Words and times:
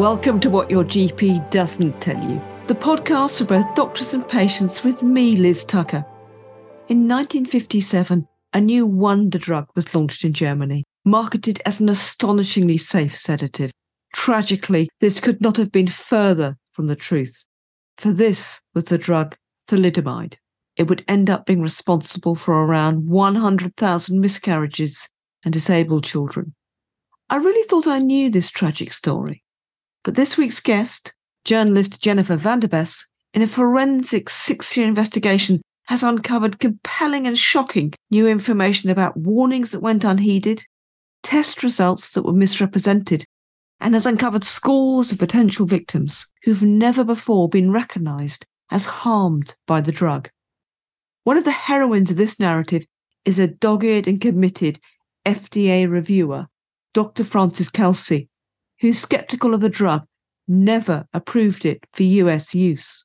Welcome 0.00 0.40
to 0.40 0.48
What 0.48 0.70
Your 0.70 0.82
GP 0.82 1.50
Doesn't 1.50 2.00
Tell 2.00 2.16
You, 2.26 2.40
the 2.68 2.74
podcast 2.74 3.36
for 3.36 3.44
both 3.44 3.74
doctors 3.74 4.14
and 4.14 4.26
patients 4.26 4.82
with 4.82 5.02
me, 5.02 5.36
Liz 5.36 5.62
Tucker. 5.62 6.06
In 6.88 7.06
1957, 7.06 8.26
a 8.54 8.60
new 8.62 8.86
wonder 8.86 9.36
drug 9.36 9.68
was 9.74 9.94
launched 9.94 10.24
in 10.24 10.32
Germany, 10.32 10.84
marketed 11.04 11.60
as 11.66 11.80
an 11.80 11.90
astonishingly 11.90 12.78
safe 12.78 13.14
sedative. 13.14 13.72
Tragically, 14.14 14.88
this 15.00 15.20
could 15.20 15.38
not 15.42 15.58
have 15.58 15.70
been 15.70 15.88
further 15.88 16.56
from 16.72 16.86
the 16.86 16.96
truth, 16.96 17.44
for 17.98 18.10
this 18.10 18.62
was 18.74 18.84
the 18.84 18.96
drug 18.96 19.36
thalidomide. 19.68 20.36
It 20.78 20.88
would 20.88 21.04
end 21.08 21.28
up 21.28 21.44
being 21.44 21.60
responsible 21.60 22.36
for 22.36 22.54
around 22.54 23.06
100,000 23.06 24.18
miscarriages 24.18 25.10
and 25.44 25.52
disabled 25.52 26.04
children. 26.04 26.54
I 27.28 27.36
really 27.36 27.68
thought 27.68 27.86
I 27.86 27.98
knew 27.98 28.30
this 28.30 28.50
tragic 28.50 28.94
story. 28.94 29.44
But 30.02 30.14
this 30.14 30.38
week's 30.38 30.60
guest, 30.60 31.12
journalist 31.44 32.00
Jennifer 32.00 32.36
Vanderbes, 32.36 33.04
in 33.34 33.42
a 33.42 33.46
forensic 33.46 34.30
six 34.30 34.74
year 34.74 34.88
investigation, 34.88 35.60
has 35.88 36.02
uncovered 36.02 36.58
compelling 36.58 37.26
and 37.26 37.36
shocking 37.36 37.92
new 38.10 38.26
information 38.26 38.88
about 38.88 39.16
warnings 39.16 39.72
that 39.72 39.82
went 39.82 40.04
unheeded, 40.04 40.64
test 41.22 41.62
results 41.62 42.12
that 42.12 42.22
were 42.22 42.32
misrepresented, 42.32 43.26
and 43.78 43.92
has 43.92 44.06
uncovered 44.06 44.44
scores 44.44 45.12
of 45.12 45.18
potential 45.18 45.66
victims 45.66 46.26
who've 46.44 46.62
never 46.62 47.04
before 47.04 47.48
been 47.48 47.70
recognised 47.70 48.46
as 48.70 48.86
harmed 48.86 49.54
by 49.66 49.82
the 49.82 49.92
drug. 49.92 50.30
One 51.24 51.36
of 51.36 51.44
the 51.44 51.50
heroines 51.50 52.10
of 52.10 52.16
this 52.16 52.40
narrative 52.40 52.86
is 53.26 53.38
a 53.38 53.48
dogged 53.48 54.08
and 54.08 54.18
committed 54.18 54.80
FDA 55.26 55.90
reviewer, 55.90 56.46
Dr. 56.94 57.22
Frances 57.22 57.68
Kelsey, 57.68 58.29
who's 58.80 58.98
skeptical 58.98 59.54
of 59.54 59.60
the 59.60 59.68
drug, 59.68 60.02
never 60.48 61.06
approved 61.12 61.64
it 61.64 61.84
for 61.92 62.02
US 62.02 62.54
use. 62.54 63.04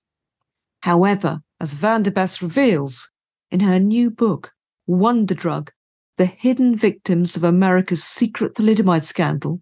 However, 0.82 1.42
as 1.60 1.74
Vanderbes 1.74 2.42
reveals 2.42 3.10
in 3.52 3.60
her 3.60 3.80
new 3.80 4.10
book, 4.10 4.52
Wonder 4.88 5.36
Drug 5.36 5.72
The 6.18 6.26
Hidden 6.26 6.78
Victims 6.78 7.36
of 7.36 7.44
America's 7.44 8.04
Secret 8.04 8.56
Thalidomide 8.56 9.04
Scandal, 9.04 9.62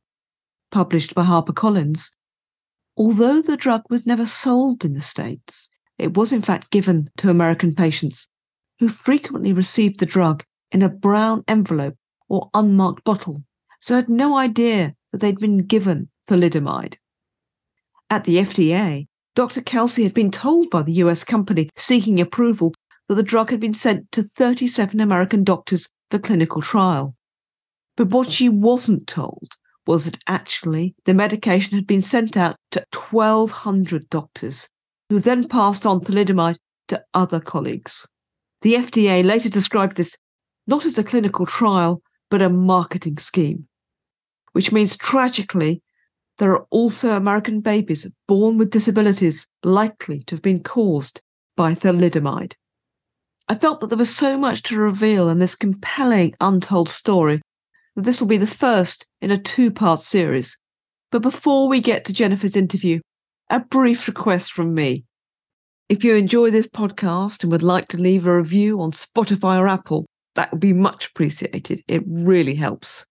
published 0.72 1.16
by 1.16 1.23
HarperCollins, 1.23 2.09
although 2.95 3.41
the 3.41 3.58
drug 3.58 3.84
was 3.89 4.06
never 4.06 4.25
sold 4.25 4.86
in 4.86 4.94
the 4.94 5.02
States, 5.02 5.69
it 5.97 6.16
was 6.16 6.31
in 6.31 6.41
fact 6.41 6.72
given 6.72 7.09
to 7.17 7.30
American 7.30 7.73
patients 7.73 8.28
who 8.80 8.89
frequently 8.89 9.53
received 9.53 10.00
the 10.00 10.06
drug 10.06 10.44
in 10.72 10.81
a 10.81 10.89
brown 10.89 11.44
envelope 11.47 11.95
or 12.28 12.50
unmarked 12.53 13.03
bottle, 13.03 13.44
so 13.80 13.95
had 13.95 14.09
no 14.09 14.38
idea 14.38 14.95
that 15.14 15.22
they'd 15.22 15.39
been 15.39 15.59
given 15.59 16.09
thalidomide. 16.28 16.97
At 18.09 18.25
the 18.25 18.38
FDA, 18.38 19.08
Dr. 19.36 19.61
Kelsey 19.61 20.03
had 20.03 20.14
been 20.14 20.31
told 20.31 20.69
by 20.69 20.83
the 20.83 20.94
US 20.94 21.23
company 21.23 21.69
seeking 21.78 22.19
approval 22.19 22.73
that 23.08 23.16
the 23.16 23.23
drug 23.23 23.52
had 23.52 23.59
been 23.59 23.73
sent 23.73 24.11
to 24.11 24.23
37 24.36 25.00
American 25.00 25.45
doctors 25.45 25.88
for 26.11 26.19
clinical 26.19 26.61
trial. 26.61 27.16
But 27.95 28.09
what 28.09 28.31
she 28.31 28.50
wasn't 28.50 29.08
told 29.08 29.50
was 29.86 30.06
that 30.06 30.17
actually 30.28 30.95
the 31.06 31.14
medication 31.14 31.78
had 31.78 31.88
been 31.88 32.02
sent 32.02 32.36
out 32.36 32.58
to 32.72 32.86
1,200 33.09 34.09
doctors, 34.09 34.67
who 35.09 35.19
then 35.19 35.47
passed 35.47 35.86
on 35.86 36.00
thalidomide 36.00 36.58
to 36.88 37.03
other 37.14 37.39
colleagues. 37.39 38.08
The 38.61 38.75
FDA 38.75 39.23
later 39.23 39.50
described 39.50 39.97
this 39.97 40.17
not 40.66 40.86
as 40.86 40.97
a 40.97 41.03
clinical 41.03 41.45
trial, 41.45 42.02
but 42.30 42.41
a 42.41 42.50
marketing 42.50 43.17
scheme, 43.17 43.67
which 44.53 44.71
means 44.71 44.97
tragically, 44.97 45.81
there 46.39 46.51
are 46.51 46.65
also 46.71 47.15
American 47.15 47.59
babies 47.59 48.07
born 48.28 48.57
with 48.57 48.72
disabilities 48.72 49.45
likely 49.63 50.23
to 50.23 50.35
have 50.35 50.41
been 50.41 50.63
caused 50.63 51.22
by 51.55 51.75
thalidomide. 51.75 52.53
I 53.47 53.55
felt 53.55 53.81
that 53.81 53.88
there 53.88 53.97
was 53.97 54.16
so 54.16 54.38
much 54.38 54.63
to 54.63 54.79
reveal 54.79 55.29
in 55.29 55.39
this 55.39 55.55
compelling 55.55 56.33
untold 56.39 56.89
story 56.89 57.41
that 57.95 58.03
this 58.03 58.19
will 58.19 58.28
be 58.28 58.38
the 58.38 58.47
first 58.47 59.05
in 59.22 59.31
a 59.31 59.38
two 59.38 59.69
part 59.69 60.00
series. 60.00 60.57
But 61.11 61.22
before 61.22 61.67
we 61.67 61.81
get 61.81 62.05
to 62.05 62.13
Jennifer's 62.13 62.55
interview, 62.55 63.01
a 63.49 63.59
brief 63.59 64.07
request 64.07 64.53
from 64.53 64.73
me. 64.73 65.05
If 65.89 66.03
you 66.03 66.16
enjoy 66.16 66.49
this 66.49 66.67
podcast 66.67 67.44
and 67.44 67.51
would 67.51 67.61
like 67.61 67.89
to 67.89 67.97
leave 67.97 68.25
a 68.25 68.35
review 68.35 68.81
on 68.81 68.91
Spotify 68.91 69.59
or 69.59 69.67
Apple, 69.67 70.05
that 70.35 70.51
would 70.51 70.61
be 70.61 70.73
much 70.73 71.07
appreciated. 71.07 71.83
It 71.88 72.01
really 72.07 72.55
helps. 72.55 73.05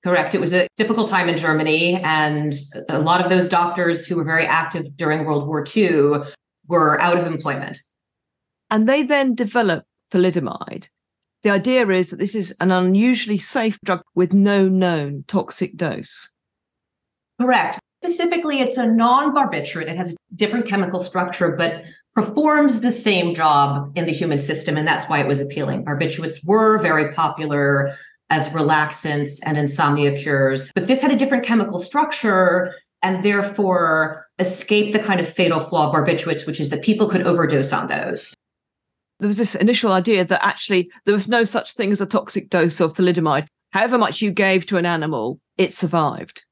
Correct. 0.04 0.34
It 0.34 0.40
was 0.40 0.52
a 0.52 0.68
difficult 0.76 1.08
time 1.08 1.28
in 1.28 1.36
Germany, 1.36 1.94
and 2.02 2.54
a 2.88 2.98
lot 2.98 3.20
of 3.20 3.28
those 3.28 3.48
doctors 3.48 4.06
who 4.06 4.16
were 4.16 4.24
very 4.24 4.46
active 4.46 4.96
during 4.96 5.24
World 5.24 5.46
War 5.46 5.64
II 5.76 6.22
were 6.68 7.00
out 7.00 7.18
of 7.18 7.26
employment. 7.26 7.78
And 8.70 8.88
they 8.88 9.02
then 9.02 9.34
developed 9.34 9.86
thalidomide. 10.12 10.88
The 11.46 11.52
idea 11.52 11.86
is 11.90 12.10
that 12.10 12.18
this 12.18 12.34
is 12.34 12.52
an 12.58 12.72
unusually 12.72 13.38
safe 13.38 13.78
drug 13.84 14.02
with 14.16 14.32
no 14.32 14.66
known 14.66 15.22
toxic 15.28 15.76
dose. 15.76 16.28
Correct. 17.40 17.78
Specifically, 18.02 18.58
it's 18.58 18.76
a 18.76 18.84
non 18.84 19.32
barbiturate. 19.32 19.88
It 19.88 19.96
has 19.96 20.14
a 20.14 20.16
different 20.34 20.66
chemical 20.66 20.98
structure, 20.98 21.54
but 21.56 21.84
performs 22.14 22.80
the 22.80 22.90
same 22.90 23.32
job 23.32 23.92
in 23.94 24.06
the 24.06 24.12
human 24.12 24.40
system. 24.40 24.76
And 24.76 24.88
that's 24.88 25.04
why 25.04 25.20
it 25.20 25.28
was 25.28 25.40
appealing. 25.40 25.84
Barbiturates 25.84 26.44
were 26.44 26.78
very 26.78 27.12
popular 27.12 27.94
as 28.28 28.48
relaxants 28.48 29.38
and 29.44 29.56
insomnia 29.56 30.18
cures, 30.18 30.72
but 30.74 30.88
this 30.88 31.00
had 31.00 31.12
a 31.12 31.16
different 31.16 31.44
chemical 31.44 31.78
structure 31.78 32.74
and 33.02 33.24
therefore 33.24 34.26
escaped 34.40 34.92
the 34.92 34.98
kind 34.98 35.20
of 35.20 35.28
fatal 35.28 35.60
flaw 35.60 35.92
barbiturates, 35.92 36.44
which 36.44 36.58
is 36.58 36.70
that 36.70 36.82
people 36.82 37.08
could 37.08 37.24
overdose 37.24 37.72
on 37.72 37.86
those 37.86 38.34
there 39.20 39.28
was 39.28 39.38
this 39.38 39.54
initial 39.54 39.92
idea 39.92 40.24
that 40.24 40.44
actually 40.44 40.90
there 41.04 41.14
was 41.14 41.28
no 41.28 41.44
such 41.44 41.72
thing 41.72 41.90
as 41.92 42.00
a 42.00 42.06
toxic 42.06 42.50
dose 42.50 42.80
of 42.80 42.94
thalidomide. 42.94 43.46
However 43.70 43.98
much 43.98 44.22
you 44.22 44.30
gave 44.30 44.66
to 44.66 44.76
an 44.76 44.86
animal, 44.86 45.40
it 45.56 45.72
survived. 45.72 46.44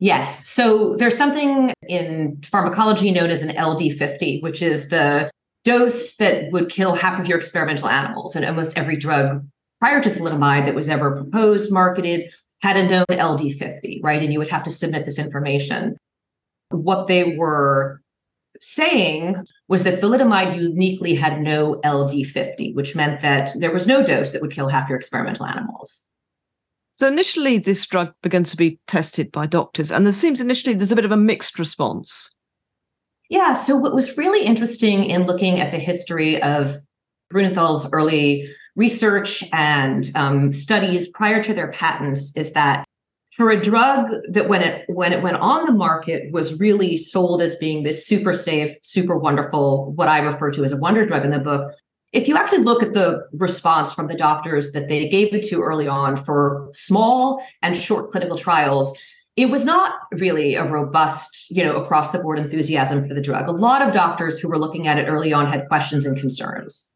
Yes. 0.00 0.48
So 0.48 0.96
there's 0.96 1.16
something 1.16 1.72
in 1.88 2.40
pharmacology 2.42 3.10
known 3.10 3.30
as 3.30 3.42
an 3.42 3.50
LD50, 3.50 4.42
which 4.42 4.60
is 4.60 4.88
the 4.88 5.30
dose 5.64 6.16
that 6.16 6.50
would 6.52 6.68
kill 6.68 6.94
half 6.94 7.18
of 7.18 7.26
your 7.26 7.38
experimental 7.38 7.88
animals. 7.88 8.36
And 8.36 8.44
almost 8.44 8.76
every 8.76 8.96
drug 8.96 9.46
prior 9.80 10.02
to 10.02 10.10
thalidomide 10.10 10.66
that 10.66 10.74
was 10.74 10.88
ever 10.88 11.16
proposed, 11.16 11.72
marketed, 11.72 12.32
had 12.62 12.76
a 12.76 12.88
known 12.88 13.06
LD50, 13.10 14.00
right? 14.02 14.22
And 14.22 14.32
you 14.32 14.38
would 14.38 14.48
have 14.48 14.64
to 14.64 14.70
submit 14.70 15.04
this 15.04 15.18
information. 15.18 15.96
What 16.70 17.06
they 17.06 17.36
were 17.36 18.00
saying 18.64 19.36
was 19.68 19.84
that 19.84 20.00
thalidomide 20.00 20.56
uniquely 20.56 21.14
had 21.14 21.40
no 21.40 21.74
LD50, 21.84 22.74
which 22.74 22.96
meant 22.96 23.20
that 23.20 23.52
there 23.58 23.72
was 23.72 23.86
no 23.86 24.04
dose 24.04 24.32
that 24.32 24.40
would 24.40 24.50
kill 24.50 24.68
half 24.68 24.88
your 24.88 24.98
experimental 24.98 25.46
animals. 25.46 26.08
So 26.96 27.08
initially, 27.08 27.58
this 27.58 27.84
drug 27.86 28.14
begins 28.22 28.50
to 28.52 28.56
be 28.56 28.78
tested 28.86 29.30
by 29.32 29.46
doctors, 29.46 29.90
and 29.90 30.06
there 30.06 30.12
seems 30.12 30.40
initially 30.40 30.74
there's 30.74 30.92
a 30.92 30.96
bit 30.96 31.04
of 31.04 31.10
a 31.10 31.16
mixed 31.16 31.58
response. 31.58 32.34
Yeah. 33.28 33.52
So, 33.52 33.76
what 33.76 33.94
was 33.94 34.16
really 34.16 34.44
interesting 34.44 35.04
in 35.04 35.26
looking 35.26 35.60
at 35.60 35.72
the 35.72 35.78
history 35.78 36.40
of 36.40 36.76
Grünenthal's 37.32 37.90
early 37.92 38.48
research 38.76 39.42
and 39.52 40.08
um, 40.14 40.52
studies 40.52 41.08
prior 41.08 41.42
to 41.42 41.52
their 41.52 41.70
patents 41.72 42.36
is 42.36 42.52
that 42.52 42.84
for 43.34 43.50
a 43.50 43.60
drug 43.60 44.10
that 44.28 44.48
when 44.48 44.62
it 44.62 44.84
when 44.88 45.12
it 45.12 45.22
went 45.22 45.36
on 45.38 45.66
the 45.66 45.72
market 45.72 46.30
was 46.30 46.60
really 46.60 46.96
sold 46.96 47.42
as 47.42 47.56
being 47.56 47.82
this 47.82 48.06
super 48.06 48.32
safe 48.32 48.76
super 48.82 49.16
wonderful 49.16 49.92
what 49.92 50.08
i 50.08 50.18
refer 50.18 50.50
to 50.50 50.62
as 50.62 50.72
a 50.72 50.76
wonder 50.76 51.04
drug 51.04 51.24
in 51.24 51.30
the 51.30 51.38
book. 51.38 51.72
If 52.12 52.28
you 52.28 52.36
actually 52.36 52.62
look 52.62 52.80
at 52.80 52.94
the 52.94 53.26
response 53.32 53.92
from 53.92 54.06
the 54.06 54.14
doctors 54.14 54.70
that 54.70 54.88
they 54.88 55.08
gave 55.08 55.34
it 55.34 55.42
to 55.48 55.62
early 55.62 55.88
on 55.88 56.16
for 56.16 56.70
small 56.72 57.44
and 57.60 57.76
short 57.76 58.10
clinical 58.10 58.38
trials 58.38 58.96
it 59.36 59.46
was 59.46 59.64
not 59.64 59.94
really 60.12 60.54
a 60.54 60.62
robust 60.62 61.50
you 61.50 61.64
know 61.64 61.76
across 61.76 62.12
the 62.12 62.20
board 62.20 62.38
enthusiasm 62.38 63.08
for 63.08 63.14
the 63.14 63.20
drug. 63.20 63.48
A 63.48 63.52
lot 63.52 63.82
of 63.82 63.92
doctors 63.92 64.38
who 64.38 64.48
were 64.48 64.60
looking 64.60 64.86
at 64.86 64.98
it 64.98 65.08
early 65.08 65.32
on 65.32 65.46
had 65.46 65.66
questions 65.66 66.06
and 66.06 66.16
concerns. 66.16 66.92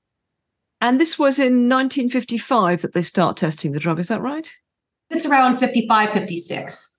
And 0.81 1.01
this 1.01 1.19
was 1.19 1.41
in 1.41 1.69
1955 1.69 2.83
that 2.83 2.93
they 2.93 3.03
start 3.03 3.37
testing 3.37 3.73
the 3.73 3.81
drug 3.81 3.99
is 3.99 4.07
that 4.07 4.21
right 4.21 4.49
it's 5.11 5.27
around 5.27 5.59
55, 5.59 6.11
56. 6.11 6.99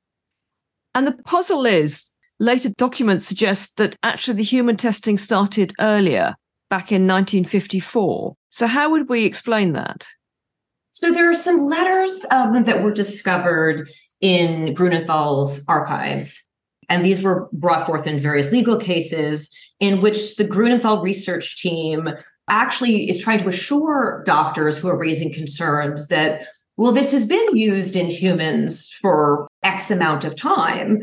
And 0.95 1.07
the 1.07 1.13
puzzle 1.23 1.65
is 1.65 2.11
later 2.39 2.69
documents 2.69 3.27
suggest 3.27 3.77
that 3.77 3.95
actually 4.03 4.37
the 4.37 4.43
human 4.43 4.77
testing 4.77 5.17
started 5.17 5.73
earlier, 5.79 6.35
back 6.69 6.91
in 6.91 7.07
1954. 7.07 8.35
So, 8.49 8.67
how 8.67 8.89
would 8.89 9.09
we 9.09 9.25
explain 9.25 9.73
that? 9.73 10.07
So, 10.91 11.11
there 11.11 11.29
are 11.29 11.35
some 11.35 11.57
letters 11.57 12.25
um, 12.31 12.63
that 12.63 12.83
were 12.83 12.93
discovered 12.93 13.87
in 14.21 14.73
Grunenthal's 14.73 15.63
archives. 15.67 16.47
And 16.89 17.05
these 17.05 17.21
were 17.21 17.47
brought 17.53 17.85
forth 17.85 18.07
in 18.07 18.19
various 18.19 18.51
legal 18.51 18.77
cases 18.77 19.55
in 19.79 20.01
which 20.01 20.35
the 20.35 20.43
Grunenthal 20.43 21.03
research 21.03 21.61
team 21.61 22.09
actually 22.49 23.07
is 23.07 23.19
trying 23.19 23.37
to 23.39 23.47
assure 23.47 24.23
doctors 24.25 24.77
who 24.77 24.89
are 24.89 24.97
raising 24.97 25.31
concerns 25.31 26.07
that 26.07 26.47
well, 26.79 26.93
this 26.93 27.11
has 27.11 27.25
been 27.25 27.57
used 27.57 27.97
in 27.97 28.09
humans 28.09 28.89
for 28.89 29.49
X 29.63 29.91
amount 29.91 30.23
of 30.23 30.33
time 30.33 31.01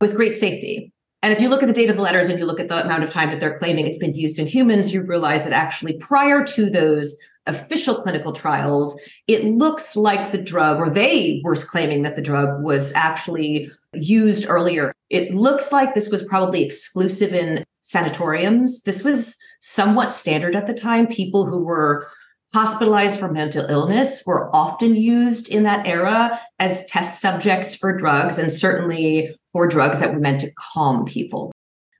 with 0.00 0.16
great 0.16 0.34
safety. 0.34 0.92
And 1.22 1.32
if 1.32 1.40
you 1.40 1.48
look 1.48 1.62
at 1.62 1.68
the 1.68 1.72
date 1.72 1.90
of 1.90 1.94
the 1.94 2.02
letters 2.02 2.28
and 2.28 2.40
you 2.40 2.44
look 2.44 2.58
at 2.58 2.68
the 2.68 2.84
amount 2.84 3.04
of 3.04 3.10
time 3.10 3.30
that 3.30 3.38
they're 3.38 3.56
claiming 3.56 3.86
it's 3.86 3.98
been 3.98 4.16
used 4.16 4.40
in 4.40 4.48
humans, 4.48 4.92
you 4.92 5.00
realize 5.00 5.44
that 5.44 5.52
actually 5.52 5.92
prior 5.98 6.44
to 6.46 6.68
those 6.68 7.16
official 7.46 8.02
clinical 8.02 8.32
trials, 8.32 9.00
it 9.28 9.44
looks 9.44 9.94
like 9.94 10.32
the 10.32 10.42
drug, 10.42 10.78
or 10.78 10.90
they 10.90 11.40
were 11.44 11.54
claiming 11.54 12.02
that 12.02 12.16
the 12.16 12.22
drug 12.22 12.60
was 12.64 12.92
actually 12.94 13.70
used 13.92 14.46
earlier. 14.48 14.92
It 15.08 15.32
looks 15.36 15.70
like 15.70 15.94
this 15.94 16.08
was 16.08 16.24
probably 16.24 16.64
exclusive 16.64 17.32
in 17.32 17.62
sanatoriums. 17.80 18.82
This 18.82 19.04
was 19.04 19.38
somewhat 19.60 20.10
standard 20.10 20.56
at 20.56 20.66
the 20.66 20.74
time. 20.74 21.06
People 21.06 21.46
who 21.46 21.62
were 21.62 22.08
hospitalized 22.52 23.18
for 23.18 23.32
mental 23.32 23.64
illness 23.66 24.22
were 24.26 24.54
often 24.54 24.94
used 24.94 25.48
in 25.48 25.62
that 25.62 25.86
era 25.86 26.38
as 26.58 26.84
test 26.86 27.20
subjects 27.20 27.74
for 27.74 27.96
drugs 27.96 28.38
and 28.38 28.52
certainly 28.52 29.34
for 29.52 29.66
drugs 29.66 29.98
that 30.00 30.12
were 30.12 30.20
meant 30.20 30.40
to 30.42 30.52
calm 30.52 31.04
people. 31.04 31.52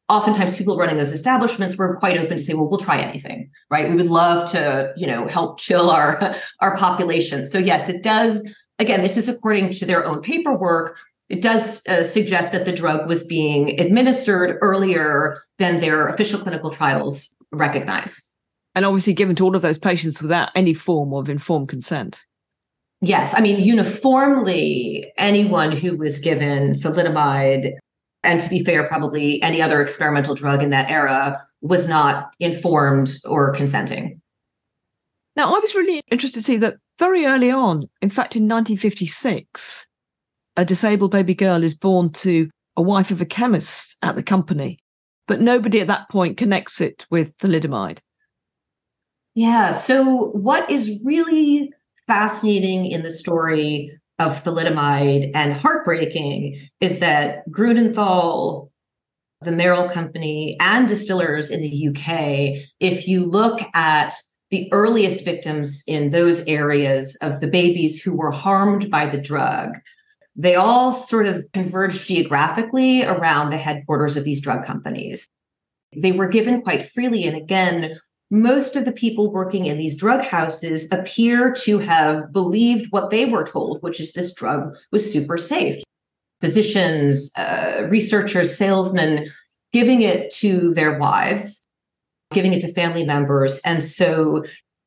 Oftentimes 0.08 0.58
people 0.58 0.76
running 0.76 0.98
those 0.98 1.12
establishments 1.12 1.78
were 1.78 1.96
quite 1.96 2.18
open 2.18 2.36
to 2.36 2.42
say, 2.42 2.52
well, 2.52 2.68
we'll 2.68 2.78
try 2.78 2.98
anything, 2.98 3.50
right? 3.70 3.88
We 3.88 3.94
would 3.94 4.10
love 4.10 4.50
to, 4.50 4.92
you 4.96 5.06
know, 5.06 5.26
help 5.26 5.58
chill 5.58 5.88
our, 5.88 6.34
our 6.60 6.76
population. 6.76 7.46
So 7.46 7.58
yes, 7.58 7.88
it 7.88 8.02
does. 8.02 8.46
Again, 8.78 9.00
this 9.00 9.16
is 9.16 9.28
according 9.28 9.70
to 9.70 9.86
their 9.86 10.04
own 10.04 10.20
paperwork. 10.20 10.98
It 11.30 11.40
does 11.40 11.86
uh, 11.86 12.02
suggest 12.02 12.52
that 12.52 12.66
the 12.66 12.72
drug 12.72 13.08
was 13.08 13.24
being 13.24 13.80
administered 13.80 14.58
earlier 14.60 15.42
than 15.58 15.80
their 15.80 16.08
official 16.08 16.40
clinical 16.40 16.68
trials 16.68 17.34
recognize 17.52 18.31
and 18.74 18.84
obviously 18.84 19.12
given 19.12 19.36
to 19.36 19.44
all 19.44 19.56
of 19.56 19.62
those 19.62 19.78
patients 19.78 20.22
without 20.22 20.50
any 20.54 20.74
form 20.74 21.12
of 21.12 21.28
informed 21.28 21.68
consent. 21.68 22.24
Yes, 23.00 23.34
I 23.36 23.40
mean 23.40 23.60
uniformly, 23.60 25.12
anyone 25.18 25.72
who 25.72 25.96
was 25.96 26.20
given 26.20 26.74
thalidomide, 26.74 27.72
and 28.22 28.40
to 28.40 28.48
be 28.48 28.64
fair, 28.64 28.86
probably 28.86 29.42
any 29.42 29.60
other 29.60 29.82
experimental 29.82 30.36
drug 30.36 30.62
in 30.62 30.70
that 30.70 30.90
era 30.90 31.42
was 31.60 31.88
not 31.88 32.32
informed 32.38 33.16
or 33.24 33.52
consenting. 33.52 34.20
Now, 35.34 35.54
I 35.54 35.58
was 35.58 35.74
really 35.74 36.02
interested 36.10 36.40
to 36.40 36.44
see 36.44 36.56
that 36.58 36.76
very 36.98 37.24
early 37.24 37.50
on, 37.50 37.88
in 38.00 38.10
fact, 38.10 38.36
in 38.36 38.42
1956, 38.42 39.86
a 40.56 40.64
disabled 40.64 41.10
baby 41.10 41.34
girl 41.34 41.64
is 41.64 41.74
born 41.74 42.12
to 42.12 42.50
a 42.76 42.82
wife 42.82 43.10
of 43.10 43.20
a 43.20 43.26
chemist 43.26 43.96
at 44.02 44.14
the 44.14 44.22
company, 44.22 44.78
but 45.26 45.40
nobody 45.40 45.80
at 45.80 45.86
that 45.86 46.08
point 46.10 46.36
connects 46.36 46.80
it 46.80 47.06
with 47.10 47.36
thalidomide. 47.38 47.98
Yeah. 49.34 49.70
So, 49.70 50.30
what 50.30 50.70
is 50.70 51.00
really 51.02 51.72
fascinating 52.06 52.86
in 52.86 53.02
the 53.02 53.10
story 53.10 53.98
of 54.18 54.42
thalidomide 54.44 55.30
and 55.34 55.54
heartbreaking 55.54 56.60
is 56.80 56.98
that 56.98 57.48
Grünenthal, 57.48 58.70
the 59.40 59.50
Merrell 59.50 59.90
Company, 59.90 60.56
and 60.60 60.86
distillers 60.86 61.50
in 61.50 61.62
the 61.62 61.88
UK, 61.88 62.62
if 62.78 63.08
you 63.08 63.24
look 63.24 63.60
at 63.74 64.14
the 64.50 64.68
earliest 64.70 65.24
victims 65.24 65.82
in 65.86 66.10
those 66.10 66.46
areas 66.46 67.16
of 67.22 67.40
the 67.40 67.46
babies 67.46 68.02
who 68.02 68.14
were 68.14 68.30
harmed 68.30 68.90
by 68.90 69.06
the 69.06 69.18
drug, 69.18 69.78
they 70.36 70.54
all 70.54 70.92
sort 70.92 71.26
of 71.26 71.44
converged 71.52 72.06
geographically 72.06 73.02
around 73.02 73.48
the 73.48 73.56
headquarters 73.56 74.16
of 74.16 74.24
these 74.24 74.42
drug 74.42 74.64
companies. 74.64 75.28
They 75.96 76.12
were 76.12 76.28
given 76.28 76.62
quite 76.62 76.86
freely. 76.86 77.24
And 77.24 77.36
again, 77.36 77.98
most 78.32 78.76
of 78.76 78.86
the 78.86 78.92
people 78.92 79.30
working 79.30 79.66
in 79.66 79.76
these 79.76 79.94
drug 79.94 80.24
houses 80.24 80.88
appear 80.90 81.52
to 81.52 81.78
have 81.78 82.32
believed 82.32 82.86
what 82.90 83.10
they 83.10 83.26
were 83.26 83.44
told, 83.44 83.82
which 83.82 84.00
is 84.00 84.14
this 84.14 84.32
drug 84.32 84.74
was 84.90 85.12
super 85.12 85.36
safe. 85.36 85.82
Physicians, 86.40 87.30
uh, 87.36 87.86
researchers, 87.90 88.56
salesmen 88.56 89.28
giving 89.74 90.00
it 90.00 90.30
to 90.30 90.72
their 90.72 90.98
wives, 90.98 91.68
giving 92.32 92.54
it 92.54 92.62
to 92.62 92.72
family 92.72 93.04
members. 93.04 93.60
And 93.66 93.84
so 93.84 94.44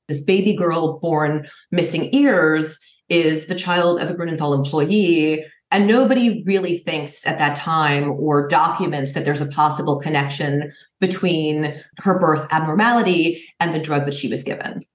this 0.07 0.24
baby 0.24 0.56
girl 0.56 0.98
born 0.98 1.48
missing 1.71 2.09
ears 2.15 2.80
is 3.09 3.45
the 3.45 3.53
child 3.53 4.01
of 4.01 4.09
a 4.09 4.15
Grunenthal 4.15 4.56
employee 4.56 5.45
and 5.75 5.88
nobody 5.88 6.41
really 6.46 6.77
thinks 6.77 7.27
at 7.27 7.38
that 7.38 7.53
time 7.53 8.10
or 8.12 8.48
documents 8.48 9.12
that 9.12 9.25
there's 9.25 9.41
a 9.41 9.48
possible 9.48 9.98
connection 9.98 10.72
between 11.01 11.77
her 11.98 12.17
birth 12.17 12.48
abnormality 12.50 13.44
and 13.60 13.74
the 13.74 13.79
drug 13.79 14.05
that 14.05 14.13
she 14.13 14.29
was 14.29 14.41
given. 14.41 14.86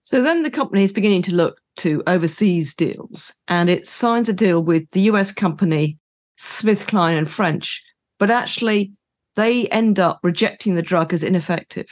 So 0.00 0.20
then 0.20 0.42
the 0.42 0.50
company 0.50 0.82
is 0.82 0.90
beginning 0.90 1.22
to 1.22 1.34
look 1.36 1.60
to 1.76 2.02
overseas 2.08 2.74
deals 2.74 3.34
and 3.46 3.70
it 3.70 3.86
signs 3.86 4.28
a 4.28 4.32
deal 4.32 4.60
with 4.60 4.90
the 4.90 5.02
US 5.02 5.30
company 5.30 5.96
SmithKline 6.40 7.16
and 7.16 7.30
French, 7.30 7.80
but 8.18 8.32
actually 8.32 8.92
they 9.36 9.68
end 9.68 10.00
up 10.00 10.18
rejecting 10.24 10.74
the 10.74 10.82
drug 10.82 11.14
as 11.14 11.22
ineffective. 11.22 11.86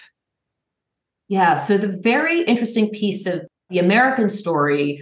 Yeah, 1.28 1.54
so 1.54 1.78
the 1.78 2.00
very 2.02 2.42
interesting 2.46 2.90
piece 2.90 3.26
of 3.26 3.42
the 3.70 3.78
American 3.78 4.28
story 4.28 5.00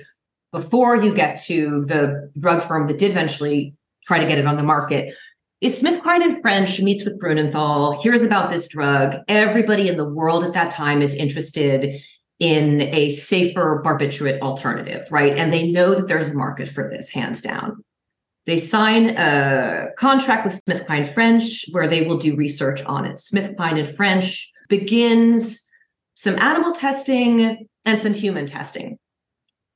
before 0.53 0.97
you 0.97 1.15
get 1.15 1.43
to 1.45 1.85
the 1.85 2.31
drug 2.39 2.63
firm 2.63 2.87
that 2.87 2.99
did 2.99 3.11
eventually 3.11 3.75
try 4.05 4.19
to 4.19 4.27
get 4.27 4.39
it 4.39 4.47
on 4.47 4.57
the 4.57 4.63
market 4.63 5.15
is 5.61 5.81
SmithKline 5.81 6.23
and 6.23 6.41
French 6.41 6.81
meets 6.81 7.05
with 7.05 7.21
Grünenthal, 7.21 8.01
hears 8.01 8.23
about 8.23 8.51
this 8.51 8.67
drug. 8.67 9.17
Everybody 9.29 9.89
in 9.89 9.99
the 9.99 10.09
world 10.09 10.43
at 10.43 10.55
that 10.55 10.71
time 10.71 11.03
is 11.03 11.15
interested 11.15 12.01
in 12.39 12.81
a 12.81 13.11
safer 13.11 13.83
barbiturate 13.85 14.41
alternative, 14.41 15.07
right? 15.11 15.37
And 15.37 15.53
they 15.53 15.71
know 15.71 15.95
that 15.95 16.09
there's 16.09 16.31
a 16.31 16.37
market 16.37 16.69
for 16.69 16.89
this, 16.91 17.11
hands 17.11 17.43
down. 17.43 17.85
They 18.47 18.57
sign 18.57 19.11
a 19.19 19.89
contract 19.99 20.47
with 20.47 20.65
SmithKline 20.65 21.13
French 21.13 21.67
where 21.73 21.87
they 21.87 22.03
will 22.07 22.17
do 22.17 22.35
research 22.35 22.83
on 22.85 23.05
it. 23.05 23.17
SmithKline 23.17 23.79
and 23.79 23.95
French 23.95 24.51
begins 24.71 25.69
some 26.15 26.39
animal 26.39 26.73
testing 26.73 27.69
and 27.85 27.99
some 27.99 28.15
human 28.15 28.47
testing. 28.47 28.99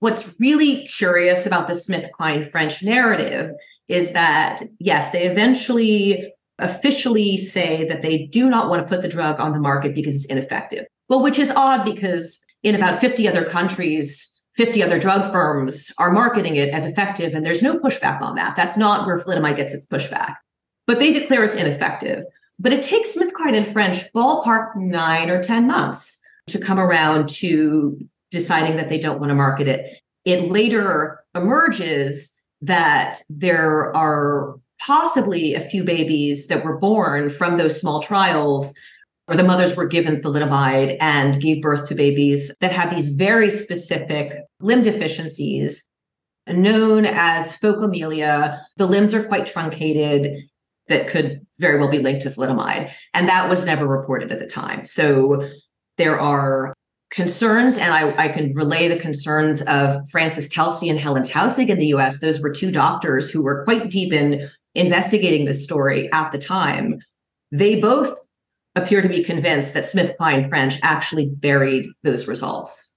What's 0.04 0.38
really 0.38 0.84
curious 0.84 1.46
about 1.46 1.66
the 1.66 1.72
SmithKline 1.72 2.50
French 2.50 2.82
narrative 2.82 3.52
is 3.88 4.12
that, 4.12 4.62
yes, 4.78 5.12
they 5.12 5.24
eventually 5.24 6.30
officially 6.58 7.38
say 7.38 7.88
that 7.88 8.02
they 8.02 8.26
do 8.26 8.50
not 8.50 8.68
want 8.68 8.82
to 8.82 8.86
put 8.86 9.00
the 9.00 9.08
drug 9.08 9.40
on 9.40 9.54
the 9.54 9.58
market 9.58 9.94
because 9.94 10.14
it's 10.14 10.26
ineffective. 10.26 10.84
Well, 11.08 11.22
which 11.22 11.38
is 11.38 11.50
odd 11.50 11.86
because 11.86 12.38
in 12.62 12.74
about 12.74 13.00
50 13.00 13.26
other 13.26 13.46
countries, 13.46 14.44
50 14.56 14.82
other 14.82 14.98
drug 14.98 15.32
firms 15.32 15.90
are 15.98 16.12
marketing 16.12 16.56
it 16.56 16.74
as 16.74 16.84
effective, 16.84 17.32
and 17.32 17.46
there's 17.46 17.62
no 17.62 17.78
pushback 17.78 18.20
on 18.20 18.34
that. 18.34 18.56
That's 18.56 18.76
not 18.76 19.06
where 19.06 19.16
thalidomide 19.16 19.56
gets 19.56 19.72
its 19.72 19.86
pushback. 19.86 20.34
But 20.86 20.98
they 20.98 21.14
declare 21.14 21.44
it's 21.44 21.56
ineffective. 21.56 22.24
But 22.58 22.74
it 22.74 22.82
takes 22.82 23.16
SmithKline 23.16 23.56
and 23.56 23.66
French 23.66 24.12
ballpark 24.12 24.76
nine 24.76 25.30
or 25.30 25.42
10 25.42 25.66
months 25.66 26.20
to 26.48 26.58
come 26.58 26.78
around 26.78 27.30
to 27.30 28.06
deciding 28.34 28.76
that 28.76 28.90
they 28.90 28.98
don't 28.98 29.18
want 29.18 29.30
to 29.30 29.34
market 29.34 29.66
it. 29.66 29.98
It 30.26 30.50
later 30.50 31.24
emerges 31.34 32.30
that 32.60 33.22
there 33.30 33.94
are 33.96 34.56
possibly 34.84 35.54
a 35.54 35.60
few 35.60 35.84
babies 35.84 36.48
that 36.48 36.64
were 36.64 36.78
born 36.78 37.30
from 37.30 37.56
those 37.56 37.80
small 37.80 38.02
trials 38.02 38.74
where 39.26 39.38
the 39.38 39.44
mothers 39.44 39.74
were 39.74 39.86
given 39.86 40.20
thalidomide 40.20 40.98
and 41.00 41.40
gave 41.40 41.62
birth 41.62 41.88
to 41.88 41.94
babies 41.94 42.52
that 42.60 42.72
had 42.72 42.90
these 42.90 43.10
very 43.10 43.48
specific 43.48 44.34
limb 44.60 44.82
deficiencies 44.82 45.86
known 46.46 47.06
as 47.06 47.56
phocomelia. 47.56 48.60
The 48.76 48.86
limbs 48.86 49.14
are 49.14 49.24
quite 49.24 49.46
truncated 49.46 50.42
that 50.88 51.08
could 51.08 51.40
very 51.58 51.78
well 51.78 51.90
be 51.90 52.00
linked 52.00 52.22
to 52.22 52.28
thalidomide. 52.28 52.92
And 53.14 53.28
that 53.28 53.48
was 53.48 53.64
never 53.64 53.86
reported 53.86 54.30
at 54.30 54.38
the 54.38 54.46
time. 54.46 54.84
So 54.84 55.48
there 55.96 56.20
are 56.20 56.73
concerns, 57.14 57.78
and 57.78 57.94
I, 57.94 58.24
I 58.24 58.28
can 58.28 58.52
relay 58.54 58.88
the 58.88 58.98
concerns 58.98 59.62
of 59.62 60.08
Frances 60.10 60.48
Kelsey 60.48 60.88
and 60.88 60.98
Helen 60.98 61.22
Taussig 61.22 61.68
in 61.68 61.78
the 61.78 61.86
US. 61.94 62.18
Those 62.18 62.40
were 62.40 62.50
two 62.50 62.72
doctors 62.72 63.30
who 63.30 63.42
were 63.42 63.62
quite 63.64 63.88
deep 63.88 64.12
in 64.12 64.48
investigating 64.74 65.44
this 65.44 65.62
story 65.62 66.10
at 66.12 66.32
the 66.32 66.38
time. 66.38 66.98
They 67.52 67.80
both 67.80 68.18
appear 68.74 69.00
to 69.00 69.08
be 69.08 69.22
convinced 69.22 69.74
that 69.74 69.86
Smith 69.86 70.16
Kline 70.18 70.48
French 70.48 70.78
actually 70.82 71.26
buried 71.26 71.86
those 72.02 72.26
results. 72.26 72.92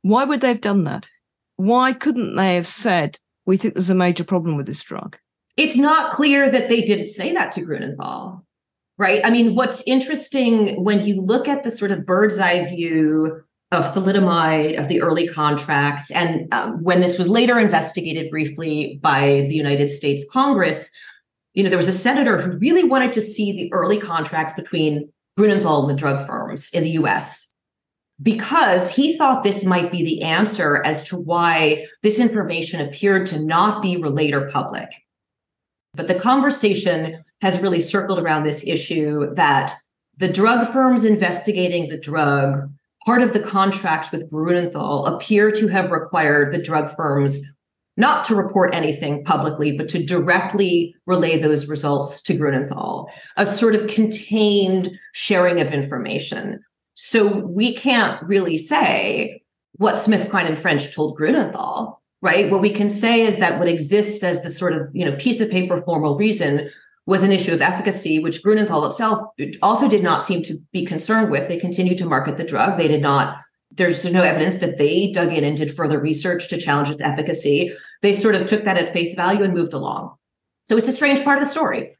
Why 0.00 0.24
would 0.24 0.40
they 0.40 0.48
have 0.48 0.62
done 0.62 0.84
that? 0.84 1.08
Why 1.56 1.92
couldn't 1.92 2.36
they 2.36 2.54
have 2.54 2.66
said, 2.66 3.18
we 3.44 3.58
think 3.58 3.74
there's 3.74 3.90
a 3.90 3.94
major 3.94 4.24
problem 4.24 4.56
with 4.56 4.66
this 4.66 4.82
drug? 4.82 5.18
It's 5.58 5.76
not 5.76 6.12
clear 6.12 6.48
that 6.50 6.70
they 6.70 6.80
didn't 6.80 7.08
say 7.08 7.34
that 7.34 7.52
to 7.52 7.60
Grunenthal, 7.60 8.42
right? 8.98 9.20
I 9.24 9.30
mean, 9.30 9.54
what's 9.54 9.82
interesting 9.86 10.82
when 10.82 11.04
you 11.04 11.20
look 11.20 11.48
at 11.48 11.64
the 11.64 11.70
sort 11.70 11.90
of 11.90 12.06
bird's 12.06 12.38
eye 12.38 12.64
view 12.64 13.42
of 13.72 13.92
thalidomide, 13.92 14.78
of 14.78 14.88
the 14.88 15.02
early 15.02 15.26
contracts, 15.26 16.10
and 16.10 16.52
um, 16.54 16.82
when 16.82 17.00
this 17.00 17.18
was 17.18 17.28
later 17.28 17.58
investigated 17.58 18.30
briefly 18.30 18.98
by 19.02 19.46
the 19.48 19.54
United 19.54 19.90
States 19.90 20.24
Congress, 20.30 20.92
you 21.54 21.62
know, 21.62 21.68
there 21.68 21.78
was 21.78 21.88
a 21.88 21.92
senator 21.92 22.40
who 22.40 22.58
really 22.58 22.84
wanted 22.84 23.12
to 23.12 23.22
see 23.22 23.52
the 23.52 23.72
early 23.72 23.98
contracts 23.98 24.52
between 24.52 25.10
Grunenthal 25.38 25.80
and 25.80 25.90
the 25.90 25.94
drug 25.94 26.24
firms 26.26 26.70
in 26.72 26.84
the 26.84 26.90
US 26.90 27.54
because 28.22 28.90
he 28.90 29.16
thought 29.16 29.42
this 29.42 29.64
might 29.64 29.90
be 29.90 30.04
the 30.04 30.22
answer 30.22 30.84
as 30.84 31.02
to 31.04 31.16
why 31.16 31.86
this 32.02 32.20
information 32.20 32.80
appeared 32.80 33.26
to 33.26 33.40
not 33.40 33.82
be 33.82 33.96
relayed 33.96 34.34
or 34.34 34.48
public. 34.50 34.88
But 35.94 36.08
the 36.08 36.14
conversation 36.14 37.24
has 37.44 37.60
really 37.60 37.78
circled 37.78 38.18
around 38.18 38.42
this 38.42 38.66
issue 38.66 39.32
that 39.34 39.74
the 40.16 40.28
drug 40.28 40.66
firms 40.72 41.04
investigating 41.04 41.90
the 41.90 41.98
drug, 41.98 42.70
part 43.04 43.20
of 43.20 43.34
the 43.34 43.38
contracts 43.38 44.10
with 44.10 44.30
Grunenthal 44.32 45.06
appear 45.06 45.52
to 45.52 45.68
have 45.68 45.90
required 45.90 46.54
the 46.54 46.62
drug 46.62 46.88
firms 46.96 47.42
not 47.98 48.24
to 48.24 48.34
report 48.34 48.74
anything 48.74 49.22
publicly, 49.24 49.72
but 49.72 49.90
to 49.90 50.02
directly 50.02 50.96
relay 51.04 51.36
those 51.36 51.68
results 51.68 52.22
to 52.22 52.32
Grunenthal, 52.32 53.08
a 53.36 53.44
sort 53.44 53.74
of 53.74 53.88
contained 53.88 54.90
sharing 55.12 55.60
of 55.60 55.70
information. 55.70 56.64
So 56.94 57.28
we 57.28 57.74
can't 57.74 58.20
really 58.22 58.56
say 58.56 59.42
what 59.74 59.98
Smith, 59.98 60.30
Kline, 60.30 60.46
and 60.46 60.56
French 60.56 60.94
told 60.94 61.18
Grunenthal, 61.18 61.98
right? 62.22 62.50
What 62.50 62.62
we 62.62 62.70
can 62.70 62.88
say 62.88 63.20
is 63.20 63.36
that 63.36 63.58
what 63.58 63.68
exists 63.68 64.22
as 64.22 64.42
the 64.42 64.50
sort 64.50 64.72
of 64.72 64.88
you 64.94 65.04
know 65.04 65.14
piece 65.16 65.42
of 65.42 65.50
paper 65.50 65.82
formal 65.82 66.16
reason 66.16 66.70
was 67.06 67.22
an 67.22 67.32
issue 67.32 67.52
of 67.52 67.60
efficacy, 67.60 68.18
which 68.18 68.42
Grunenthal 68.42 68.86
itself 68.86 69.20
also 69.62 69.88
did 69.88 70.02
not 70.02 70.24
seem 70.24 70.42
to 70.42 70.58
be 70.72 70.86
concerned 70.86 71.30
with. 71.30 71.48
They 71.48 71.58
continued 71.58 71.98
to 71.98 72.06
market 72.06 72.36
the 72.36 72.44
drug. 72.44 72.78
They 72.78 72.88
did 72.88 73.02
not 73.02 73.36
there's 73.76 74.04
no 74.04 74.22
evidence 74.22 74.56
that 74.56 74.78
they 74.78 75.10
dug 75.10 75.32
in 75.32 75.44
and 75.44 75.56
did 75.56 75.74
further 75.74 75.98
research 75.98 76.48
to 76.48 76.58
challenge 76.58 76.90
its 76.90 77.02
efficacy. 77.02 77.72
They 78.02 78.12
sort 78.12 78.34
of 78.34 78.46
took 78.46 78.64
that 78.64 78.78
at 78.78 78.92
face 78.92 79.14
value 79.14 79.42
and 79.42 79.54
moved 79.54 79.72
along. 79.72 80.14
So 80.62 80.76
it's 80.76 80.88
a 80.88 80.92
strange 80.92 81.24
part 81.24 81.38
of 81.38 81.44
the 81.44 81.50
story. 81.50 81.96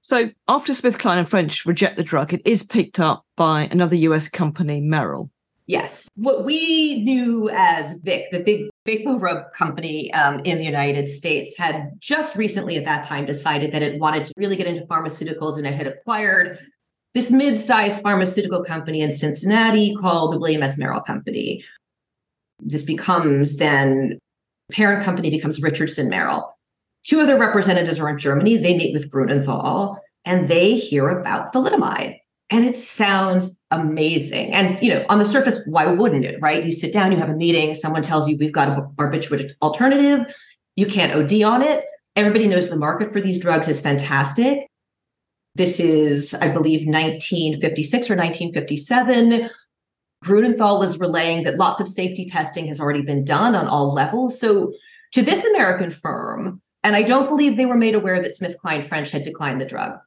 So 0.00 0.30
after 0.48 0.74
Smith, 0.74 0.98
Kline, 0.98 1.18
and 1.18 1.28
French 1.28 1.66
reject 1.66 1.96
the 1.96 2.02
drug, 2.02 2.32
it 2.32 2.42
is 2.44 2.62
picked 2.62 2.98
up 2.98 3.26
by 3.36 3.62
another 3.64 3.96
US 3.96 4.28
company, 4.28 4.80
Merrell. 4.80 5.30
Yes. 5.70 6.08
What 6.16 6.44
we 6.44 7.00
knew 7.04 7.48
as 7.52 8.00
Vicks, 8.00 8.28
the 8.32 8.40
big 8.40 8.68
VapoRub 8.88 9.52
company 9.52 10.12
um, 10.14 10.40
in 10.40 10.58
the 10.58 10.64
United 10.64 11.08
States, 11.08 11.56
had 11.56 11.92
just 12.00 12.34
recently 12.34 12.76
at 12.76 12.84
that 12.86 13.04
time 13.04 13.24
decided 13.24 13.70
that 13.70 13.80
it 13.80 14.00
wanted 14.00 14.24
to 14.24 14.32
really 14.36 14.56
get 14.56 14.66
into 14.66 14.84
pharmaceuticals 14.86 15.58
and 15.58 15.68
it 15.68 15.76
had 15.76 15.86
acquired 15.86 16.58
this 17.14 17.30
mid-sized 17.30 18.02
pharmaceutical 18.02 18.64
company 18.64 19.00
in 19.00 19.12
Cincinnati 19.12 19.94
called 19.94 20.32
the 20.32 20.40
William 20.40 20.64
S. 20.64 20.76
Merrell 20.76 21.06
Company. 21.06 21.64
This 22.58 22.82
becomes 22.82 23.58
then 23.58 24.18
parent 24.72 25.04
company 25.04 25.30
becomes 25.30 25.62
Richardson 25.62 26.10
Merrell. 26.10 26.50
Two 27.04 27.20
other 27.20 27.38
representatives 27.38 28.00
are 28.00 28.08
in 28.08 28.18
Germany. 28.18 28.56
They 28.56 28.76
meet 28.76 28.92
with 28.92 29.08
Grunenthal 29.08 29.98
and 30.24 30.48
they 30.48 30.74
hear 30.74 31.08
about 31.08 31.52
thalidomide. 31.52 32.19
And 32.50 32.64
it 32.64 32.76
sounds 32.76 33.60
amazing. 33.70 34.52
And 34.52 34.80
you 34.82 34.92
know, 34.92 35.06
on 35.08 35.18
the 35.18 35.26
surface, 35.26 35.60
why 35.66 35.86
wouldn't 35.86 36.24
it? 36.24 36.40
Right? 36.40 36.64
You 36.64 36.72
sit 36.72 36.92
down, 36.92 37.12
you 37.12 37.18
have 37.18 37.30
a 37.30 37.36
meeting, 37.36 37.74
someone 37.74 38.02
tells 38.02 38.28
you 38.28 38.36
we've 38.38 38.52
got 38.52 38.68
a 38.68 38.82
barbiturate 38.82 39.52
alternative, 39.62 40.34
you 40.76 40.86
can't 40.86 41.14
OD 41.14 41.42
on 41.42 41.62
it. 41.62 41.84
Everybody 42.16 42.48
knows 42.48 42.68
the 42.68 42.76
market 42.76 43.12
for 43.12 43.20
these 43.20 43.38
drugs 43.38 43.68
is 43.68 43.80
fantastic. 43.80 44.66
This 45.54 45.80
is, 45.80 46.34
I 46.34 46.48
believe, 46.48 46.86
1956 46.86 48.10
or 48.10 48.16
1957. 48.16 49.48
Grunenthal 50.24 50.84
is 50.84 51.00
relaying 51.00 51.44
that 51.44 51.56
lots 51.56 51.80
of 51.80 51.88
safety 51.88 52.24
testing 52.24 52.66
has 52.66 52.80
already 52.80 53.02
been 53.02 53.24
done 53.24 53.54
on 53.54 53.66
all 53.66 53.92
levels. 53.92 54.38
So, 54.38 54.72
to 55.12 55.22
this 55.22 55.44
American 55.44 55.90
firm, 55.90 56.60
and 56.84 56.94
I 56.94 57.02
don't 57.02 57.28
believe 57.28 57.56
they 57.56 57.66
were 57.66 57.76
made 57.76 57.94
aware 57.94 58.22
that 58.22 58.34
Smith 58.34 58.56
Kline 58.60 58.82
French 58.82 59.10
had 59.10 59.22
declined 59.22 59.60
the 59.60 59.66
drug. 59.66 59.98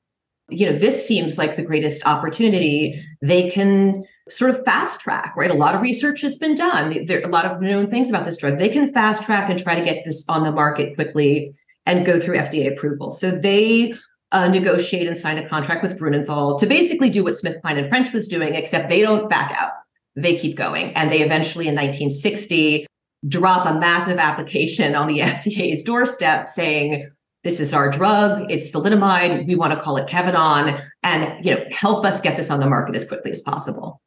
You 0.50 0.71
know, 0.71 0.77
this 0.77 1.07
seems 1.07 1.38
like 1.38 1.55
the 1.55 1.63
greatest 1.63 2.05
opportunity. 2.05 3.01
They 3.21 3.50
can 3.50 4.03
sort 4.29 4.51
of 4.51 4.63
fast 4.65 5.00
track, 5.00 5.33
right? 5.38 5.50
A 5.50 5.55
lot 5.55 5.73
of 5.73 5.81
research 5.81 6.21
has 6.21 6.38
been 6.38 6.53
done. 6.53 7.05
There 7.05 7.19
are 7.19 7.27
a 7.27 7.31
lot 7.31 7.45
of 7.45 7.62
known 7.62 7.88
things 7.88 8.09
about 8.09 8.25
this 8.25 8.38
drug. 8.38 8.59
They 8.59 8.69
can 8.69 8.93
fast 8.93 9.23
track 9.23 9.50
and 9.50 9.57
try 9.57 9.75
to 9.75 9.83
get 9.83 10.03
this 10.05 10.27
on 10.27 10.43
the 10.43 10.51
market 10.51 10.95
quickly 10.95 11.53
and 11.85 12.05
go 12.05 12.19
through 12.19 12.38
FDA 12.38 12.71
approval. 12.71 13.12
So 13.12 13.31
they 13.31 13.93
uh, 14.31 14.47
negotiate 14.47 15.07
and 15.07 15.17
sign 15.17 15.38
a 15.38 15.47
contract 15.47 15.83
with 15.83 16.00
Grunenthal 16.00 16.59
to 16.59 16.65
basically 16.65 17.09
do 17.09 17.23
what 17.23 17.35
Smith, 17.35 17.62
Kline, 17.62 17.77
and 17.77 17.88
French 17.88 18.12
was 18.13 18.27
doing, 18.27 18.55
except 18.55 18.89
they 18.89 19.01
don't 19.01 19.29
back 19.29 19.55
out. 19.57 19.71
They 20.15 20.38
keep 20.38 20.57
going. 20.57 20.93
And 20.93 21.12
they 21.12 21.21
eventually, 21.21 21.67
in 21.67 21.75
1960, 21.75 22.85
drop 23.27 23.65
a 23.65 23.73
massive 23.79 24.17
application 24.17 24.95
on 24.95 25.07
the 25.07 25.19
FDA's 25.19 25.83
doorstep 25.83 26.45
saying, 26.45 27.09
this 27.43 27.59
is 27.59 27.73
our 27.73 27.89
drug. 27.89 28.50
It's 28.50 28.71
thalidomide. 28.71 29.47
We 29.47 29.55
want 29.55 29.73
to 29.73 29.79
call 29.79 29.97
it 29.97 30.07
Kevadon 30.07 30.81
and, 31.03 31.45
you 31.45 31.53
know, 31.53 31.63
help 31.71 32.05
us 32.05 32.21
get 32.21 32.38
this 32.38 32.50
on 32.50 32.59
the 32.59 32.69
market 32.69 32.95
as 32.95 33.05
quickly 33.05 33.31
as 33.31 33.41
possible. 33.41 34.01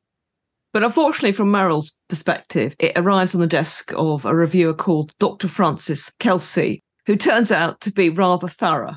But 0.72 0.82
unfortunately, 0.82 1.32
from 1.32 1.50
Merrell's 1.50 1.92
perspective, 2.08 2.74
it 2.78 2.92
arrives 2.96 3.34
on 3.34 3.40
the 3.40 3.46
desk 3.46 3.92
of 3.96 4.24
a 4.24 4.34
reviewer 4.34 4.74
called 4.74 5.12
Dr. 5.18 5.48
Frances 5.48 6.12
Kelsey, 6.18 6.82
who 7.06 7.16
turns 7.16 7.52
out 7.52 7.80
to 7.82 7.92
be 7.92 8.10
rather 8.10 8.48
thorough. 8.48 8.96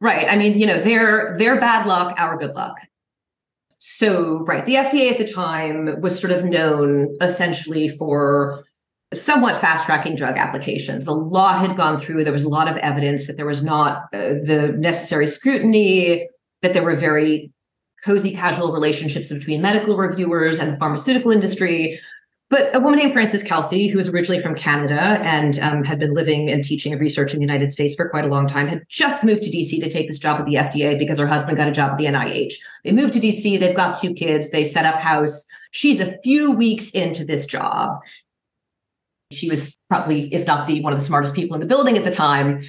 Right. 0.00 0.28
I 0.28 0.36
mean, 0.36 0.58
you 0.58 0.66
know, 0.66 0.80
their 0.80 1.36
their 1.38 1.58
bad 1.58 1.86
luck, 1.86 2.14
our 2.20 2.36
good 2.36 2.54
luck. 2.54 2.78
So, 3.78 4.40
right, 4.40 4.64
the 4.64 4.74
FDA 4.74 5.10
at 5.10 5.18
the 5.18 5.30
time 5.30 6.00
was 6.00 6.18
sort 6.18 6.32
of 6.32 6.44
known 6.44 7.14
essentially 7.20 7.88
for 7.88 8.64
somewhat 9.14 9.60
fast 9.60 9.84
tracking 9.84 10.16
drug 10.16 10.36
applications. 10.36 11.06
A 11.06 11.12
lot 11.12 11.60
had 11.60 11.76
gone 11.76 11.98
through. 11.98 12.24
There 12.24 12.32
was 12.32 12.44
a 12.44 12.48
lot 12.48 12.68
of 12.68 12.76
evidence 12.78 13.26
that 13.26 13.36
there 13.36 13.46
was 13.46 13.62
not 13.62 14.04
uh, 14.12 14.34
the 14.42 14.74
necessary 14.76 15.26
scrutiny, 15.26 16.28
that 16.62 16.72
there 16.72 16.82
were 16.82 16.96
very 16.96 17.52
cozy, 18.04 18.32
casual 18.32 18.72
relationships 18.72 19.32
between 19.32 19.62
medical 19.62 19.96
reviewers 19.96 20.58
and 20.58 20.72
the 20.72 20.76
pharmaceutical 20.76 21.30
industry. 21.30 21.98
But 22.48 22.74
a 22.76 22.78
woman 22.78 23.00
named 23.00 23.12
Frances 23.12 23.42
Kelsey, 23.42 23.88
who 23.88 23.96
was 23.96 24.08
originally 24.08 24.40
from 24.40 24.54
Canada 24.54 25.00
and 25.24 25.58
um, 25.58 25.82
had 25.82 25.98
been 25.98 26.14
living 26.14 26.48
and 26.48 26.62
teaching 26.62 26.92
and 26.92 27.00
research 27.00 27.32
in 27.32 27.40
the 27.40 27.44
United 27.44 27.72
States 27.72 27.96
for 27.96 28.08
quite 28.08 28.24
a 28.24 28.28
long 28.28 28.46
time, 28.46 28.68
had 28.68 28.84
just 28.88 29.24
moved 29.24 29.42
to 29.42 29.50
DC 29.50 29.80
to 29.80 29.90
take 29.90 30.06
this 30.06 30.18
job 30.18 30.38
at 30.38 30.46
the 30.46 30.54
FDA 30.54 30.96
because 30.96 31.18
her 31.18 31.26
husband 31.26 31.56
got 31.56 31.66
a 31.66 31.72
job 31.72 31.92
at 31.92 31.98
the 31.98 32.04
NIH. 32.04 32.54
They 32.84 32.92
moved 32.92 33.14
to 33.14 33.20
DC, 33.20 33.58
they've 33.58 33.74
got 33.74 33.98
two 33.98 34.14
kids, 34.14 34.50
they 34.50 34.62
set 34.62 34.84
up 34.84 35.00
house. 35.00 35.44
She's 35.72 35.98
a 35.98 36.18
few 36.22 36.52
weeks 36.52 36.92
into 36.92 37.24
this 37.24 37.46
job. 37.46 37.98
She 39.32 39.48
was 39.48 39.76
probably, 39.88 40.32
if 40.32 40.46
not 40.46 40.66
the 40.66 40.80
one 40.82 40.92
of 40.92 40.98
the 40.98 41.04
smartest 41.04 41.34
people 41.34 41.54
in 41.54 41.60
the 41.60 41.66
building 41.66 41.96
at 41.96 42.04
the 42.04 42.10
time, 42.10 42.60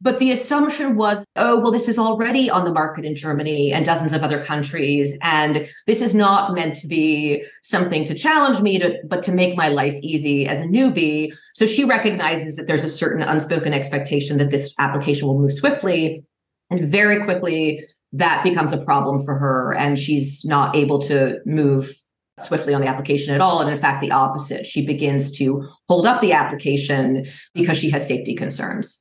but 0.00 0.18
the 0.18 0.32
assumption 0.32 0.96
was, 0.96 1.24
oh, 1.36 1.58
well, 1.60 1.72
this 1.72 1.88
is 1.88 1.98
already 1.98 2.50
on 2.50 2.64
the 2.64 2.72
market 2.72 3.06
in 3.06 3.16
Germany 3.16 3.72
and 3.72 3.86
dozens 3.86 4.12
of 4.12 4.22
other 4.22 4.44
countries. 4.44 5.16
And 5.22 5.66
this 5.86 6.02
is 6.02 6.14
not 6.14 6.52
meant 6.52 6.74
to 6.76 6.86
be 6.86 7.42
something 7.62 8.04
to 8.04 8.14
challenge 8.14 8.60
me, 8.60 8.78
to, 8.80 8.98
but 9.06 9.22
to 9.22 9.32
make 9.32 9.56
my 9.56 9.68
life 9.68 9.94
easy 10.02 10.46
as 10.46 10.60
a 10.60 10.64
newbie. 10.64 11.32
So 11.54 11.64
she 11.64 11.84
recognizes 11.84 12.56
that 12.56 12.66
there's 12.66 12.84
a 12.84 12.88
certain 12.88 13.22
unspoken 13.22 13.72
expectation 13.72 14.36
that 14.38 14.50
this 14.50 14.74
application 14.78 15.26
will 15.26 15.38
move 15.38 15.54
swiftly. 15.54 16.22
And 16.70 16.82
very 16.82 17.24
quickly, 17.24 17.86
that 18.12 18.44
becomes 18.44 18.74
a 18.74 18.84
problem 18.84 19.24
for 19.24 19.38
her. 19.38 19.74
And 19.74 19.98
she's 19.98 20.44
not 20.44 20.76
able 20.76 20.98
to 21.02 21.38
move 21.46 21.94
swiftly 22.40 22.74
on 22.74 22.80
the 22.80 22.88
application 22.88 23.34
at 23.34 23.40
all. 23.40 23.60
And 23.60 23.70
in 23.70 23.80
fact, 23.80 24.00
the 24.00 24.10
opposite. 24.10 24.66
She 24.66 24.84
begins 24.84 25.30
to 25.38 25.68
hold 25.88 26.06
up 26.06 26.20
the 26.20 26.32
application 26.32 27.26
because 27.54 27.76
she 27.76 27.90
has 27.90 28.06
safety 28.06 28.34
concerns. 28.34 29.00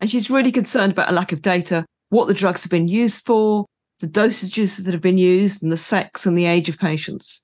And 0.00 0.10
she's 0.10 0.30
really 0.30 0.52
concerned 0.52 0.92
about 0.92 1.08
a 1.08 1.12
lack 1.12 1.32
of 1.32 1.42
data, 1.42 1.86
what 2.08 2.26
the 2.26 2.34
drugs 2.34 2.62
have 2.64 2.70
been 2.70 2.88
used 2.88 3.24
for, 3.24 3.66
the 4.00 4.08
dosages 4.08 4.84
that 4.84 4.92
have 4.92 5.00
been 5.00 5.18
used, 5.18 5.62
and 5.62 5.70
the 5.70 5.76
sex 5.76 6.26
and 6.26 6.36
the 6.36 6.46
age 6.46 6.68
of 6.68 6.78
patients. 6.78 7.42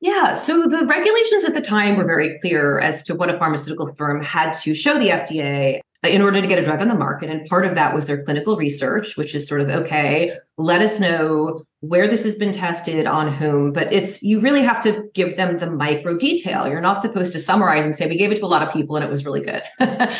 Yeah, 0.00 0.32
so 0.32 0.66
the 0.66 0.86
regulations 0.86 1.44
at 1.44 1.54
the 1.54 1.60
time 1.60 1.96
were 1.96 2.06
very 2.06 2.38
clear 2.40 2.78
as 2.78 3.02
to 3.04 3.14
what 3.14 3.32
a 3.32 3.38
pharmaceutical 3.38 3.94
firm 3.96 4.22
had 4.22 4.54
to 4.54 4.74
show 4.74 4.98
the 4.98 5.10
FDA 5.10 5.80
in 6.02 6.22
order 6.22 6.40
to 6.40 6.48
get 6.48 6.58
a 6.58 6.64
drug 6.64 6.80
on 6.80 6.88
the 6.88 6.94
market. 6.94 7.28
And 7.28 7.46
part 7.46 7.66
of 7.66 7.74
that 7.74 7.94
was 7.94 8.06
their 8.06 8.24
clinical 8.24 8.56
research, 8.56 9.16
which 9.16 9.34
is 9.34 9.46
sort 9.46 9.60
of 9.60 9.68
okay, 9.68 10.34
let 10.56 10.80
us 10.80 10.98
know 10.98 11.62
where 11.80 12.08
this 12.08 12.24
has 12.24 12.36
been 12.36 12.52
tested, 12.52 13.06
on 13.06 13.32
whom. 13.32 13.72
But 13.72 13.92
it's 13.92 14.22
you 14.22 14.40
really 14.40 14.62
have 14.62 14.82
to 14.82 15.04
give 15.14 15.36
them 15.36 15.58
the 15.58 15.70
micro 15.70 16.16
detail. 16.16 16.66
You're 16.66 16.80
not 16.80 17.02
supposed 17.02 17.32
to 17.34 17.38
summarize 17.38 17.84
and 17.84 17.94
say, 17.94 18.06
we 18.06 18.16
gave 18.16 18.32
it 18.32 18.36
to 18.38 18.44
a 18.44 18.46
lot 18.46 18.62
of 18.62 18.72
people 18.72 18.96
and 18.96 19.04
it 19.04 19.10
was 19.10 19.24
really 19.24 19.40
good. 19.40 19.62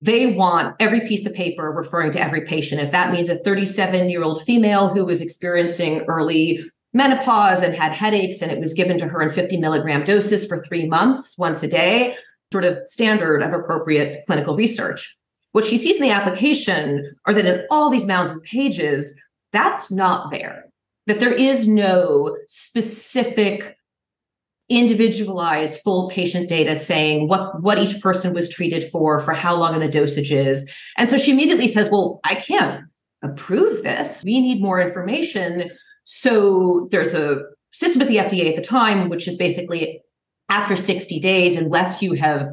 they 0.00 0.26
want 0.26 0.76
every 0.80 1.00
piece 1.06 1.26
of 1.26 1.34
paper 1.34 1.72
referring 1.72 2.10
to 2.12 2.20
every 2.20 2.42
patient. 2.42 2.80
If 2.80 2.92
that 2.92 3.12
means 3.12 3.28
a 3.28 3.36
37 3.36 4.10
year 4.10 4.22
old 4.22 4.42
female 4.42 4.88
who 4.88 5.04
was 5.04 5.20
experiencing 5.20 6.02
early 6.02 6.64
menopause 6.92 7.62
and 7.62 7.74
had 7.74 7.92
headaches, 7.92 8.40
and 8.40 8.50
it 8.50 8.58
was 8.58 8.74
given 8.74 8.98
to 8.98 9.06
her 9.06 9.20
in 9.20 9.30
50 9.30 9.58
milligram 9.58 10.04
doses 10.04 10.46
for 10.46 10.62
three 10.62 10.86
months, 10.86 11.36
once 11.36 11.62
a 11.62 11.68
day, 11.68 12.16
sort 12.52 12.64
of 12.64 12.78
standard 12.88 13.42
of 13.42 13.52
appropriate 13.52 14.24
clinical 14.26 14.56
research. 14.56 15.16
What 15.52 15.64
she 15.64 15.78
sees 15.78 15.96
in 15.96 16.02
the 16.02 16.10
application 16.10 17.16
are 17.26 17.34
that 17.34 17.46
in 17.46 17.66
all 17.70 17.90
these 17.90 18.06
mounds 18.06 18.32
of 18.32 18.42
pages, 18.42 19.14
that's 19.52 19.90
not 19.90 20.30
there. 20.30 20.66
That 21.06 21.20
there 21.20 21.32
is 21.32 21.66
no 21.66 22.36
specific 22.46 23.76
individualized 24.68 25.80
full 25.80 26.10
patient 26.10 26.48
data 26.48 26.76
saying 26.76 27.26
what 27.26 27.62
what 27.62 27.78
each 27.78 28.00
person 28.02 28.34
was 28.34 28.50
treated 28.50 28.90
for 28.92 29.18
for 29.18 29.32
how 29.32 29.56
long 29.56 29.72
and 29.72 29.80
the 29.80 29.88
dosages 29.88 30.68
and 30.98 31.08
so 31.08 31.16
she 31.16 31.32
immediately 31.32 31.66
says 31.66 31.88
well 31.90 32.20
i 32.24 32.34
can't 32.34 32.84
approve 33.22 33.82
this 33.82 34.22
we 34.24 34.38
need 34.38 34.60
more 34.60 34.78
information 34.78 35.70
so 36.04 36.86
there's 36.90 37.14
a 37.14 37.38
system 37.72 38.02
at 38.02 38.08
the 38.08 38.16
fda 38.16 38.50
at 38.50 38.56
the 38.56 38.60
time 38.60 39.08
which 39.08 39.26
is 39.26 39.38
basically 39.38 40.02
after 40.48 40.76
60 40.76 41.20
days, 41.20 41.56
unless 41.56 42.02
you 42.02 42.14
have 42.14 42.48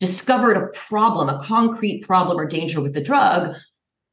discovered 0.00 0.56
a 0.56 0.66
problem, 0.68 1.28
a 1.28 1.40
concrete 1.40 2.02
problem 2.02 2.38
or 2.38 2.46
danger 2.46 2.80
with 2.80 2.94
the 2.94 3.00
drug, 3.00 3.54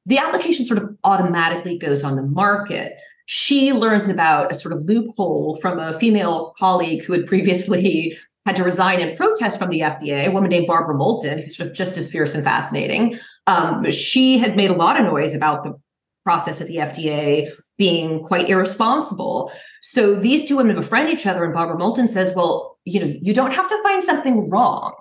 the 0.05 0.17
application 0.17 0.65
sort 0.65 0.81
of 0.81 0.95
automatically 1.03 1.77
goes 1.77 2.03
on 2.03 2.15
the 2.15 2.23
market. 2.23 2.93
She 3.25 3.71
learns 3.71 4.09
about 4.09 4.51
a 4.51 4.55
sort 4.55 4.73
of 4.73 4.83
loophole 4.83 5.57
from 5.61 5.79
a 5.79 5.93
female 5.93 6.53
colleague 6.57 7.03
who 7.03 7.13
had 7.13 7.25
previously 7.25 8.17
had 8.45 8.57
to 8.57 8.63
resign 8.63 8.99
in 8.99 9.15
protest 9.15 9.57
from 9.57 9.69
the 9.69 9.79
FDA, 9.79 10.27
a 10.27 10.31
woman 10.31 10.49
named 10.49 10.67
Barbara 10.67 10.95
Moulton, 10.95 11.39
who's 11.39 11.55
sort 11.55 11.69
of 11.69 11.75
just 11.75 11.95
as 11.95 12.11
fierce 12.11 12.35
and 12.35 12.43
fascinating. 12.43 13.17
Um, 13.47 13.89
she 13.89 14.37
had 14.37 14.57
made 14.57 14.69
a 14.69 14.75
lot 14.75 14.99
of 14.99 15.05
noise 15.05 15.33
about 15.33 15.63
the 15.63 15.79
process 16.25 16.59
at 16.59 16.67
the 16.67 16.75
FDA 16.75 17.49
being 17.77 18.21
quite 18.21 18.49
irresponsible. 18.49 19.51
So 19.85 20.15
these 20.15 20.45
two 20.45 20.55
women 20.55 20.77
befriend 20.77 21.09
each 21.09 21.27
other, 21.27 21.43
and 21.43 21.53
Barbara 21.53 21.77
Moulton 21.77 22.07
says, 22.07 22.31
Well, 22.33 22.79
you 22.85 23.01
know, 23.01 23.13
you 23.21 23.33
don't 23.33 23.53
have 23.53 23.67
to 23.67 23.83
find 23.83 24.01
something 24.01 24.49
wrong. 24.49 24.93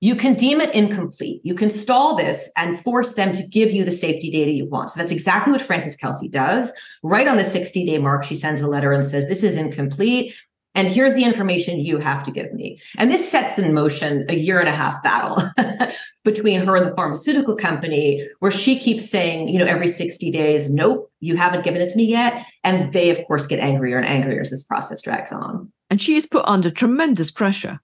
You 0.00 0.14
can 0.14 0.34
deem 0.34 0.60
it 0.60 0.74
incomplete. 0.74 1.40
You 1.42 1.54
can 1.54 1.70
stall 1.70 2.14
this 2.14 2.50
and 2.58 2.78
force 2.78 3.14
them 3.14 3.32
to 3.32 3.46
give 3.48 3.72
you 3.72 3.82
the 3.82 3.90
safety 3.90 4.30
data 4.30 4.50
you 4.50 4.66
want. 4.66 4.90
So 4.90 5.00
that's 5.00 5.10
exactly 5.10 5.52
what 5.52 5.62
Frances 5.62 5.96
Kelsey 5.96 6.28
does. 6.28 6.70
Right 7.02 7.26
on 7.26 7.38
the 7.38 7.44
60 7.44 7.86
day 7.86 7.96
mark, 7.96 8.24
she 8.24 8.34
sends 8.34 8.60
a 8.60 8.68
letter 8.68 8.92
and 8.92 9.06
says, 9.06 9.26
This 9.26 9.42
is 9.42 9.56
incomplete. 9.56 10.34
And 10.76 10.88
here's 10.88 11.14
the 11.14 11.24
information 11.24 11.80
you 11.80 11.98
have 11.98 12.22
to 12.24 12.30
give 12.30 12.52
me. 12.52 12.78
And 12.98 13.10
this 13.10 13.28
sets 13.28 13.58
in 13.58 13.72
motion 13.72 14.26
a 14.28 14.34
year 14.34 14.60
and 14.60 14.68
a 14.68 14.72
half 14.72 15.02
battle 15.02 15.42
between 16.24 16.60
her 16.66 16.76
and 16.76 16.86
the 16.86 16.94
pharmaceutical 16.94 17.56
company, 17.56 18.28
where 18.40 18.52
she 18.52 18.78
keeps 18.78 19.08
saying, 19.10 19.48
you 19.48 19.58
know, 19.58 19.64
every 19.64 19.88
60 19.88 20.30
days, 20.30 20.70
nope, 20.72 21.10
you 21.20 21.36
haven't 21.36 21.64
given 21.64 21.80
it 21.80 21.88
to 21.88 21.96
me 21.96 22.04
yet. 22.04 22.44
And 22.62 22.92
they, 22.92 23.08
of 23.08 23.26
course, 23.26 23.46
get 23.46 23.58
angrier 23.58 23.96
and 23.96 24.06
angrier 24.06 24.42
as 24.42 24.50
this 24.50 24.64
process 24.64 25.00
drags 25.00 25.32
on. 25.32 25.72
And 25.88 26.00
she 26.00 26.16
is 26.16 26.26
put 26.26 26.44
under 26.46 26.70
tremendous 26.70 27.30
pressure. 27.30 27.80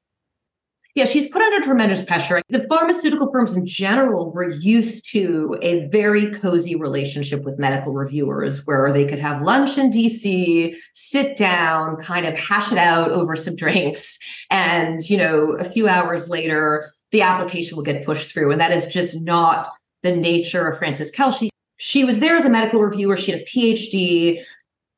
Yeah, 0.94 1.06
she's 1.06 1.28
put 1.28 1.40
under 1.40 1.60
tremendous 1.60 2.02
pressure. 2.02 2.42
The 2.50 2.66
pharmaceutical 2.68 3.30
firms 3.32 3.56
in 3.56 3.64
general 3.64 4.30
were 4.30 4.50
used 4.50 5.10
to 5.12 5.56
a 5.62 5.86
very 5.86 6.30
cozy 6.30 6.76
relationship 6.76 7.44
with 7.44 7.58
medical 7.58 7.94
reviewers 7.94 8.66
where 8.66 8.92
they 8.92 9.06
could 9.06 9.18
have 9.18 9.40
lunch 9.40 9.78
in 9.78 9.90
DC, 9.90 10.74
sit 10.92 11.36
down, 11.36 11.96
kind 11.96 12.26
of 12.26 12.38
hash 12.38 12.72
it 12.72 12.78
out 12.78 13.10
over 13.10 13.34
some 13.36 13.56
drinks. 13.56 14.18
And, 14.50 15.08
you 15.08 15.16
know, 15.16 15.52
a 15.52 15.64
few 15.64 15.88
hours 15.88 16.28
later, 16.28 16.92
the 17.10 17.22
application 17.22 17.76
will 17.76 17.84
get 17.84 18.04
pushed 18.04 18.30
through. 18.30 18.52
And 18.52 18.60
that 18.60 18.72
is 18.72 18.86
just 18.86 19.24
not 19.24 19.72
the 20.02 20.14
nature 20.14 20.68
of 20.68 20.76
Frances 20.76 21.10
Kelsey. 21.10 21.48
She 21.78 22.04
was 22.04 22.20
there 22.20 22.36
as 22.36 22.44
a 22.44 22.50
medical 22.50 22.80
reviewer. 22.80 23.16
She 23.16 23.32
had 23.32 23.40
a 23.40 23.44
PhD. 23.44 24.44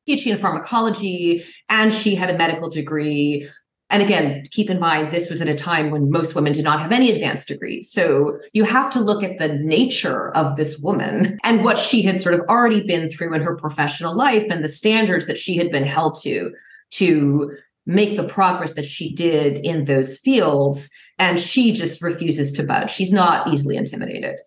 PhD 0.07 0.27
in 0.27 0.37
pharmacology, 0.37 1.43
and 1.69 1.91
she 1.91 2.13
had 2.13 2.29
a 2.29 2.37
medical 2.37 2.69
degree. 2.69 3.49
And 3.91 4.01
again, 4.01 4.45
keep 4.49 4.69
in 4.69 4.79
mind, 4.79 5.11
this 5.11 5.29
was 5.29 5.41
at 5.41 5.47
a 5.47 5.55
time 5.55 5.91
when 5.91 6.09
most 6.09 6.33
women 6.33 6.53
did 6.53 6.63
not 6.63 6.79
have 6.79 6.91
any 6.91 7.11
advanced 7.11 7.47
degrees. 7.47 7.91
So 7.91 8.39
you 8.53 8.63
have 8.63 8.89
to 8.91 8.99
look 8.99 9.23
at 9.23 9.37
the 9.37 9.59
nature 9.59 10.35
of 10.35 10.55
this 10.55 10.79
woman 10.79 11.37
and 11.43 11.63
what 11.63 11.77
she 11.77 12.01
had 12.01 12.19
sort 12.19 12.33
of 12.33 12.41
already 12.49 12.81
been 12.81 13.09
through 13.09 13.35
in 13.35 13.41
her 13.41 13.55
professional 13.55 14.15
life 14.15 14.45
and 14.49 14.63
the 14.63 14.69
standards 14.69 15.27
that 15.27 15.37
she 15.37 15.55
had 15.55 15.69
been 15.69 15.83
held 15.83 16.19
to 16.21 16.51
to 16.91 17.55
make 17.85 18.15
the 18.15 18.23
progress 18.23 18.73
that 18.73 18.85
she 18.85 19.13
did 19.13 19.59
in 19.59 19.85
those 19.85 20.17
fields. 20.17 20.89
And 21.19 21.39
she 21.39 21.71
just 21.71 22.01
refuses 22.01 22.51
to 22.53 22.63
budge. 22.63 22.91
She's 22.91 23.13
not 23.13 23.53
easily 23.53 23.77
intimidated. 23.77 24.37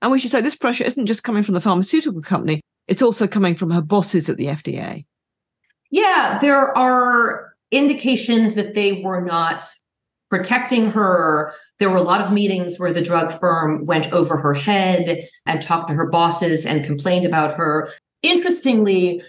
And 0.00 0.10
we 0.10 0.18
should 0.18 0.30
say 0.30 0.40
this 0.40 0.54
pressure 0.54 0.84
isn't 0.84 1.06
just 1.06 1.22
coming 1.22 1.42
from 1.42 1.54
the 1.54 1.60
pharmaceutical 1.60 2.22
company, 2.22 2.62
it's 2.88 3.02
also 3.02 3.26
coming 3.26 3.54
from 3.54 3.70
her 3.70 3.82
bosses 3.82 4.30
at 4.30 4.38
the 4.38 4.46
FDA. 4.46 5.04
Yeah, 5.90 6.38
there 6.40 6.76
are 6.76 7.49
indications 7.70 8.54
that 8.54 8.74
they 8.74 9.02
were 9.02 9.20
not 9.20 9.64
protecting 10.30 10.92
her. 10.92 11.52
There 11.78 11.90
were 11.90 11.96
a 11.96 12.02
lot 12.02 12.20
of 12.20 12.32
meetings 12.32 12.78
where 12.78 12.92
the 12.92 13.02
drug 13.02 13.38
firm 13.38 13.84
went 13.84 14.12
over 14.12 14.36
her 14.36 14.54
head 14.54 15.28
and 15.44 15.60
talked 15.60 15.88
to 15.88 15.94
her 15.94 16.08
bosses 16.08 16.64
and 16.64 16.84
complained 16.84 17.26
about 17.26 17.56
her. 17.56 17.90
Interestingly, 18.22 19.22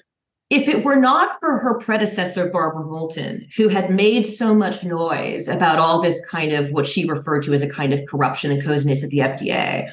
if 0.52 0.68
it 0.68 0.84
were 0.84 0.98
not 0.98 1.40
for 1.40 1.58
her 1.60 1.80
predecessor, 1.80 2.50
Barbara 2.50 2.86
Moulton, 2.86 3.48
who 3.56 3.70
had 3.70 3.90
made 3.90 4.26
so 4.26 4.54
much 4.54 4.84
noise 4.84 5.48
about 5.48 5.80
all 5.80 6.02
this 6.02 6.24
kind 6.26 6.52
of 6.52 6.72
what 6.72 6.86
she 6.86 7.10
referred 7.10 7.44
to 7.44 7.54
as 7.54 7.64
a 7.64 7.70
kind 7.70 7.94
of 7.94 8.06
corruption 8.06 8.52
and 8.52 8.64
coziness 8.64 9.04
at 9.04 9.12
the 9.12 9.20
FDA, 9.20 9.90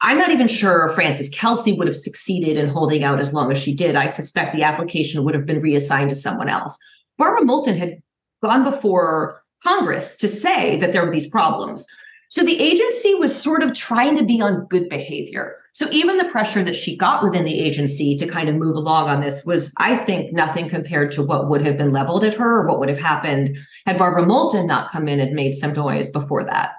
I'm 0.00 0.16
not 0.16 0.30
even 0.30 0.48
sure 0.48 0.88
Frances 0.94 1.28
Kelsey 1.28 1.74
would 1.74 1.86
have 1.86 1.96
succeeded 1.96 2.56
in 2.56 2.70
holding 2.70 3.04
out 3.04 3.20
as 3.20 3.34
long 3.34 3.52
as 3.52 3.58
she 3.58 3.74
did. 3.74 3.94
I 3.94 4.06
suspect 4.06 4.56
the 4.56 4.62
application 4.62 5.22
would 5.22 5.34
have 5.34 5.44
been 5.44 5.60
reassigned 5.60 6.08
to 6.08 6.14
someone 6.16 6.48
else. 6.48 6.78
Barbara 7.20 7.44
Moulton 7.44 7.76
had 7.76 8.02
gone 8.42 8.64
before 8.64 9.42
Congress 9.62 10.16
to 10.16 10.26
say 10.26 10.78
that 10.78 10.92
there 10.92 11.04
were 11.04 11.12
these 11.12 11.28
problems. 11.28 11.86
So 12.30 12.42
the 12.42 12.58
agency 12.58 13.14
was 13.14 13.38
sort 13.38 13.62
of 13.62 13.74
trying 13.74 14.16
to 14.16 14.24
be 14.24 14.40
on 14.40 14.66
good 14.70 14.88
behavior. 14.88 15.56
So 15.72 15.88
even 15.90 16.16
the 16.16 16.24
pressure 16.24 16.64
that 16.64 16.76
she 16.76 16.96
got 16.96 17.22
within 17.22 17.44
the 17.44 17.58
agency 17.58 18.16
to 18.16 18.26
kind 18.26 18.48
of 18.48 18.54
move 18.54 18.74
along 18.74 19.08
on 19.08 19.20
this 19.20 19.44
was, 19.44 19.72
I 19.78 19.96
think, 19.96 20.32
nothing 20.32 20.68
compared 20.68 21.12
to 21.12 21.22
what 21.22 21.48
would 21.48 21.64
have 21.64 21.76
been 21.76 21.92
leveled 21.92 22.24
at 22.24 22.34
her 22.34 22.60
or 22.60 22.66
what 22.66 22.78
would 22.78 22.88
have 22.88 23.00
happened 23.00 23.58
had 23.84 23.98
Barbara 23.98 24.24
Moulton 24.24 24.66
not 24.66 24.90
come 24.90 25.06
in 25.06 25.20
and 25.20 25.34
made 25.34 25.54
some 25.54 25.74
noise 25.74 26.08
before 26.08 26.44
that. 26.44 26.72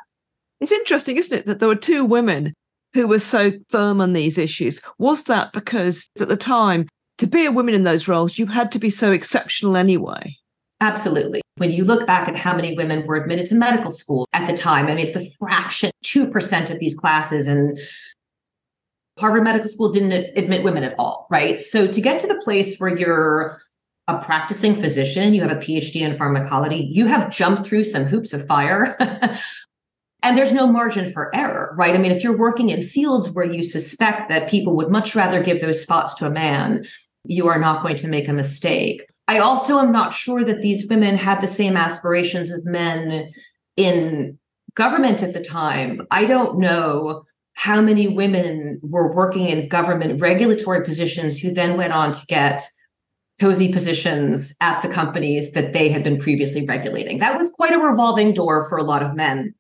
It's 0.60 0.71
interesting, 0.71 1.17
isn't 1.17 1.39
it, 1.39 1.45
that 1.45 1.60
there 1.60 1.67
were 1.67 1.75
two 1.75 2.04
women 2.04 2.54
who 2.93 3.08
were 3.08 3.19
so 3.19 3.51
firm 3.69 4.01
on 4.01 4.13
these 4.13 4.38
issues? 4.38 4.82
Was 4.97 5.25
that 5.25 5.54
because 5.54 6.10
at 6.19 6.30
the 6.30 6.38
time, 6.38 6.88
to 7.21 7.27
be 7.27 7.45
a 7.45 7.51
woman 7.51 7.75
in 7.75 7.84
those 7.84 8.07
roles, 8.07 8.39
you 8.39 8.47
had 8.47 8.71
to 8.71 8.79
be 8.79 8.89
so 8.89 9.12
exceptional 9.12 9.77
anyway? 9.77 10.36
Absolutely. 10.79 11.39
When 11.57 11.69
you 11.69 11.86
look 11.86 12.07
back 12.07 12.27
at 12.27 12.36
how 12.36 12.55
many 12.55 12.73
women 12.73 13.05
were 13.05 13.15
admitted 13.15 13.45
to 13.47 13.55
medical 13.55 13.91
school 13.91 14.27
at 14.34 14.47
the 14.47 14.57
time, 14.57 14.88
I 14.88 14.95
mean, 14.95 15.05
it's 15.05 15.15
a 15.15 15.29
fraction, 15.38 15.91
2% 16.03 16.71
of 16.71 16.79
these 16.79 16.95
classes. 16.95 17.45
And 17.45 17.77
Harvard 19.19 19.43
Medical 19.43 19.69
School 19.69 19.91
didn't 19.91 20.36
admit 20.36 20.63
women 20.63 20.84
at 20.84 20.95
all, 20.97 21.27
right? 21.29 21.62
So 21.62 21.86
to 21.86 22.01
get 22.01 22.19
to 22.21 22.27
the 22.27 22.41
place 22.43 22.79
where 22.79 22.97
you're 22.97 23.62
a 24.07 24.17
practicing 24.17 24.75
physician, 24.75 25.36
you 25.36 25.43
have 25.43 25.51
a 25.51 25.62
PhD 25.62 26.01
in 26.01 26.17
pharmacology, 26.17 26.89
you 26.91 27.05
have 27.05 27.29
jumped 27.29 27.65
through 27.65 27.84
some 27.84 28.05
hoops 28.05 28.34
of 28.34 28.47
fire 28.47 28.97
And 30.23 30.38
there's 30.38 30.51
no 30.51 30.67
margin 30.67 31.12
for 31.12 31.36
error, 31.36 31.73
right? 31.77 31.95
I 31.95 31.97
mean, 31.97 32.12
if 32.12 32.23
you're 32.23 32.38
working 32.38 32.69
in 32.69 32.81
fields 32.81 33.31
where 33.31 33.45
you 33.45 33.63
suspect 33.63 34.29
that 34.29 34.49
people 34.49 34.75
would 34.75 34.91
much 34.91 35.15
rather 35.15 35.41
give 35.41 35.62
those 35.62 35.81
spots 35.81 36.13
to 36.15 36.27
a 36.27 36.29
man, 36.29 36.86
you 37.23 37.47
are 37.47 37.60
not 37.60 37.81
going 37.81 37.95
to 37.97 38.07
make 38.07 38.27
a 38.27 38.34
mistake. 38.34 39.05
I 39.27 39.39
also 39.39 39.79
am 39.79 39.91
not 39.91 40.13
sure 40.13 40.43
that 40.43 40.62
these 40.62 40.88
women 40.89 41.15
had 41.15 41.41
the 41.41 41.47
same 41.47 41.77
aspirations 41.77 42.51
of 42.51 42.65
men 42.65 43.31
in 43.77 44.38
government 44.75 45.23
at 45.23 45.34
the 45.34 45.41
time. 45.41 46.05
I 46.12 46.25
don't 46.25 46.60
know 46.60 47.23
how 47.53 47.81
many 47.81 48.07
women 48.07 48.79
were 48.81 49.13
working 49.13 49.47
in 49.47 49.67
government 49.67 50.19
regulatory 50.19 50.84
positions 50.84 51.38
who 51.38 51.53
then 51.53 51.77
went 51.77 51.93
on 51.93 52.12
to 52.12 52.25
get 52.27 52.63
cozy 53.39 53.71
positions 53.71 54.55
at 54.62 54.81
the 54.81 54.88
companies 54.88 55.51
that 55.51 55.73
they 55.73 55.89
had 55.89 56.03
been 56.03 56.17
previously 56.17 56.65
regulating. 56.65 57.19
That 57.19 57.38
was 57.38 57.49
quite 57.49 57.73
a 57.73 57.79
revolving 57.79 58.34
door 58.34 58.67
for 58.69 58.77
a 58.77 58.84
lot 58.84 59.03
of 59.03 59.15
men 59.15 59.53